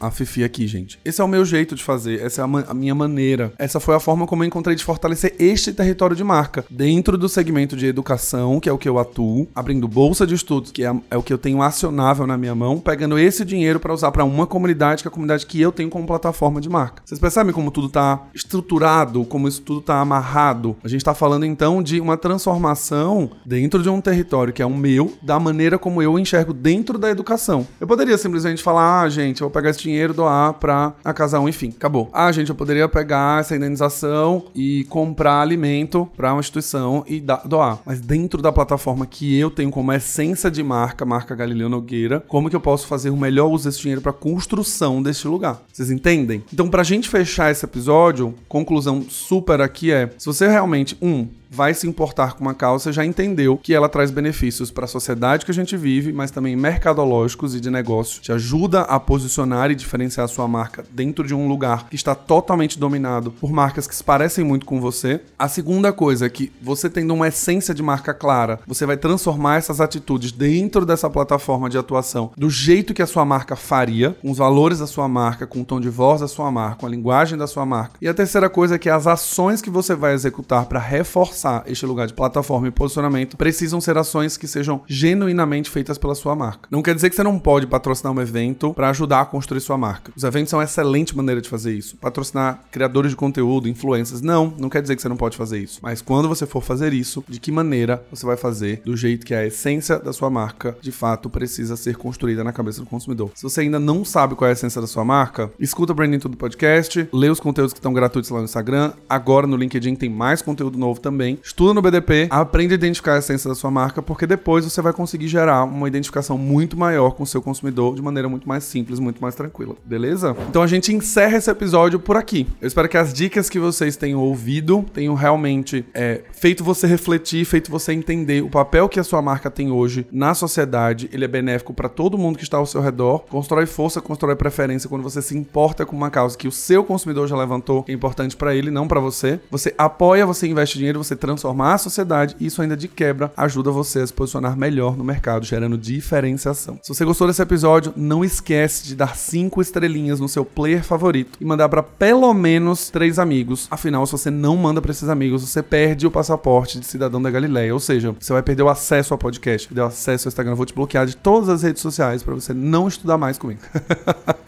a 0.00 0.10
Fifi 0.10 0.44
aqui, 0.44 0.66
gente. 0.66 0.98
Esse 1.04 1.20
é 1.20 1.24
o 1.24 1.28
meu 1.28 1.44
jeito 1.44 1.74
de 1.74 1.82
fazer, 1.82 2.20
essa 2.20 2.42
é 2.42 2.44
a, 2.44 2.70
a, 2.70 2.74
minha 2.74 2.94
maneira. 2.94 3.52
Essa 3.58 3.80
foi 3.80 3.94
a 3.94 4.00
forma 4.00 4.26
como 4.26 4.42
eu 4.42 4.46
encontrei 4.46 4.76
de 4.76 4.84
fortalecer 4.84 5.34
este 5.38 5.72
território 5.72 6.16
de 6.16 6.24
marca. 6.24 6.64
Dentro 6.70 7.16
do 7.16 7.28
segmento 7.28 7.76
de 7.76 7.86
educação, 7.86 8.60
que 8.60 8.68
é 8.68 8.72
o 8.72 8.78
que 8.78 8.88
eu 8.88 8.98
atuo, 8.98 9.48
abrindo 9.54 9.88
bolsa 9.88 10.26
de 10.26 10.34
estudos, 10.34 10.70
que 10.70 10.84
é, 10.84 10.94
é 11.10 11.16
o 11.16 11.22
que 11.22 11.32
eu 11.32 11.38
tenho 11.38 11.62
acionável 11.62 12.26
na 12.26 12.36
minha 12.36 12.54
mão, 12.54 12.78
pegando 12.78 13.18
esse 13.18 13.44
dinheiro 13.44 13.80
para 13.80 13.92
usar 13.92 14.10
para 14.10 14.24
uma 14.24 14.46
comunidade, 14.46 15.02
que 15.02 15.08
é 15.08 15.10
a 15.10 15.12
comunidade 15.12 15.46
que 15.46 15.60
eu 15.60 15.72
tenho 15.72 15.88
como 15.90 16.06
plataforma 16.06 16.60
de 16.60 16.68
marca. 16.68 17.02
Vocês 17.04 17.20
percebem 17.20 17.52
como 17.52 17.70
tudo 17.70 17.88
tá 17.88 18.26
estruturado, 18.34 19.24
como 19.24 19.48
isso 19.48 19.62
tudo 19.62 19.80
tá 19.80 20.00
amarrado? 20.00 20.76
A 20.82 20.88
gente 20.88 21.04
tá 21.04 21.14
falando 21.14 21.46
então 21.46 21.82
de 21.82 22.00
uma 22.00 22.16
transformação 22.16 23.30
dentro 23.44 23.82
de 23.82 23.88
um 23.88 24.00
território 24.00 24.52
que 24.52 24.62
é 24.62 24.66
o 24.66 24.70
meu, 24.70 25.12
da 25.22 25.38
maneira 25.38 25.78
como 25.78 26.02
eu 26.02 26.18
enxergo 26.18 26.52
dentro 26.52 26.98
da 26.98 27.10
educação. 27.10 27.66
Eu 27.80 27.86
poderia 27.86 28.18
simplesmente 28.18 28.62
falar, 28.62 29.02
ah, 29.02 29.08
gente, 29.08 29.40
eu 29.40 29.46
vou 29.46 29.50
pegar 29.50 29.70
esse 29.70 29.83
dinheiro 29.84 30.12
doar 30.12 30.54
pra 30.54 30.94
a 31.04 31.12
casa 31.12 31.38
1, 31.38 31.48
enfim, 31.48 31.72
acabou. 31.76 32.08
Ah, 32.12 32.30
gente, 32.32 32.48
eu 32.48 32.54
poderia 32.54 32.88
pegar 32.88 33.40
essa 33.40 33.54
indenização 33.56 34.44
e 34.54 34.84
comprar 34.84 35.40
alimento 35.40 36.08
para 36.16 36.32
uma 36.32 36.40
instituição 36.40 37.04
e 37.06 37.22
doar. 37.44 37.78
Mas 37.84 38.00
dentro 38.00 38.42
da 38.42 38.52
plataforma 38.52 39.06
que 39.06 39.38
eu 39.38 39.50
tenho 39.50 39.70
como 39.70 39.92
essência 39.92 40.50
de 40.50 40.62
marca, 40.62 41.04
marca 41.04 41.34
Galileu 41.34 41.68
Nogueira, 41.68 42.20
como 42.26 42.50
que 42.50 42.56
eu 42.56 42.60
posso 42.60 42.86
fazer 42.86 43.10
o 43.10 43.16
melhor 43.16 43.48
uso 43.48 43.64
desse 43.64 43.80
dinheiro 43.80 44.00
para 44.00 44.12
construção 44.12 45.02
deste 45.02 45.28
lugar? 45.28 45.62
Vocês 45.72 45.90
entendem? 45.90 46.42
Então, 46.52 46.68
pra 46.68 46.82
gente 46.82 47.08
fechar 47.08 47.50
esse 47.50 47.64
episódio, 47.64 48.34
conclusão 48.48 49.04
super 49.08 49.60
aqui 49.60 49.92
é: 49.92 50.10
se 50.18 50.26
você 50.26 50.48
realmente, 50.48 50.96
um, 51.00 51.26
vai 51.54 51.72
se 51.72 51.86
importar 51.86 52.34
com 52.34 52.40
uma 52.40 52.52
causa 52.52 52.92
já 52.92 53.04
entendeu 53.04 53.56
que 53.56 53.72
ela 53.72 53.88
traz 53.88 54.10
benefícios 54.10 54.72
para 54.72 54.86
a 54.86 54.88
sociedade 54.88 55.44
que 55.44 55.52
a 55.52 55.54
gente 55.54 55.76
vive, 55.76 56.12
mas 56.12 56.32
também 56.32 56.56
mercadológicos 56.56 57.54
e 57.54 57.60
de 57.60 57.70
negócio. 57.70 58.20
Te 58.20 58.32
ajuda 58.32 58.80
a 58.82 58.98
posicionar 58.98 59.70
e 59.70 59.76
diferenciar 59.76 60.24
a 60.24 60.28
sua 60.28 60.48
marca 60.48 60.84
dentro 60.90 61.24
de 61.24 61.32
um 61.32 61.46
lugar 61.46 61.88
que 61.88 61.94
está 61.94 62.12
totalmente 62.14 62.76
dominado 62.76 63.30
por 63.30 63.52
marcas 63.52 63.86
que 63.86 63.94
se 63.94 64.02
parecem 64.02 64.44
muito 64.44 64.66
com 64.66 64.80
você. 64.80 65.20
A 65.38 65.48
segunda 65.48 65.92
coisa 65.92 66.26
é 66.26 66.28
que 66.28 66.50
você 66.60 66.90
tendo 66.90 67.14
uma 67.14 67.28
essência 67.28 67.72
de 67.72 67.82
marca 67.82 68.12
clara, 68.12 68.58
você 68.66 68.84
vai 68.84 68.96
transformar 68.96 69.58
essas 69.58 69.80
atitudes 69.80 70.32
dentro 70.32 70.84
dessa 70.84 71.08
plataforma 71.08 71.70
de 71.70 71.78
atuação 71.78 72.32
do 72.36 72.50
jeito 72.50 72.92
que 72.92 73.02
a 73.02 73.06
sua 73.06 73.24
marca 73.24 73.54
faria, 73.54 74.16
com 74.20 74.30
os 74.30 74.38
valores 74.38 74.80
da 74.80 74.88
sua 74.88 75.08
marca, 75.08 75.46
com 75.46 75.60
o 75.60 75.64
tom 75.64 75.80
de 75.80 75.88
voz 75.88 76.20
da 76.20 76.28
sua 76.28 76.50
marca, 76.50 76.80
com 76.80 76.86
a 76.86 76.90
linguagem 76.90 77.38
da 77.38 77.46
sua 77.46 77.64
marca. 77.64 77.94
E 78.02 78.08
a 78.08 78.14
terceira 78.14 78.50
coisa 78.50 78.74
é 78.74 78.78
que 78.78 78.90
as 78.90 79.06
ações 79.06 79.62
que 79.62 79.70
você 79.70 79.94
vai 79.94 80.14
executar 80.14 80.66
para 80.66 80.80
reforçar 80.80 81.43
este 81.66 81.86
lugar 81.86 82.06
de 82.06 82.14
plataforma 82.14 82.68
e 82.68 82.70
posicionamento, 82.70 83.36
precisam 83.36 83.80
ser 83.80 83.96
ações 83.98 84.36
que 84.36 84.46
sejam 84.46 84.82
genuinamente 84.86 85.70
feitas 85.70 85.98
pela 85.98 86.14
sua 86.14 86.34
marca. 86.34 86.68
Não 86.70 86.82
quer 86.82 86.94
dizer 86.94 87.10
que 87.10 87.16
você 87.16 87.22
não 87.22 87.38
pode 87.38 87.66
patrocinar 87.66 88.12
um 88.12 88.20
evento 88.20 88.72
para 88.74 88.90
ajudar 88.90 89.20
a 89.20 89.26
construir 89.26 89.60
sua 89.60 89.78
marca. 89.78 90.12
Os 90.16 90.24
eventos 90.24 90.50
são 90.50 90.58
uma 90.58 90.64
excelente 90.64 91.16
maneira 91.16 91.40
de 91.40 91.48
fazer 91.48 91.72
isso. 91.72 91.96
Patrocinar 91.96 92.64
criadores 92.70 93.10
de 93.10 93.16
conteúdo, 93.16 93.68
influencers, 93.68 94.20
não, 94.20 94.52
não 94.58 94.68
quer 94.68 94.82
dizer 94.82 94.96
que 94.96 95.02
você 95.02 95.08
não 95.08 95.16
pode 95.16 95.36
fazer 95.36 95.58
isso. 95.58 95.80
Mas 95.82 96.00
quando 96.00 96.28
você 96.28 96.46
for 96.46 96.62
fazer 96.62 96.92
isso, 96.92 97.24
de 97.28 97.38
que 97.40 97.52
maneira 97.52 98.02
você 98.10 98.24
vai 98.24 98.36
fazer 98.36 98.82
do 98.84 98.96
jeito 98.96 99.26
que 99.26 99.34
a 99.34 99.46
essência 99.46 99.98
da 99.98 100.12
sua 100.12 100.30
marca 100.30 100.76
de 100.80 100.92
fato 100.92 101.28
precisa 101.28 101.76
ser 101.76 101.96
construída 101.96 102.44
na 102.44 102.52
cabeça 102.52 102.80
do 102.80 102.86
consumidor. 102.86 103.30
Se 103.34 103.42
você 103.42 103.62
ainda 103.62 103.78
não 103.78 104.04
sabe 104.04 104.34
qual 104.34 104.48
é 104.48 104.50
a 104.50 104.52
essência 104.52 104.80
da 104.80 104.86
sua 104.86 105.04
marca, 105.04 105.50
escuta 105.58 105.92
o 105.92 105.94
Branding 105.94 106.18
Tudo 106.18 106.36
Podcast, 106.36 107.08
lê 107.12 107.28
os 107.28 107.40
conteúdos 107.40 107.72
que 107.72 107.78
estão 107.78 107.92
gratuitos 107.92 108.30
lá 108.30 108.38
no 108.38 108.44
Instagram. 108.44 108.92
Agora 109.08 109.46
no 109.46 109.56
LinkedIn 109.56 109.94
tem 109.94 110.08
mais 110.08 110.42
conteúdo 110.42 110.78
novo 110.78 111.00
também 111.00 111.33
estuda 111.42 111.74
no 111.74 111.82
BDP, 111.82 112.28
aprende 112.30 112.74
a 112.74 112.76
identificar 112.76 113.14
a 113.14 113.18
essência 113.18 113.48
da 113.48 113.54
sua 113.54 113.70
marca, 113.70 114.02
porque 114.02 114.26
depois 114.26 114.64
você 114.64 114.80
vai 114.80 114.92
conseguir 114.92 115.28
gerar 115.28 115.64
uma 115.64 115.88
identificação 115.88 116.36
muito 116.36 116.76
maior 116.76 117.10
com 117.10 117.22
o 117.22 117.26
seu 117.26 117.42
consumidor 117.42 117.94
de 117.94 118.02
maneira 118.02 118.28
muito 118.28 118.48
mais 118.48 118.64
simples, 118.64 118.98
muito 118.98 119.20
mais 119.20 119.34
tranquila, 119.34 119.74
beleza? 119.84 120.36
Então 120.48 120.62
a 120.62 120.66
gente 120.66 120.92
encerra 120.92 121.36
esse 121.36 121.50
episódio 121.50 121.98
por 121.98 122.16
aqui. 122.16 122.46
Eu 122.60 122.68
espero 122.68 122.88
que 122.88 122.96
as 122.96 123.12
dicas 123.12 123.48
que 123.48 123.58
vocês 123.58 123.96
tenham 123.96 124.20
ouvido 124.20 124.84
tenham 124.92 125.14
realmente 125.14 125.84
é, 125.94 126.22
feito 126.32 126.64
você 126.64 126.86
refletir, 126.86 127.44
feito 127.44 127.70
você 127.70 127.92
entender 127.92 128.42
o 128.42 128.50
papel 128.50 128.88
que 128.88 129.00
a 129.00 129.04
sua 129.04 129.22
marca 129.22 129.50
tem 129.50 129.70
hoje 129.70 130.06
na 130.10 130.34
sociedade. 130.34 131.08
Ele 131.12 131.24
é 131.24 131.28
benéfico 131.28 131.72
para 131.72 131.88
todo 131.88 132.18
mundo 132.18 132.36
que 132.36 132.44
está 132.44 132.56
ao 132.56 132.66
seu 132.66 132.80
redor, 132.80 133.20
constrói 133.28 133.66
força, 133.66 134.00
constrói 134.00 134.36
preferência 134.36 134.88
quando 134.88 135.02
você 135.02 135.22
se 135.22 135.36
importa 135.36 135.86
com 135.86 135.96
uma 135.96 136.10
causa 136.10 136.36
que 136.36 136.48
o 136.48 136.52
seu 136.52 136.84
consumidor 136.84 137.28
já 137.28 137.36
levantou, 137.36 137.82
que 137.82 137.92
é 137.92 137.94
importante 137.94 138.36
para 138.36 138.54
ele, 138.54 138.70
não 138.70 138.86
para 138.86 139.00
você. 139.00 139.40
Você 139.50 139.74
apoia, 139.76 140.26
você 140.26 140.46
investe 140.46 140.78
dinheiro, 140.78 141.02
você 141.02 141.13
transformar 141.16 141.74
a 141.74 141.78
sociedade 141.78 142.36
isso 142.40 142.62
ainda 142.62 142.76
de 142.76 142.88
quebra 142.88 143.32
ajuda 143.36 143.70
você 143.70 144.00
a 144.00 144.06
se 144.06 144.12
posicionar 144.12 144.56
melhor 144.56 144.96
no 144.96 145.04
mercado, 145.04 145.44
gerando 145.44 145.78
diferenciação. 145.78 146.78
Se 146.82 146.94
você 146.94 147.04
gostou 147.04 147.26
desse 147.26 147.42
episódio, 147.42 147.92
não 147.96 148.24
esquece 148.24 148.84
de 148.84 148.94
dar 148.94 149.16
cinco 149.16 149.60
estrelinhas 149.60 150.20
no 150.20 150.28
seu 150.28 150.44
player 150.44 150.84
favorito 150.84 151.38
e 151.40 151.44
mandar 151.44 151.68
para 151.68 151.82
pelo 151.82 152.32
menos 152.34 152.90
três 152.90 153.18
amigos. 153.18 153.66
Afinal, 153.70 154.06
se 154.06 154.12
você 154.12 154.30
não 154.30 154.56
manda 154.56 154.80
para 154.80 154.90
esses 154.90 155.08
amigos, 155.08 155.42
você 155.42 155.62
perde 155.62 156.06
o 156.06 156.10
passaporte 156.10 156.78
de 156.78 156.86
cidadão 156.86 157.20
da 157.20 157.30
Galileia, 157.30 157.72
ou 157.72 157.80
seja, 157.80 158.14
você 158.18 158.32
vai 158.32 158.42
perder 158.42 158.62
o 158.62 158.68
acesso 158.68 159.14
ao 159.14 159.18
podcast, 159.18 159.68
perder 159.68 159.82
o 159.82 159.86
acesso 159.86 160.28
ao 160.28 160.30
Instagram. 160.30 160.52
Eu 160.52 160.56
vou 160.56 160.66
te 160.66 160.74
bloquear 160.74 161.06
de 161.06 161.16
todas 161.16 161.48
as 161.48 161.62
redes 161.62 161.82
sociais 161.82 162.22
para 162.22 162.34
você 162.34 162.52
não 162.52 162.88
estudar 162.88 163.18
mais 163.18 163.38
comigo. 163.38 163.60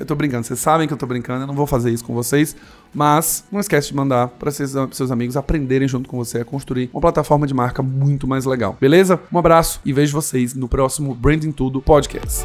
Eu 0.00 0.06
tô 0.06 0.14
brincando, 0.14 0.46
vocês 0.46 0.58
sabem 0.58 0.88
que 0.88 0.94
eu 0.94 0.96
tô 0.96 1.06
brincando, 1.06 1.42
eu 1.42 1.46
não 1.46 1.54
vou 1.54 1.66
fazer 1.66 1.90
isso 1.90 2.02
com 2.02 2.14
vocês, 2.14 2.56
mas 2.92 3.44
não 3.52 3.60
esquece 3.60 3.88
de 3.88 3.94
mandar 3.94 4.28
para 4.28 4.50
seus, 4.50 4.72
seus 4.92 5.10
amigos 5.10 5.36
aprenderem 5.36 5.86
junto 5.86 6.08
com 6.08 6.16
você 6.16 6.38
a 6.38 6.44
construir 6.44 6.88
uma 6.90 7.02
plataforma 7.02 7.46
de 7.46 7.52
marca 7.52 7.82
muito 7.82 8.26
mais 8.26 8.46
legal. 8.46 8.78
Beleza? 8.80 9.20
Um 9.30 9.38
abraço 9.38 9.78
e 9.84 9.92
vejo 9.92 10.14
vocês 10.14 10.54
no 10.54 10.66
próximo 10.66 11.14
Branding 11.14 11.52
Tudo 11.52 11.82
Podcast. 11.82 12.44